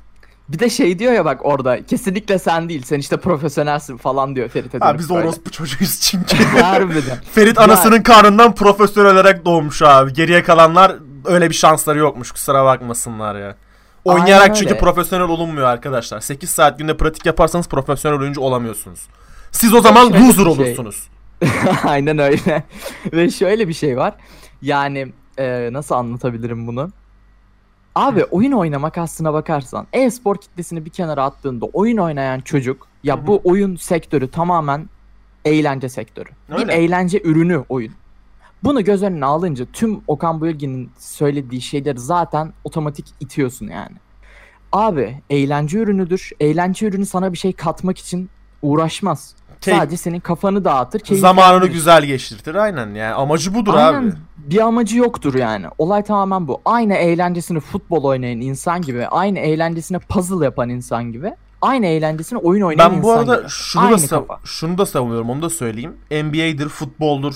Bir 0.49 0.59
de 0.59 0.71
şey 0.71 0.99
diyor 0.99 1.13
ya 1.13 1.25
bak 1.25 1.41
orada 1.47 1.87
kesinlikle 1.87 2.39
sen 2.39 2.69
değil 2.69 2.83
sen 2.83 2.99
işte 2.99 3.17
profesyonelsin 3.17 3.97
falan 3.97 4.37
diyor 4.37 4.49
Ferit'e 4.49 4.79
Ha 4.79 4.99
biz 4.99 5.11
böyle. 5.11 5.21
orospu 5.21 5.51
çocuğuyuz 5.51 6.01
çünkü. 6.11 6.37
Harbiden. 6.45 7.19
Ferit 7.33 7.57
Ya- 7.59 7.65
anasının 7.65 8.03
karnından 8.03 8.55
profesyonel 8.55 9.13
olarak 9.13 9.45
doğmuş 9.45 9.83
abi. 9.83 10.13
Geriye 10.13 10.43
kalanlar 10.43 10.97
öyle 11.25 11.51
bir 11.51 11.55
şansları 11.55 11.99
yokmuş 11.99 12.33
kusura 12.33 12.65
bakmasınlar 12.65 13.41
ya. 13.41 13.57
Oynayarak 14.05 14.43
Aynen 14.43 14.55
çünkü 14.55 14.71
öyle. 14.71 14.81
profesyonel 14.81 15.29
olunmuyor 15.29 15.67
arkadaşlar. 15.67 16.21
8 16.21 16.51
saat 16.51 16.79
günde 16.79 16.97
pratik 16.97 17.27
yaparsanız 17.27 17.69
profesyonel 17.69 18.21
oyuncu 18.21 18.41
olamıyorsunuz. 18.41 19.01
Siz 19.51 19.75
o 19.75 19.81
zaman 19.81 20.09
Şöyle 20.09 20.27
loser 20.27 20.47
bir 20.47 20.55
şey. 20.55 20.65
olursunuz. 20.65 21.09
Aynen 21.85 22.19
öyle. 22.19 22.65
Ve 23.13 23.31
şöyle 23.31 23.69
bir 23.69 23.73
şey 23.73 23.97
var. 23.97 24.15
Yani 24.63 25.13
e, 25.39 25.69
nasıl 25.73 25.95
anlatabilirim 25.95 26.67
bunu? 26.67 26.91
Abi 27.95 28.25
oyun 28.25 28.53
oynamak 28.53 28.99
aslına 28.99 29.33
bakarsan 29.33 29.87
e-spor 29.93 30.37
kitlesini 30.37 30.85
bir 30.85 30.91
kenara 30.91 31.25
attığında 31.25 31.67
oyun 31.67 31.97
oynayan 31.97 32.41
çocuk 32.41 32.87
ya 33.05 33.27
bu 33.27 33.41
oyun 33.45 33.77
sektörü 33.77 34.31
tamamen 34.31 34.89
eğlence 35.45 35.89
sektörü. 35.89 36.29
Bir 36.51 36.55
Öyle. 36.55 36.73
eğlence 36.73 37.21
ürünü 37.25 37.65
oyun. 37.69 37.93
Bunu 38.65 38.85
göz 38.85 39.03
önüne 39.03 39.25
alınca 39.25 39.67
tüm 39.73 40.01
Okan 40.07 40.41
Bayülgen'in 40.41 40.91
söylediği 40.99 41.61
şeyleri 41.61 41.99
zaten 41.99 42.53
otomatik 42.65 43.07
itiyorsun 43.21 43.67
yani. 43.67 43.97
Abi 44.73 45.23
eğlence 45.31 45.79
ürünüdür. 45.79 46.31
Eğlence 46.41 46.87
ürünü 46.87 47.07
sana 47.07 47.33
bir 47.33 47.39
şey 47.39 47.53
katmak 47.53 47.99
için 47.99 48.31
uğraşmaz. 48.63 49.35
Keyif- 49.61 49.79
Sadece 49.79 49.97
senin 49.97 50.21
kafanı 50.21 50.65
dağıtır. 50.65 51.17
Zamanını 51.17 51.53
yaptırır. 51.55 51.73
güzel 51.75 52.05
geçirtir 52.05 52.55
aynen 52.55 52.95
yani 52.95 53.15
amacı 53.15 53.55
budur 53.55 53.75
Aynen. 53.75 54.03
abi. 54.09 54.13
Bir 54.39 54.59
amacı 54.61 54.99
yoktur 54.99 55.35
yani. 55.35 55.67
Olay 55.79 56.03
tamamen 56.05 56.49
bu. 56.49 56.61
Aynı 56.65 56.95
eğlencesini 56.95 57.61
futbol 57.61 58.05
oynayan 58.05 58.41
insan 58.41 58.83
gibi, 58.83 59.07
aynı 59.07 59.39
eğlencesine 59.39 59.99
puzzle 59.99 60.45
yapan 60.45 60.69
insan 60.69 61.13
gibi, 61.13 61.33
aynı 61.63 61.87
eğlencesine 61.87 62.39
oyun 62.39 62.63
oynayan 62.63 62.93
Ben 62.93 63.03
bu 63.03 63.09
insan 63.09 63.19
arada 63.19 63.37
gibi. 63.41 63.49
şunu 63.49 63.91
da 63.91 63.97
sav- 63.99 64.39
şunu 64.45 64.79
da 64.79 64.87
savunuyorum 64.87 65.31
onu 65.31 65.43
da 65.43 65.51
söyleyeyim. 65.51 65.97
NBA'dir, 66.11 66.69
futboldur, 66.69 67.35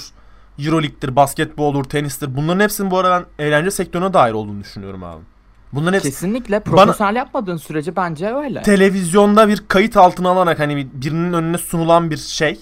Euroleague'dir, 0.58 1.16
basketboldur, 1.16 1.84
tenistir. 1.84 2.36
Bunların 2.36 2.60
hepsinin 2.60 2.90
bu 2.90 2.98
arada 2.98 3.24
ben 3.38 3.44
eğlence 3.44 3.70
sektörüne 3.70 4.12
dair 4.12 4.32
olduğunu 4.32 4.60
düşünüyorum 4.60 5.04
abi. 5.04 5.20
Bunların 5.72 5.92
hepsi 5.94 6.08
Kesinlikle 6.10 6.60
profesyonel 6.60 7.16
yapmadığın 7.16 7.56
sürece 7.56 7.96
bence 7.96 8.34
öyle. 8.34 8.62
televizyonda 8.62 9.48
bir 9.48 9.64
kayıt 9.68 9.96
altına 9.96 10.28
alarak 10.30 10.58
hani 10.60 10.76
bir- 10.76 10.88
birinin 10.92 11.32
önüne 11.32 11.58
sunulan 11.58 12.10
bir 12.10 12.16
şey, 12.16 12.60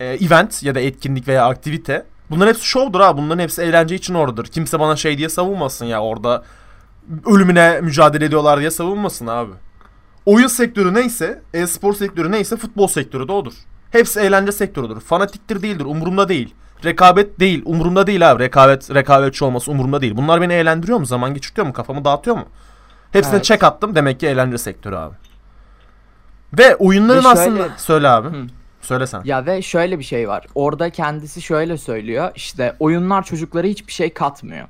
e, 0.00 0.06
event 0.06 0.62
ya 0.62 0.74
da 0.74 0.80
etkinlik 0.80 1.28
veya 1.28 1.46
aktivite. 1.46 2.06
Bunların 2.30 2.48
hepsi 2.48 2.66
şovdur 2.66 3.00
ha. 3.00 3.16
Bunların 3.16 3.42
hepsi 3.42 3.62
eğlence 3.62 3.94
için 3.94 4.14
oradadır. 4.14 4.46
Kimse 4.46 4.80
bana 4.80 4.96
şey 4.96 5.18
diye 5.18 5.28
savunmasın 5.28 5.86
ya 5.86 6.02
orada 6.02 6.44
ölümüne 7.26 7.80
mücadele 7.80 8.24
ediyorlar 8.24 8.60
diye 8.60 8.70
savunmasın 8.70 9.26
abi. 9.26 9.52
Oyun 10.26 10.46
sektörü 10.46 10.94
neyse, 10.94 11.42
e-spor 11.54 11.92
sektörü 11.94 12.30
neyse 12.32 12.56
futbol 12.56 12.86
sektörü 12.86 13.28
de 13.28 13.32
odur. 13.32 13.52
Hepsi 13.90 14.20
eğlence 14.20 14.52
sektörüdür. 14.52 15.00
Fanatiktir 15.00 15.62
değildir. 15.62 15.84
Umurumda 15.84 16.28
değil. 16.28 16.54
Rekabet 16.84 17.40
değil. 17.40 17.62
Umurumda 17.64 18.06
değil 18.06 18.30
abi. 18.30 18.42
Rekabet, 18.42 18.94
rekabetçi 18.94 19.44
olması 19.44 19.70
umurumda 19.70 20.00
değil. 20.00 20.16
Bunlar 20.16 20.40
beni 20.40 20.52
eğlendiriyor 20.52 20.98
mu? 20.98 21.06
Zaman 21.06 21.34
geçirtiyor 21.34 21.66
mu? 21.66 21.72
Kafamı 21.72 22.04
dağıtıyor 22.04 22.36
mu? 22.36 22.44
Hepsine 23.12 23.34
Evet. 23.36 23.44
check 23.44 23.64
attım. 23.64 23.94
Demek 23.94 24.20
ki 24.20 24.26
eğlence 24.26 24.58
sektörü 24.58 24.96
abi. 24.96 25.14
Ve 26.58 26.76
oyunların 26.76 27.18
Ve 27.18 27.22
şöyle- 27.22 27.40
aslında... 27.40 27.68
Söyle 27.78 28.08
abi. 28.08 28.28
Hı. 28.28 28.46
Söyle 28.82 29.06
sen. 29.06 29.20
Ya 29.24 29.46
ve 29.46 29.62
şöyle 29.62 29.98
bir 29.98 30.04
şey 30.04 30.28
var. 30.28 30.46
Orada 30.54 30.90
kendisi 30.90 31.42
şöyle 31.42 31.78
söylüyor. 31.78 32.30
İşte 32.34 32.76
oyunlar 32.80 33.22
çocuklara 33.22 33.66
hiçbir 33.66 33.92
şey 33.92 34.12
katmıyor. 34.14 34.68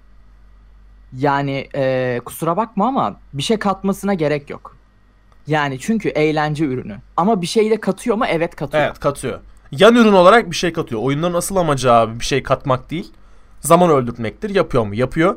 Yani 1.12 1.68
eee, 1.74 2.20
kusura 2.24 2.56
bakma 2.56 2.86
ama 2.88 3.16
bir 3.32 3.42
şey 3.42 3.58
katmasına 3.58 4.14
gerek 4.14 4.50
yok. 4.50 4.76
Yani 5.46 5.78
çünkü 5.80 6.08
eğlence 6.08 6.64
ürünü. 6.64 6.96
Ama 7.16 7.42
bir 7.42 7.46
şey 7.46 7.70
de 7.70 7.80
katıyor 7.80 8.16
mu? 8.16 8.24
Evet 8.28 8.56
katıyor. 8.56 8.84
Evet 8.84 8.98
katıyor. 9.00 9.40
Yan 9.72 9.94
ürün 9.96 10.12
olarak 10.12 10.50
bir 10.50 10.56
şey 10.56 10.72
katıyor. 10.72 11.00
Oyunların 11.02 11.34
asıl 11.34 11.56
amacı 11.56 11.92
abi 11.92 12.20
bir 12.20 12.24
şey 12.24 12.42
katmak 12.42 12.90
değil. 12.90 13.12
Zaman 13.60 13.90
öldürtmektir. 13.90 14.50
Yapıyor 14.50 14.86
mu? 14.86 14.94
Yapıyor. 14.94 15.36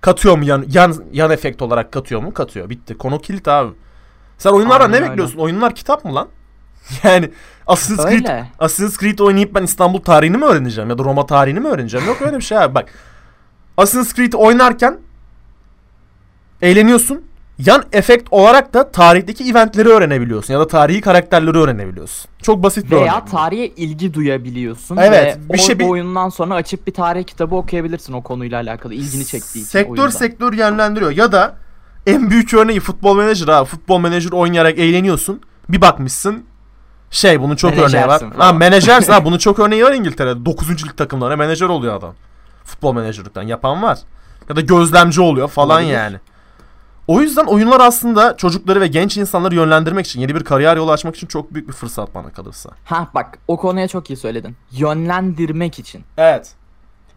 Katıyor 0.00 0.38
mu 0.38 0.44
yan 0.44 0.64
yan 0.68 0.94
yan 1.12 1.30
efekt 1.30 1.62
olarak 1.62 1.92
katıyor 1.92 2.22
mu? 2.22 2.34
Katıyor. 2.34 2.70
Bitti. 2.70 2.98
Konu 2.98 3.18
kilit 3.20 3.48
abi. 3.48 3.72
Sen 4.38 4.50
oyunlardan 4.50 4.84
Aynen 4.84 4.92
ne 4.92 4.96
öyle. 4.96 5.08
bekliyorsun? 5.10 5.38
Oyunlar 5.38 5.74
kitap 5.74 6.04
mı 6.04 6.14
lan? 6.14 6.28
Yani 7.02 7.30
Assassin's 7.66 8.02
Creed, 8.02 8.12
Öyle. 8.12 8.46
Assassin's 8.58 8.98
Creed 9.00 9.18
oynayıp 9.18 9.54
ben 9.54 9.62
İstanbul 9.62 10.00
tarihini 10.00 10.36
mi 10.36 10.44
öğreneceğim 10.44 10.90
ya 10.90 10.98
da 10.98 11.04
Roma 11.04 11.26
tarihini 11.26 11.60
mi 11.60 11.68
öğreneceğim? 11.68 12.06
Yok 12.06 12.22
öyle 12.22 12.36
bir 12.36 12.42
şey 12.42 12.58
abi. 12.58 12.74
Bak. 12.74 12.88
Assassin's 13.76 14.14
Creed 14.14 14.32
oynarken 14.32 14.98
eğleniyorsun. 16.62 17.24
Yan 17.66 17.84
efekt 17.92 18.28
olarak 18.30 18.74
da 18.74 18.90
tarihteki 18.90 19.44
eventleri 19.50 19.88
öğrenebiliyorsun 19.88 20.54
ya 20.54 20.60
da 20.60 20.66
tarihi 20.66 21.00
karakterleri 21.00 21.58
öğrenebiliyorsun. 21.58 22.30
Çok 22.42 22.62
basit 22.62 22.90
bir 22.90 22.96
Veya 22.96 23.14
örnek. 23.14 23.30
tarihe 23.30 23.66
ilgi 23.66 24.14
duyabiliyorsun. 24.14 24.96
Evet, 24.96 25.38
Ve 25.48 25.52
bir 25.52 25.58
şey 25.58 25.78
bir- 25.78 25.88
oyundan 25.88 26.28
sonra 26.28 26.54
açıp 26.54 26.86
bir 26.86 26.92
tarih 26.94 27.24
kitabı 27.24 27.54
okuyabilirsin 27.54 28.12
o 28.12 28.22
konuyla 28.22 28.60
alakalı. 28.60 28.94
ilgini 28.94 29.26
çektiği 29.26 29.58
için 29.58 29.68
Sektör 29.68 29.90
oyunda. 29.92 30.10
sektör 30.10 30.52
yönlendiriyor. 30.52 31.10
Ya 31.10 31.32
da 31.32 31.54
en 32.06 32.30
büyük 32.30 32.54
örneği 32.54 32.80
futbol 32.80 33.16
menajer 33.16 33.48
abi. 33.48 33.68
Futbol 33.68 33.98
menajer 33.98 34.32
oynayarak 34.32 34.78
eğleniyorsun. 34.78 35.40
Bir 35.68 35.80
bakmışsın 35.80 36.44
şey 37.10 37.40
bunun 37.40 37.56
çok 37.56 37.72
örneği 37.72 37.82
var. 37.82 37.90
Menajersin 37.92 38.30
Ha 38.30 38.36
falan. 38.36 38.56
menajersin 38.56 39.12
ha 39.12 39.24
bunun 39.24 39.38
çok 39.38 39.58
örneği 39.58 39.84
var 39.84 39.92
İngiltere'de. 39.92 40.44
9. 40.46 40.84
lig 40.84 40.96
takımlarına 40.96 41.36
menajer 41.36 41.66
oluyor 41.66 41.94
adam. 41.96 42.14
Futbol 42.64 42.94
menajerlikten 42.94 43.42
yapan 43.42 43.82
var. 43.82 43.98
Ya 44.48 44.56
da 44.56 44.60
gözlemci 44.60 45.20
oluyor 45.20 45.48
falan 45.48 45.76
Olabilir. 45.76 45.92
yani. 45.94 46.16
O 47.10 47.20
yüzden 47.20 47.44
oyunlar 47.44 47.80
aslında 47.80 48.36
çocukları 48.36 48.80
ve 48.80 48.86
genç 48.86 49.16
insanları 49.16 49.54
yönlendirmek 49.54 50.06
için, 50.06 50.20
yeni 50.20 50.34
bir 50.34 50.44
kariyer 50.44 50.76
yolu 50.76 50.92
açmak 50.92 51.16
için 51.16 51.26
çok 51.26 51.54
büyük 51.54 51.68
bir 51.68 51.72
fırsat 51.72 52.14
bana 52.14 52.30
kalırsa. 52.30 52.70
Ha 52.84 53.10
bak 53.14 53.38
o 53.48 53.56
konuya 53.56 53.88
çok 53.88 54.10
iyi 54.10 54.16
söyledin. 54.16 54.56
Yönlendirmek 54.70 55.78
için. 55.78 56.04
Evet. 56.16 56.54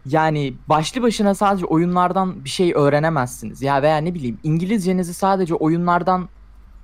yani 0.06 0.54
başlı 0.68 1.02
başına 1.02 1.34
sadece 1.34 1.66
oyunlardan 1.66 2.44
bir 2.44 2.48
şey 2.48 2.72
öğrenemezsiniz. 2.74 3.62
Ya 3.62 3.82
veya 3.82 3.96
ne 3.96 4.14
bileyim 4.14 4.38
İngilizcenizi 4.42 5.14
sadece 5.14 5.54
oyunlardan 5.54 6.28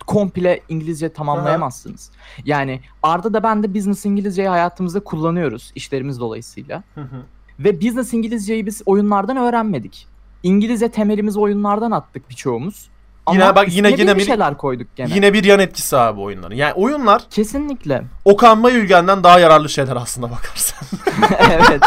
komple 0.07 0.61
İngilizce 0.69 1.13
tamamlayamazsınız. 1.13 2.11
Yani 2.45 2.81
Arda 3.03 3.35
da 3.35 3.43
ben 3.43 3.63
de 3.63 3.75
business 3.75 4.07
İngilizceyi 4.07 4.49
hayatımızda 4.49 5.01
kullanıyoruz 5.01 5.73
işlerimiz 5.75 6.21
dolayısıyla. 6.21 6.83
Hı 6.95 7.01
hı. 7.01 7.23
Ve 7.59 7.81
business 7.81 8.15
İngilizceyi 8.15 8.67
biz 8.67 8.83
oyunlardan 8.87 9.37
öğrenmedik. 9.37 10.07
İngilizce 10.43 10.89
temelimizi 10.89 11.41
oyunlardan 11.41 11.91
attık 11.91 12.31
birçoğumuz. 12.31 12.91
Ama 13.27 13.41
Yine 13.45 13.55
bak, 13.55 13.66
yine- 13.77 13.91
yine 13.91 14.14
bir 14.14 14.21
bir- 14.21 14.27
şeyler 14.27 14.57
koyduk 14.57 14.97
gene. 14.97 15.14
Yine 15.14 15.33
bir 15.33 15.45
yan 15.45 15.61
etkisi 15.61 15.97
abi 15.97 16.21
oyunların. 16.21 16.55
Yani 16.55 16.73
oyunlar 16.73 17.23
Kesinlikle. 17.31 18.03
Okan 18.25 18.62
Bayülgen'den 18.62 19.25
daha 19.25 19.39
yararlı 19.39 19.68
şeyler 19.68 19.97
aslında 19.97 20.31
bakarsan. 20.31 20.79
evet. 21.51 21.83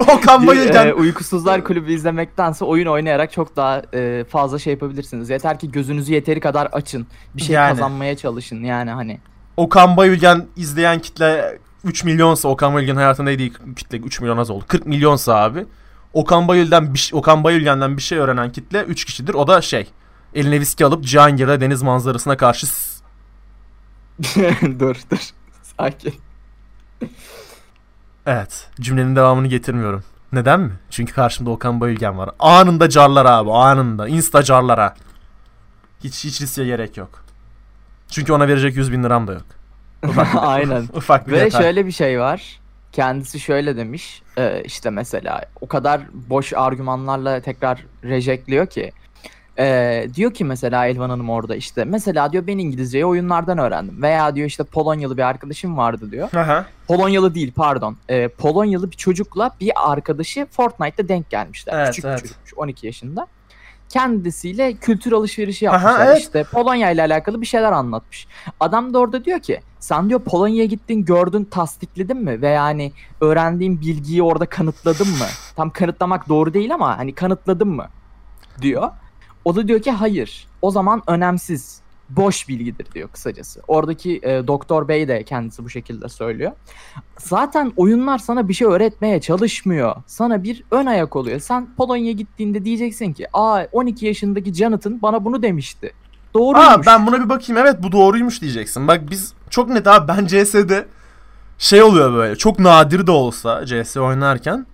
Okan 0.18 0.42
Bir, 0.42 0.46
Bayülgen 0.46 0.86
e, 0.86 0.92
uykusuzlar 0.94 1.64
kulübü 1.64 1.92
izlemektense 1.92 2.64
oyun 2.64 2.86
oynayarak 2.86 3.32
çok 3.32 3.56
daha 3.56 3.82
e, 3.94 4.24
fazla 4.28 4.58
şey 4.58 4.72
yapabilirsiniz. 4.72 5.30
Yeter 5.30 5.58
ki 5.58 5.70
gözünüzü 5.70 6.12
yeteri 6.12 6.40
kadar 6.40 6.66
açın. 6.66 7.06
Bir 7.36 7.42
şey 7.42 7.54
Yani. 7.54 7.70
kazanmaya 7.70 8.16
çalışın 8.16 8.64
yani 8.64 8.90
hani. 8.90 9.20
Okan 9.56 9.96
Bayülgen 9.96 10.46
izleyen 10.56 10.98
kitle 10.98 11.58
3 11.84 12.04
milyonsa 12.04 12.48
Okan 12.48 12.74
Bayülgen 12.74 12.96
hayatında 12.96 13.38
değil 13.38 13.54
kitle 13.76 13.98
3 13.98 14.20
milyon 14.20 14.38
az 14.38 14.50
oldu. 14.50 14.64
40 14.68 14.86
milyonsa 14.86 15.34
abi 15.36 15.66
Okan 16.12 16.48
Bayülgen'den 16.48 16.94
bir, 16.94 17.10
Okan 17.14 17.44
Bayülgen'den 17.44 17.96
bir 17.96 18.02
şey 18.02 18.18
öğrenen 18.18 18.52
kitle 18.52 18.82
3 18.82 19.04
kişidir. 19.04 19.34
O 19.34 19.46
da 19.46 19.60
şey 19.60 19.86
eline 20.34 20.60
viski 20.60 20.86
alıp 20.86 21.04
Cihangir'de 21.04 21.60
deniz 21.60 21.82
manzarasına 21.82 22.36
karşı 22.36 22.66
dur 24.80 24.96
dur. 25.10 25.30
Sakin. 25.78 26.14
Evet 28.26 28.68
cümlenin 28.80 29.16
devamını 29.16 29.46
getirmiyorum. 29.46 30.04
Neden 30.32 30.60
mi? 30.60 30.72
Çünkü 30.90 31.12
karşımda 31.14 31.50
Okan 31.50 31.80
Bayülgen 31.80 32.18
var. 32.18 32.30
Anında 32.38 32.88
carlar 32.88 33.26
abi 33.26 33.52
anında. 33.52 34.08
Insta 34.08 34.42
carlara. 34.42 34.94
Hiç, 36.04 36.24
hiç 36.24 36.40
riske 36.40 36.64
gerek 36.64 36.96
yok. 36.96 37.24
Çünkü 38.08 38.32
ona 38.32 38.48
verecek 38.48 38.76
100 38.76 38.92
bin 38.92 39.04
liram 39.04 39.26
da 39.28 39.32
yok. 39.32 39.44
Aynen. 40.36 40.88
Ufak 40.94 41.26
bir 41.26 41.32
Ve 41.32 41.40
detay. 41.40 41.62
şöyle 41.62 41.86
bir 41.86 41.92
şey 41.92 42.20
var. 42.20 42.60
Kendisi 42.92 43.40
şöyle 43.40 43.76
demiş. 43.76 44.22
e, 44.36 44.62
işte 44.64 44.90
mesela 44.90 45.42
o 45.60 45.68
kadar 45.68 46.00
boş 46.12 46.52
argümanlarla 46.52 47.40
tekrar 47.40 47.84
rejekliyor 48.04 48.66
ki. 48.66 48.92
E, 49.60 50.06
diyor 50.14 50.34
ki 50.34 50.44
mesela 50.44 50.86
Elvan 50.86 51.10
Hanım 51.10 51.30
orada 51.30 51.56
işte 51.56 51.84
mesela 51.84 52.32
diyor 52.32 52.46
ben 52.46 52.58
İngilizceyi 52.58 53.06
oyunlardan 53.06 53.58
öğrendim. 53.58 54.02
Veya 54.02 54.34
diyor 54.34 54.46
işte 54.46 54.64
Polonyalı 54.64 55.16
bir 55.16 55.22
arkadaşım 55.22 55.76
vardı 55.76 56.10
diyor. 56.10 56.34
Aha. 56.34 56.66
Polonyalı 56.88 57.34
değil 57.34 57.52
pardon. 57.56 57.96
E, 58.08 58.28
Polonyalı 58.28 58.90
bir 58.90 58.96
çocukla 58.96 59.50
bir 59.60 59.72
arkadaşı 59.92 60.46
Fortnite'da 60.50 61.08
denk 61.08 61.30
gelmişler. 61.30 61.74
Evet, 61.78 61.88
Küçük 61.88 62.04
evet. 62.04 62.18
bir 62.18 62.22
çocukmuş 62.22 62.54
12 62.54 62.86
yaşında. 62.86 63.26
Kendisiyle 63.88 64.72
kültür 64.72 65.12
alışverişi 65.12 65.64
yapmışlar. 65.64 65.90
Aha, 65.90 66.04
evet. 66.04 66.18
İşte 66.18 66.44
Polonya 66.44 66.90
ile 66.90 67.02
alakalı 67.02 67.40
bir 67.40 67.46
şeyler 67.46 67.72
anlatmış. 67.72 68.26
Adam 68.60 68.94
da 68.94 68.98
orada 68.98 69.24
diyor 69.24 69.40
ki 69.40 69.60
sen 69.78 70.08
diyor 70.08 70.20
Polonya'ya 70.20 70.64
gittin 70.64 71.04
gördün 71.04 71.44
tasdikledin 71.44 72.16
mi? 72.16 72.42
Ve 72.42 72.48
yani 72.48 72.92
öğrendiğin 73.20 73.80
bilgiyi 73.80 74.22
orada 74.22 74.46
kanıtladın 74.46 75.08
mı? 75.08 75.26
Tam 75.56 75.70
kanıtlamak 75.70 76.28
doğru 76.28 76.54
değil 76.54 76.74
ama 76.74 76.98
hani 76.98 77.14
kanıtladın 77.14 77.68
mı? 77.68 77.86
Diyor. 78.62 78.90
O 79.44 79.56
da 79.56 79.68
diyor 79.68 79.82
ki 79.82 79.90
hayır. 79.90 80.46
O 80.62 80.70
zaman 80.70 81.02
önemsiz. 81.06 81.80
Boş 82.10 82.48
bilgidir 82.48 82.86
diyor 82.94 83.08
kısacası. 83.08 83.60
Oradaki 83.68 84.20
e, 84.22 84.46
doktor 84.46 84.88
bey 84.88 85.08
de 85.08 85.22
kendisi 85.24 85.64
bu 85.64 85.70
şekilde 85.70 86.08
söylüyor. 86.08 86.52
Zaten 87.18 87.72
oyunlar 87.76 88.18
sana 88.18 88.48
bir 88.48 88.54
şey 88.54 88.68
öğretmeye 88.68 89.20
çalışmıyor. 89.20 89.96
Sana 90.06 90.42
bir 90.42 90.64
ön 90.70 90.86
ayak 90.86 91.16
oluyor. 91.16 91.40
Sen 91.40 91.74
Polonya'ya 91.76 92.12
gittiğinde 92.12 92.64
diyeceksin 92.64 93.12
ki 93.12 93.26
aa 93.32 93.64
12 93.72 94.06
yaşındaki 94.06 94.54
Jonathan 94.54 95.02
bana 95.02 95.24
bunu 95.24 95.42
demişti. 95.42 95.92
Doğruymuş. 96.34 96.66
Aa 96.66 96.86
ben 96.86 97.06
buna 97.06 97.24
bir 97.24 97.28
bakayım 97.28 97.62
evet 97.66 97.82
bu 97.82 97.92
doğruymuş 97.92 98.42
diyeceksin. 98.42 98.88
Bak 98.88 99.10
biz 99.10 99.32
çok 99.50 99.68
net 99.68 99.86
abi 99.86 100.08
ben 100.08 100.26
CS'de 100.26 100.86
şey 101.58 101.82
oluyor 101.82 102.14
böyle 102.14 102.36
çok 102.36 102.58
nadir 102.58 103.06
de 103.06 103.10
olsa 103.10 103.66
CS 103.66 103.96
oynarken 103.96 104.66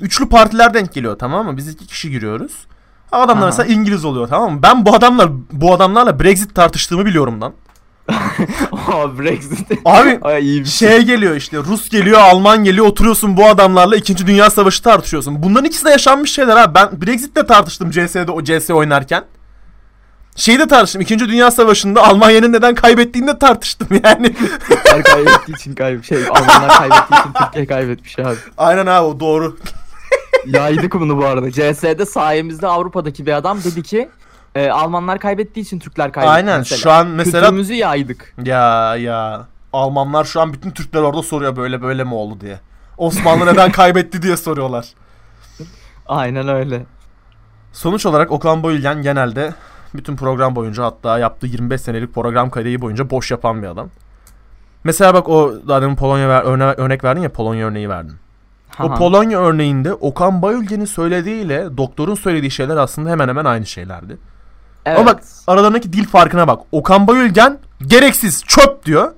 üçlü 0.00 0.28
partiler 0.28 0.74
denk 0.74 0.92
geliyor 0.92 1.18
tamam 1.18 1.46
mı? 1.46 1.56
Biz 1.56 1.68
iki 1.68 1.86
kişi 1.86 2.10
giriyoruz. 2.10 2.66
Adamlar 3.12 3.42
Aha. 3.42 3.46
mesela 3.46 3.74
İngiliz 3.74 4.04
oluyor 4.04 4.28
tamam 4.28 4.52
mı? 4.54 4.62
Ben 4.62 4.86
bu 4.86 4.94
adamlar 4.94 5.28
bu 5.52 5.72
adamlarla 5.74 6.20
Brexit 6.20 6.54
tartıştığımı 6.54 7.06
biliyorum 7.06 7.40
lan. 7.40 7.52
Aa, 8.72 9.18
Brexit. 9.18 9.72
Abi 9.84 10.18
Ay, 10.22 10.44
iyi 10.44 10.60
bir 10.60 10.68
şey. 10.68 10.88
şey 10.88 11.02
geliyor 11.02 11.36
işte 11.36 11.56
Rus 11.58 11.88
geliyor 11.88 12.20
Alman 12.20 12.64
geliyor 12.64 12.86
oturuyorsun 12.86 13.36
bu 13.36 13.46
adamlarla 13.46 13.96
2. 13.96 14.26
Dünya 14.26 14.50
Savaşı 14.50 14.82
tartışıyorsun. 14.82 15.42
Bunların 15.42 15.64
ikisi 15.64 15.84
de 15.84 15.90
yaşanmış 15.90 16.32
şeyler 16.32 16.56
abi. 16.56 16.74
Ben 16.74 16.88
Brexit'le 17.02 17.48
tartıştım 17.48 17.90
CS'de 17.90 18.30
o 18.32 18.44
CS 18.44 18.70
oynarken. 18.70 19.24
Şeyi 20.36 20.58
de 20.58 20.68
tartıştım. 20.68 21.00
2. 21.02 21.18
Dünya 21.18 21.50
Savaşı'nda 21.50 22.02
Almanya'nın 22.06 22.52
neden 22.52 22.74
kaybettiğini 22.74 23.28
de 23.28 23.38
tartıştım 23.38 23.88
yani. 24.04 24.34
Türkler 24.68 25.02
kaybettiği 25.02 25.56
için 25.56 25.74
kayıp 25.74 26.04
şey 26.04 26.18
Almanlar 26.30 26.68
kaybettiği 26.78 27.20
için 27.20 27.32
Türkiye 27.44 27.66
kaybetmiş 27.66 28.18
abi. 28.18 28.36
Aynen 28.58 28.86
abi 28.86 29.06
o 29.06 29.20
doğru. 29.20 29.56
Yaydık 30.46 30.94
bunu 30.94 31.16
bu 31.18 31.24
arada. 31.24 31.50
CS'de 31.50 32.06
sayemizde 32.06 32.66
Avrupa'daki 32.66 33.26
bir 33.26 33.32
adam 33.32 33.58
dedi 33.64 33.82
ki 33.82 34.08
e, 34.54 34.70
Almanlar 34.70 35.18
kaybettiği 35.18 35.66
için 35.66 35.78
Türkler 35.78 36.12
kaybetti 36.12 36.32
Aynen 36.32 36.58
mesela. 36.58 36.78
şu 36.78 36.90
an 36.90 37.06
mesela 37.06 37.40
Kültürümüzü 37.40 37.74
yaydık. 37.74 38.34
ya 38.44 38.96
ya 38.96 39.46
Almanlar 39.72 40.24
şu 40.24 40.40
an 40.40 40.52
bütün 40.52 40.70
Türkler 40.70 41.00
orada 41.00 41.22
soruyor 41.22 41.56
böyle 41.56 41.82
böyle 41.82 42.04
mi 42.04 42.14
oldu 42.14 42.40
diye. 42.40 42.60
Osmanlı 42.98 43.46
neden 43.46 43.72
kaybetti 43.72 44.22
diye 44.22 44.36
soruyorlar. 44.36 44.86
Aynen 46.06 46.48
öyle. 46.48 46.82
Sonuç 47.72 48.06
olarak 48.06 48.30
Okan 48.32 48.62
Bayülgen 48.62 49.02
genelde 49.02 49.54
bütün 49.94 50.16
program 50.16 50.56
boyunca 50.56 50.84
hatta 50.84 51.18
yaptığı 51.18 51.46
25 51.46 51.80
senelik 51.80 52.14
program 52.14 52.50
kariyi 52.50 52.80
boyunca 52.80 53.10
boş 53.10 53.30
yapan 53.30 53.62
bir 53.62 53.66
adam. 53.66 53.88
Mesela 54.84 55.14
bak 55.14 55.28
o 55.28 55.54
daha 55.68 55.82
demin 55.82 55.96
Polonya 55.96 56.28
ver, 56.28 56.42
örne, 56.42 56.64
örnek 56.64 57.04
verdin 57.04 57.20
ya 57.20 57.32
Polonya 57.32 57.66
örneği 57.66 57.88
verdin. 57.88 58.16
O. 58.80 58.94
Polonya 58.94 59.40
örneğinde 59.40 59.94
Okan 59.94 60.42
Bayülgen'in 60.42 60.84
söylediğiyle 60.84 61.76
doktorun 61.76 62.14
söylediği 62.14 62.50
şeyler 62.50 62.76
aslında 62.76 63.10
hemen 63.10 63.28
hemen 63.28 63.44
aynı 63.44 63.66
şeylerdi. 63.66 64.18
evet. 64.86 64.98
Ama 64.98 65.06
bak 65.06 65.22
aralarındaki 65.46 65.92
dil 65.92 66.06
farkına 66.06 66.48
bak. 66.48 66.62
Okan 66.72 67.06
Bayülgen 67.06 67.58
gereksiz 67.86 68.44
çöp 68.44 68.84
diyor. 68.84 69.12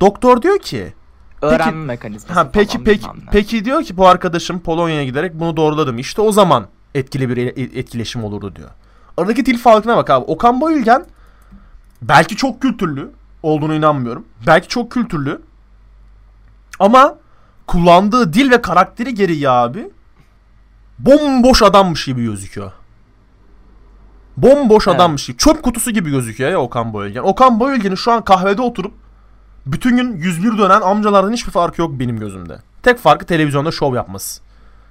Doktor 0.00 0.42
diyor 0.42 0.58
ki 0.58 0.94
öğrenme 1.42 1.84
mekanizması 1.84 2.34
ha 2.34 2.50
peki 2.52 2.72
falan 2.72 2.84
peki 2.84 3.02
bilmem 3.02 3.16
ne. 3.26 3.30
peki 3.32 3.64
diyor 3.64 3.82
ki 3.82 3.96
bu 3.96 4.06
arkadaşım 4.08 4.60
Polonya'ya 4.60 5.04
giderek 5.04 5.34
bunu 5.34 5.56
doğruladım. 5.56 5.98
İşte 5.98 6.22
o 6.22 6.32
zaman 6.32 6.66
etkili 6.94 7.28
bir 7.28 7.36
e- 7.36 7.78
etkileşim 7.78 8.24
olurdu 8.24 8.56
diyor. 8.56 8.70
Aradaki 9.16 9.46
dil 9.46 9.58
farkına 9.58 9.96
bak 9.96 10.10
abi. 10.10 10.24
Okan 10.24 10.60
Bayülgen 10.60 11.06
belki 12.02 12.36
çok 12.36 12.62
kültürlü 12.62 13.10
olduğunu 13.42 13.74
inanmıyorum. 13.74 14.24
Belki 14.46 14.68
çok 14.68 14.92
kültürlü. 14.92 15.42
Ama 16.78 17.14
kullandığı 17.66 18.32
dil 18.32 18.50
ve 18.50 18.62
karakteri 18.62 19.14
gereği 19.14 19.50
abi 19.50 19.90
bomboş 20.98 21.62
adammış 21.62 22.04
gibi 22.04 22.24
gözüküyor. 22.24 22.72
Bomboş 24.36 24.88
Evet. 24.88 24.96
adammış 24.96 25.26
gibi. 25.26 25.36
Çöp 25.36 25.62
kutusu 25.62 25.90
gibi 25.90 26.10
gözüküyor 26.10 26.50
ya 26.50 26.60
Okan 26.60 26.94
Bayülgen. 26.94 27.22
Okan 27.22 27.60
Bayülgen'in 27.60 27.94
şu 27.94 28.12
an 28.12 28.24
kahvede 28.24 28.62
oturup 28.62 28.94
bütün 29.66 29.96
gün 29.96 30.16
101 30.16 30.58
dönen 30.58 30.80
amcalardan 30.80 31.32
hiçbir 31.32 31.52
farkı 31.52 31.80
yok 31.80 31.90
benim 32.00 32.18
gözümde. 32.18 32.58
Tek 32.82 32.98
farkı 32.98 33.26
televizyonda 33.26 33.70
şov 33.70 33.94
yapması. 33.94 34.40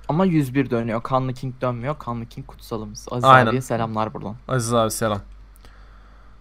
Ama 0.09 0.25
101 0.25 0.69
dönüyor. 0.69 1.03
Kanlı 1.03 1.33
King 1.33 1.61
dönmüyor. 1.61 1.99
Kanlı 1.99 2.25
King 2.25 2.47
kutsalımız. 2.47 3.07
Aziz 3.11 3.23
Aynen. 3.23 3.47
abiye 3.47 3.61
selamlar 3.61 4.13
buradan. 4.13 4.35
Aziz 4.47 4.73
abi 4.73 4.91
selam. 4.91 5.19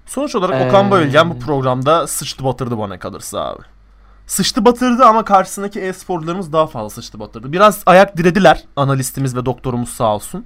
Sonuç 0.07 0.35
olarak 0.35 0.63
Ee, 0.63 0.69
Okan 0.69 0.91
Bayülgen 0.91 1.31
bu 1.31 1.39
programda 1.39 2.07
sıçtı 2.07 2.45
batırdı 2.45 2.79
bana 2.79 2.99
kalırsa 2.99 3.41
abi. 3.41 3.63
Sıçtı 4.27 4.65
batırdı 4.65 5.05
ama 5.05 5.25
karşısındaki 5.25 5.81
e-sporcularımız 5.81 6.53
daha 6.53 6.67
fazla 6.67 6.91
sıçtı 6.91 7.21
batırdı. 7.21 7.53
Biraz 7.53 7.83
ayak 7.87 8.17
dirediler 8.17 8.65
analistimiz 8.77 9.37
ve 9.37 9.47
doktorumuz 9.47 9.89
sağ 9.89 10.15
olsun. 10.15 10.45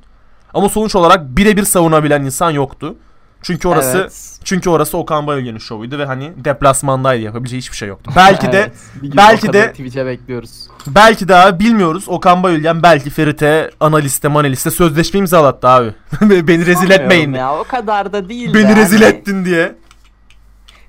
Ama 0.55 0.68
sonuç 0.68 0.97
olarak 0.97 1.37
birebir 1.37 1.64
savunabilen 1.64 2.22
insan 2.22 2.51
yoktu. 2.51 2.97
Çünkü 3.43 3.68
orası 3.68 3.99
Evet. 3.99 4.39
çünkü 4.45 4.70
orası 4.70 4.99
Okan 4.99 5.26
Bayülgen'in 5.26 5.59
şovuydu 5.59 5.99
ve 5.99 6.05
hani 6.07 6.33
deplasmandaydı 6.45 7.22
yapabileceği 7.22 7.61
hiçbir 7.62 7.76
şey 7.76 7.89
yoktu. 7.89 8.11
Belki 8.16 8.53
de 8.53 8.59
Evet. 8.61 8.72
Gün 9.03 9.12
belki 9.16 9.53
de- 9.53 9.70
Twitch'e 9.70 10.07
bekliyoruz. 10.07 10.66
belki 10.87 11.29
daha 11.29 11.61
bilmiyoruz. 11.61 12.05
Okan 12.09 12.43
Bayülgen 12.43 12.83
belki 12.83 13.11
Ferit'e 13.11 13.70
analiste 13.81 14.29
manaliste 14.29 14.70
sözleşme 14.70 15.20
imzalattı 15.20 15.68
abi. 15.68 15.95
Beni 16.20 16.66
rezil 16.66 16.91
etmeyin. 16.91 17.33
Ya 17.33 17.59
o 17.59 17.64
kadar 17.64 18.12
da 18.12 18.29
değil. 18.29 18.55
de 18.55 18.55
Beni 18.55 18.76
rezil 18.76 19.03
hani- 19.03 19.14
ettin 19.14 19.45
diye. 19.45 19.74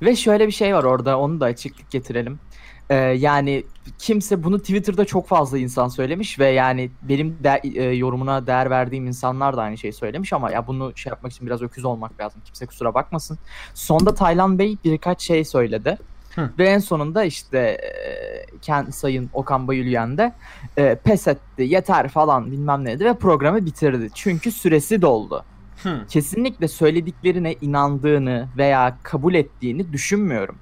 Ve 0.01 0.15
şöyle 0.15 0.47
bir 0.47 0.51
şey 0.51 0.75
var 0.75 0.83
orada 0.83 1.19
onu 1.19 1.39
da 1.39 1.45
açıklık 1.45 1.91
getirelim. 1.91 2.39
Ee, 2.89 2.95
yani 2.95 3.63
kimse 3.99 4.43
bunu 4.43 4.59
Twitter'da 4.59 5.05
çok 5.05 5.27
fazla 5.27 5.57
insan 5.57 5.87
söylemiş 5.87 6.39
ve 6.39 6.47
yani 6.47 6.91
benim 7.01 7.37
de, 7.43 7.61
e, 7.63 7.83
yorumuna 7.83 8.47
değer 8.47 8.69
verdiğim 8.69 9.07
insanlar 9.07 9.57
da 9.57 9.61
aynı 9.61 9.77
şeyi 9.77 9.93
söylemiş 9.93 10.33
ama 10.33 10.51
ya 10.51 10.67
bunu 10.67 10.91
şey 10.95 11.09
yapmak 11.09 11.31
için 11.31 11.47
biraz 11.47 11.61
öküz 11.61 11.85
olmak 11.85 12.19
lazım. 12.19 12.41
Kimse 12.45 12.65
kusura 12.65 12.93
bakmasın. 12.93 13.37
Sonda 13.73 14.15
Taylan 14.15 14.59
Bey 14.59 14.77
birkaç 14.85 15.21
şey 15.21 15.45
söyledi. 15.45 15.97
Hı. 16.35 16.49
Ve 16.59 16.69
en 16.69 16.79
sonunda 16.79 17.23
işte 17.23 17.57
e, 17.59 18.57
Ken 18.61 18.85
Sayın 18.85 19.29
Okan 19.33 19.67
Bayülgen 19.67 20.17
de 20.17 20.33
e, 20.77 20.95
pes 20.95 21.27
etti 21.27 21.63
yeter 21.63 22.09
falan 22.09 22.51
bilmem 22.51 22.85
neydi 22.85 23.05
ve 23.05 23.13
programı 23.13 23.65
bitirdi. 23.65 24.09
Çünkü 24.13 24.51
süresi 24.51 25.01
doldu. 25.01 25.43
Hı. 25.83 26.05
Kesinlikle 26.09 26.67
söylediklerine 26.67 27.53
inandığını 27.53 28.47
veya 28.57 28.97
kabul 29.03 29.33
ettiğini 29.33 29.93
düşünmüyorum. 29.93 30.55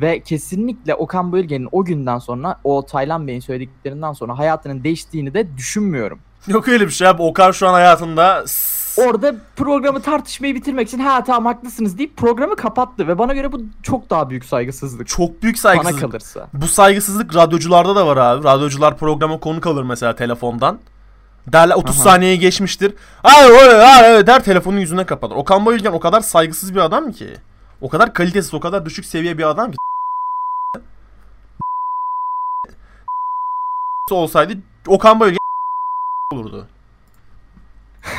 Ve 0.00 0.20
kesinlikle 0.20 0.94
Okan 0.94 1.32
Bayülgen'in 1.32 1.68
o 1.72 1.84
günden 1.84 2.18
sonra 2.18 2.60
o 2.64 2.86
Taylan 2.86 3.26
Bey'in 3.26 3.40
söylediklerinden 3.40 4.12
sonra 4.12 4.38
hayatının 4.38 4.84
değiştiğini 4.84 5.34
de 5.34 5.56
düşünmüyorum. 5.56 6.18
Yok 6.46 6.68
öyle 6.68 6.86
bir 6.86 6.90
şey 6.92 7.08
abi. 7.08 7.22
Okan 7.22 7.50
şu 7.52 7.68
an 7.68 7.72
hayatında 7.72 8.44
Orada 8.98 9.34
programı 9.56 10.02
tartışmayı 10.02 10.54
bitirmek 10.54 10.88
için 10.88 10.98
ha 10.98 11.24
tamam 11.24 11.54
haklısınız 11.54 11.98
deyip 11.98 12.16
programı 12.16 12.56
kapattı 12.56 13.08
ve 13.08 13.18
bana 13.18 13.34
göre 13.34 13.52
bu 13.52 13.60
çok 13.82 14.10
daha 14.10 14.30
büyük 14.30 14.44
saygısızlık. 14.44 15.06
çok 15.06 15.42
büyük 15.42 15.56
Bana 15.56 15.60
saygısızlık. 15.62 16.00
kalırsa. 16.00 16.48
Bu 16.54 16.66
saygısızlık 16.68 17.34
radyocularda 17.36 17.96
da 17.96 18.06
var 18.06 18.16
abi. 18.16 18.44
Radyocular 18.44 18.96
programa 18.98 19.40
konuk 19.40 19.66
alır 19.66 19.82
mesela 19.82 20.16
telefondan. 20.16 20.78
Derler 21.46 21.74
30 21.74 21.96
Aha. 21.96 22.02
saniyeyi 22.04 22.38
geçmiştir. 22.38 22.94
Ay 23.24 23.44
ay 23.58 24.04
ay 24.14 24.26
der 24.26 24.44
telefonun 24.44 24.78
yüzüne 24.78 25.06
kapatır. 25.06 25.36
Okan 25.36 25.66
Bayülgen 25.66 25.92
o 25.92 26.00
kadar 26.00 26.20
saygısız 26.20 26.74
bir 26.74 26.80
adam 26.80 27.12
ki. 27.12 27.28
O 27.80 27.88
kadar 27.88 28.14
kalitesiz, 28.14 28.54
o 28.54 28.60
kadar 28.60 28.84
düşük 28.84 29.04
seviye 29.04 29.38
bir 29.38 29.50
adam 29.50 29.70
ki. 29.70 29.76
olsaydı 34.10 34.58
Okan 34.86 35.20
Bayülgen 35.20 35.38
olurdu. 36.32 36.68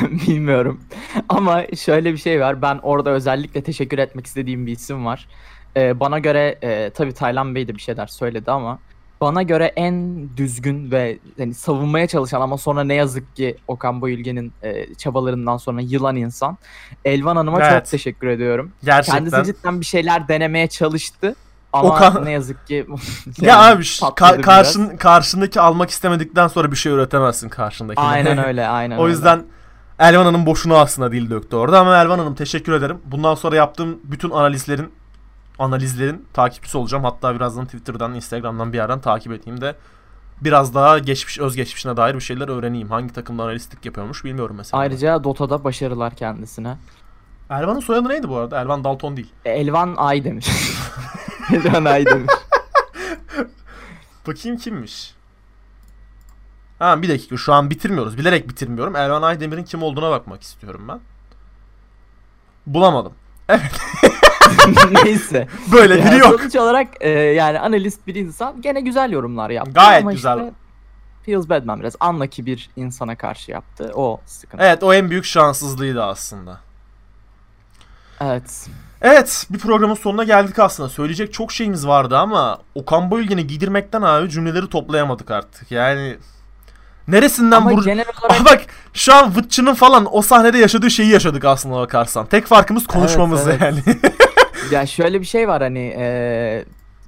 Bilmiyorum. 0.00 0.80
Ama 1.28 1.64
şöyle 1.76 2.12
bir 2.12 2.18
şey 2.18 2.40
var. 2.40 2.62
Ben 2.62 2.78
orada 2.82 3.10
özellikle 3.10 3.62
teşekkür 3.62 3.98
etmek 3.98 4.26
istediğim 4.26 4.66
bir 4.66 4.72
isim 4.72 5.06
var. 5.06 5.28
Ee, 5.76 6.00
bana 6.00 6.18
göre 6.18 6.58
e, 6.62 6.90
tabii 6.90 7.14
Taylan 7.14 7.54
Bey 7.54 7.68
de 7.68 7.74
bir 7.74 7.80
şeyler 7.80 8.06
söyledi 8.06 8.50
ama 8.50 8.78
bana 9.20 9.42
göre 9.42 9.72
en 9.76 10.28
düzgün 10.36 10.90
ve 10.90 11.18
hani 11.38 11.54
savunmaya 11.54 12.06
çalışan 12.06 12.40
ama 12.40 12.58
sonra 12.58 12.84
ne 12.84 12.94
yazık 12.94 13.36
ki 13.36 13.56
Okan 13.68 14.02
Bayülgen'in 14.02 14.52
e, 14.62 14.94
çabalarından 14.94 15.56
sonra 15.56 15.80
yılan 15.80 16.16
insan 16.16 16.58
Elvan 17.04 17.36
Hanım'a 17.36 17.60
Evet. 17.60 17.72
çok 17.82 17.90
teşekkür 17.90 18.26
ediyorum. 18.26 18.72
Gerçekten. 18.84 19.24
Kendisi 19.30 19.52
cidden 19.52 19.80
bir 19.80 19.86
şeyler 19.86 20.28
denemeye 20.28 20.66
çalıştı. 20.66 21.34
Ama 21.72 21.88
Okan- 21.88 22.24
ne 22.24 22.30
yazık 22.30 22.66
ki 22.66 22.74
ya 23.40 23.48
yani 23.48 23.74
abi 23.74 23.82
ka- 23.82 24.32
biraz. 24.34 24.44
karşın 24.44 24.96
karşındaki 24.96 25.60
almak 25.60 25.90
istemedikten 25.90 26.48
sonra 26.48 26.70
bir 26.70 26.76
şey 26.76 26.92
öğretemezsin 26.92 27.48
karşındakine. 27.48 28.04
Aynen 28.04 28.38
öyle, 28.46 28.68
aynen 28.68 28.98
O 28.98 29.02
öyle. 29.02 29.12
yüzden 29.12 29.42
Elvan 29.98 30.24
Hanım 30.24 30.46
boşuna 30.46 30.78
aslında 30.80 31.12
dil 31.12 31.30
döktü 31.30 31.56
orada 31.56 31.80
ama 31.80 32.02
Elvan 32.02 32.18
Hanım 32.18 32.34
teşekkür 32.34 32.72
ederim. 32.72 32.98
Bundan 33.04 33.34
sonra 33.34 33.56
yaptığım 33.56 33.98
bütün 34.04 34.30
analizlerin 34.30 34.92
analizlerin 35.58 36.26
takipçisi 36.32 36.78
olacağım. 36.78 37.04
Hatta 37.04 37.34
birazdan 37.34 37.64
Twitter'dan, 37.64 38.14
Instagram'dan 38.14 38.72
bir 38.72 38.78
yerden 38.78 39.00
takip 39.00 39.32
edeyim 39.32 39.60
de 39.60 39.76
biraz 40.40 40.74
daha 40.74 40.98
geçmiş, 40.98 41.38
özgeçmişine 41.38 41.96
dair 41.96 42.14
bir 42.14 42.20
şeyler 42.20 42.48
öğreneyim. 42.48 42.90
Hangi 42.90 43.12
takımda 43.12 43.42
analistlik 43.42 43.86
yapıyormuş 43.86 44.24
bilmiyorum 44.24 44.56
mesela. 44.56 44.80
Ayrıca 44.80 45.24
Dota'da 45.24 45.64
başarılar 45.64 46.14
kendisine. 46.14 46.76
Elvan'ın 47.50 47.80
soyadı 47.80 48.08
neydi 48.08 48.28
bu 48.28 48.36
arada? 48.36 48.60
Elvan 48.62 48.84
Dalton 48.84 49.16
değil. 49.16 49.32
Elvan 49.44 49.94
Aydemir. 49.96 50.46
Elvan 51.52 51.84
Aydemir. 51.84 52.30
Bakayım 54.26 54.58
kimmiş? 54.58 55.14
Ha 56.78 57.02
bir 57.02 57.08
dakika 57.08 57.36
şu 57.36 57.52
an 57.52 57.70
bitirmiyoruz. 57.70 58.18
Bilerek 58.18 58.48
bitirmiyorum. 58.48 58.96
Elvan 58.96 59.22
Aydemir'in 59.22 59.64
kim 59.64 59.82
olduğuna 59.82 60.10
bakmak 60.10 60.42
istiyorum 60.42 60.88
ben. 60.88 61.00
Bulamadım. 62.66 63.12
Neyse. 65.04 65.48
Böyle 65.72 66.04
biri 66.04 66.18
yok. 66.18 66.40
Sonuç 66.40 66.56
olarak 66.56 66.88
e, 67.00 67.10
yani 67.10 67.60
analist 67.60 68.06
bir 68.06 68.14
insan 68.14 68.62
gene 68.62 68.80
güzel 68.80 69.12
yorumlar 69.12 69.50
yaptı. 69.50 69.72
Gayet 69.74 70.02
Ama 70.02 70.12
güzel. 70.12 70.38
Işte, 70.38 70.52
Feels 71.26 71.48
Badman 71.48 71.80
biraz 71.80 71.96
unlucky 72.10 72.46
bir 72.46 72.70
insana 72.76 73.16
karşı 73.16 73.50
yaptı. 73.50 73.90
O 73.94 74.20
sıkıntı. 74.26 74.64
Evet 74.64 74.82
o 74.82 74.94
en 74.94 75.10
büyük 75.10 75.24
şanssızlığıydı 75.24 76.04
aslında. 76.04 76.60
Evet. 78.20 78.68
Evet 79.02 79.46
bir 79.50 79.58
programın 79.58 79.94
sonuna 79.94 80.24
geldik 80.24 80.58
aslında. 80.58 80.88
Söyleyecek 80.88 81.32
çok 81.32 81.52
şeyimiz 81.52 81.86
vardı 81.86 82.18
ama 82.18 82.58
Okan 82.74 83.10
Bayülgen'i 83.10 83.46
giydirmekten 83.46 84.02
abi 84.02 84.30
cümleleri 84.30 84.68
toplayamadık 84.68 85.30
artık. 85.30 85.70
Yani 85.70 86.16
neresinden 87.08 87.64
vur... 87.66 87.78
olarak 87.78 88.44
bak 88.44 88.60
şu 88.92 89.14
an 89.14 89.36
Vıtçı'nın 89.36 89.74
falan 89.74 90.16
o 90.16 90.22
sahnede 90.22 90.58
yaşadığı 90.58 90.90
şeyi 90.90 91.10
yaşadık 91.10 91.44
aslında 91.44 91.76
bakarsan. 91.76 92.26
Tek 92.26 92.46
farkımız 92.46 92.86
konuşmamız 92.86 93.48
Evet, 93.48 93.60
yani. 93.60 93.80
ya 94.70 94.86
şöyle 94.86 95.20
bir 95.20 95.26
şey 95.26 95.48
var 95.48 95.62
hani 95.62 95.94
e, 95.96 96.64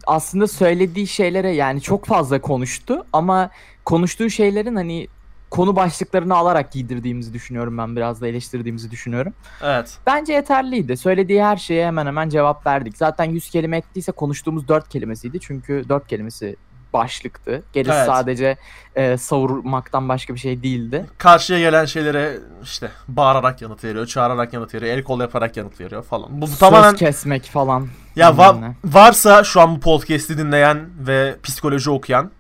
aslında 0.07 0.47
söylediği 0.47 1.07
şeylere 1.07 1.51
yani 1.51 1.81
çok 1.81 2.05
fazla 2.05 2.41
konuştu 2.41 3.07
ama 3.13 3.51
konuştuğu 3.85 4.31
şeylerin 4.31 4.77
hani 4.77 5.09
konu 5.51 5.77
başlıklarını 5.77 6.37
alarak 6.37 6.73
giydirdiğimizi 6.73 7.33
düşünüyorum 7.33 7.79
ben 7.79 7.97
biraz 7.97 8.21
da 8.21 8.29
eleştirdiğimizi 8.29 8.91
düşünüyorum. 8.91 9.33
evet. 9.63 9.99
Bence 10.07 10.33
yeterliydi. 10.33 10.97
Söylediği 10.97 11.45
her 11.45 11.57
şeye 11.57 11.87
hemen 11.87 12.07
hemen 12.07 12.29
cevap 12.29 12.67
verdik. 12.67 12.97
Zaten 12.97 13.25
100 13.25 13.51
kelime 13.51 13.77
ettiyse 13.77 14.13
konuştuğumuz 14.13 14.69
4 14.69 14.89
kelimesiydi. 14.89 15.41
Çünkü 15.41 15.85
4 15.89 16.09
kelimesi 16.09 16.57
başlıktı. 16.93 17.63
Gerisi 17.73 17.93
Evet. 17.95 18.07
sadece 18.07 18.57
e, 18.97 19.17
savurmaktan 19.19 20.09
başka 20.09 20.35
bir 20.35 20.39
şey 20.39 20.63
değildi. 20.63 21.07
Karşıya 21.19 21.59
gelen 21.59 21.85
şeylere 21.85 22.39
işte 22.63 22.91
bağırarak 23.09 23.63
yanıt 23.63 23.85
veriyor, 23.85 24.07
çağırarak 24.07 24.53
yanıt 24.53 24.75
veriyor, 24.75 24.97
el 24.97 25.03
kol 25.03 25.21
yaparak 25.21 25.57
yanıt 25.57 25.81
veriyor 25.81 26.03
falan. 26.03 26.29
Bu, 26.43 26.47
bu 26.47 26.57
tamamen 26.59 26.91
Söz 26.91 26.99
kesmek 26.99 27.45
falan. 27.45 27.89
Ya 28.17 28.31
va- 28.31 28.73
varsa 28.85 29.45
şu 29.45 29.61
an 29.61 29.77
bu 29.77 29.81
podcast'i 29.81 30.39
dinleyen 30.39 30.89
ve 30.99 31.37
psikoloji 31.43 31.91
okuyan 31.91 32.31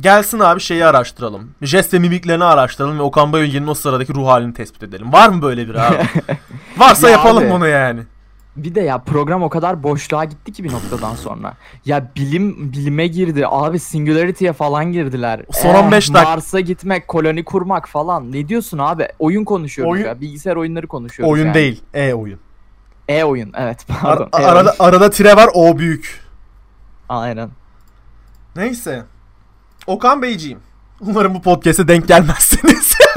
gelsin 0.00 0.38
abi 0.40 0.60
şeyi 0.60 0.84
araştıralım. 0.86 1.50
Jest 1.62 1.94
ve 1.94 1.98
mimiklerini 1.98 2.44
araştıralım 2.44 2.98
ve 2.98 3.02
Okan 3.02 3.32
Bayülgen'in 3.32 3.66
o 3.66 3.74
sıradaki 3.74 4.14
ruh 4.14 4.26
halini 4.28 4.54
tespit 4.54 4.82
edelim. 4.82 5.12
Var 5.12 5.28
mı 5.28 5.42
böyle 5.42 5.68
biri 5.68 5.80
abi? 5.80 5.96
Varsa 6.78 7.06
Ya 7.08 7.12
yapalım 7.12 7.42
abi. 7.44 7.50
bunu 7.50 7.66
yani. 7.68 8.00
Bir 8.64 8.74
de 8.74 8.80
ya 8.80 8.98
program 8.98 9.42
o 9.42 9.48
kadar 9.48 9.82
boşluğa 9.82 10.24
gitti 10.24 10.52
ki 10.52 10.64
bir 10.64 10.72
noktadan 10.72 11.14
sonra. 11.14 11.54
Ya 11.84 12.10
bilim 12.16 12.72
bilime 12.72 13.06
girdi. 13.06 13.44
Abi 13.46 13.78
Singularity'ye 13.78 14.52
falan 14.52 14.92
girdiler. 14.92 15.40
Son 15.52 15.74
15 15.74 16.08
dak- 16.08 16.24
Mars'a 16.24 16.60
gitmek, 16.60 17.08
koloni 17.08 17.44
kurmak 17.44 17.88
falan. 17.88 18.32
Ne 18.32 18.48
diyorsun 18.48 18.78
abi? 18.78 19.08
Oyun 19.18 19.44
konuşuyoruz 19.44 19.92
Oyun- 19.92 20.04
ya. 20.06 20.20
Bilgisayar 20.20 20.56
oyunları 20.56 20.86
konuşuyoruz 20.86 21.32
Oyun 21.32 21.44
yani. 21.46 21.54
değil, 21.54 21.82
e-oyun. 21.94 22.40
E-oyun 23.08 23.52
evet 23.56 23.86
Ar- 23.90 24.00
pardon. 24.02 24.28
E-oyun. 24.38 24.48
arada 24.48 24.74
arada 24.78 25.10
tire 25.10 25.36
var, 25.36 25.48
o 25.54 25.78
büyük. 25.78 26.20
Aynen. 27.08 27.50
Neyse. 28.56 29.04
Okan 29.86 30.22
Beyciğim. 30.22 30.58
Umarım 31.00 31.34
bu 31.34 31.42
podcast'e 31.42 31.88
denk 31.88 32.08
gelmezsiniz. 32.08 32.92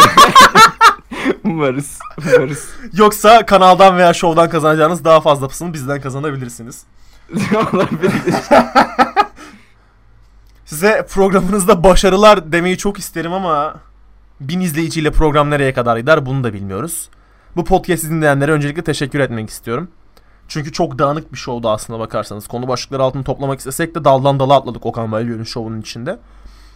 Umarız. 1.51 1.99
Umarız. 2.17 2.69
Yoksa 2.93 3.45
kanaldan 3.45 3.97
veya 3.97 4.13
şovdan 4.13 4.49
kazanacağınız 4.49 5.05
daha 5.05 5.21
fazlasını 5.21 5.73
bizden 5.73 6.01
kazanabilirsiniz. 6.01 6.83
Olabilir. 7.73 8.11
Size 10.65 11.05
programınızda 11.09 11.83
başarılar 11.83 12.51
demeyi 12.51 12.77
çok 12.77 12.99
isterim 12.99 13.33
ama 13.33 13.75
bin 14.41 14.61
izleyiciyle 14.61 15.11
program 15.11 15.49
nereye 15.49 15.73
kadar 15.73 15.97
gider 15.97 16.25
bunu 16.25 16.43
da 16.43 16.53
bilmiyoruz. 16.53 17.09
Bu 17.55 17.65
podcast'i 17.65 18.09
dinleyenlere 18.09 18.51
öncelikle 18.51 18.81
teşekkür 18.81 19.19
etmek 19.19 19.49
istiyorum. 19.49 19.87
Çünkü 20.47 20.71
çok 20.71 20.99
dağınık 20.99 21.33
bir 21.33 21.37
şovdu 21.37 21.69
aslında 21.69 21.99
bakarsanız. 21.99 22.47
Konu 22.47 22.67
başlıkları 22.67 23.03
altını 23.03 23.23
toplamak 23.23 23.59
istesek 23.59 23.95
de 23.95 24.03
daldan 24.03 24.39
dala 24.39 24.55
atladık 24.55 24.85
Okan 24.85 25.11
Bayülgen'in 25.11 25.43
şovunun 25.43 25.81
içinde. 25.81 26.19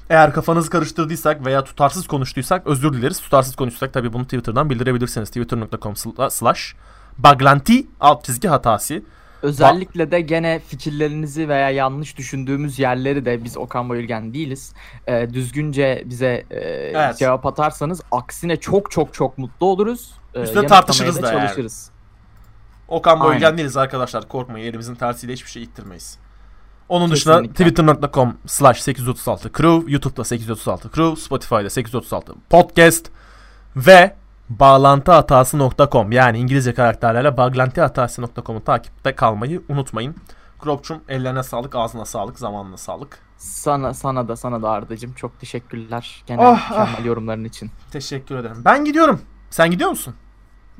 Eğer 0.09 0.33
kafanızı 0.33 0.69
karıştırdıysak 0.69 1.45
veya 1.45 1.63
tutarsız 1.63 2.07
konuştuysak 2.07 2.67
özür 2.67 2.93
dileriz. 2.93 3.19
Tutarsız 3.19 3.55
konuştuysak 3.55 3.93
tabii 3.93 4.13
bunu 4.13 4.23
Twitter'dan 4.23 4.69
bildirebilirsiniz. 4.69 5.29
Twitter.com 5.29 5.95
slash 6.29 6.75
baglanti 7.17 7.87
alt 7.99 8.23
çizgi 8.23 8.47
hatası. 8.47 9.03
Özellikle 9.41 10.11
de 10.11 10.21
gene 10.21 10.59
fikirlerinizi 10.59 11.49
veya 11.49 11.69
yanlış 11.69 12.17
düşündüğümüz 12.17 12.79
yerleri 12.79 13.25
de 13.25 13.43
biz 13.43 13.57
Okan 13.57 13.89
Bayülgen 13.89 14.33
değiliz. 14.33 14.73
Ee, 15.07 15.33
düzgünce 15.33 16.03
bize 16.05 16.45
e, 16.49 16.59
Evet. 16.59 17.17
cevap 17.17 17.45
atarsanız 17.45 18.01
aksine 18.11 18.57
çok 18.57 18.91
çok 18.91 19.13
çok 19.13 19.37
mutlu 19.37 19.65
oluruz. 19.65 20.11
Ee, 20.33 20.41
Üstüne 20.41 20.67
tartışırız 20.67 21.21
da 21.21 21.27
yani. 21.31 21.39
çalışırız. 21.39 21.91
Okan 22.87 23.19
Bayülgen 23.19 23.57
değiliz 23.57 23.77
arkadaşlar 23.77 24.27
korkmayın 24.27 24.65
elimizin 24.65 24.95
tersiyle 24.95 25.33
hiçbir 25.33 25.49
şey 25.51 25.63
ittirmeyiz. 25.63 26.19
Onun 26.89 27.11
dışında 27.11 27.43
twitter.com 27.43 28.37
slash 28.47 28.81
836 28.81 29.51
crew, 29.51 29.91
YouTube'da 29.91 30.23
836 30.23 30.89
crew, 30.91 31.21
Spotify'da 31.21 31.69
836 31.69 32.33
podcast 32.49 33.05
ve 33.75 34.15
bağlantıhatası.com 34.49 36.11
yani 36.11 36.37
İngilizce 36.37 36.73
karakterlerle 36.73 37.37
bağlantıhatası.com'u 37.37 38.63
takipte 38.63 39.15
kalmayı 39.15 39.61
unutmayın. 39.69 40.15
Kropçum 40.59 41.01
ellerine 41.09 41.43
sağlık, 41.43 41.75
ağzına 41.75 42.05
sağlık, 42.05 42.39
zamanına 42.39 42.77
sağlık. 42.77 43.17
Sana 43.37 43.93
sana 43.93 44.27
da 44.27 44.35
sana 44.35 44.61
da 44.61 44.69
Arda'cığım 44.69 45.13
çok 45.13 45.39
teşekkürler 45.39 46.23
gene 46.27 46.41
Ah, 46.41 46.69
mükemmel 46.69 47.05
yorumların 47.05 47.43
için. 47.43 47.71
Teşekkür 47.91 48.35
ederim. 48.35 48.61
Ben 48.65 48.85
gidiyorum. 48.85 49.21
Sen 49.49 49.71
gidiyor 49.71 49.89
musun? 49.89 50.15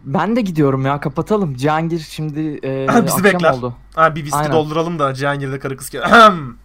Ben 0.05 0.35
de 0.35 0.41
gidiyorum 0.41 0.85
ya 0.85 0.99
kapatalım. 0.99 1.55
Cihangir 1.55 1.99
şimdi 1.99 2.39
e, 2.63 2.87
Bizi 2.87 2.91
akşam 2.91 3.23
bekler. 3.23 3.51
oldu. 3.51 3.75
Ha, 3.95 4.15
bir 4.15 4.23
viski 4.23 4.37
Aynen. 4.37 4.51
dolduralım 4.51 4.99
da 4.99 5.13
Cihangir'de 5.13 5.59
karı 5.59 5.77
kız 5.77 5.89
ke- 5.93 6.01
Ahem. 6.01 6.55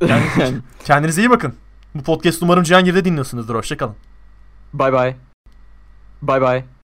Kendinize 0.84 1.22
iyi 1.22 1.30
bakın. 1.30 1.54
Bu 1.94 2.02
podcast 2.02 2.42
umarım 2.42 2.62
Cihangir'de 2.62 3.04
dinliyorsunuzdur. 3.04 3.54
Hoşçakalın. 3.54 3.94
Bye 4.74 4.92
bye. 4.92 5.16
Bye 6.22 6.40
bye. 6.42 6.79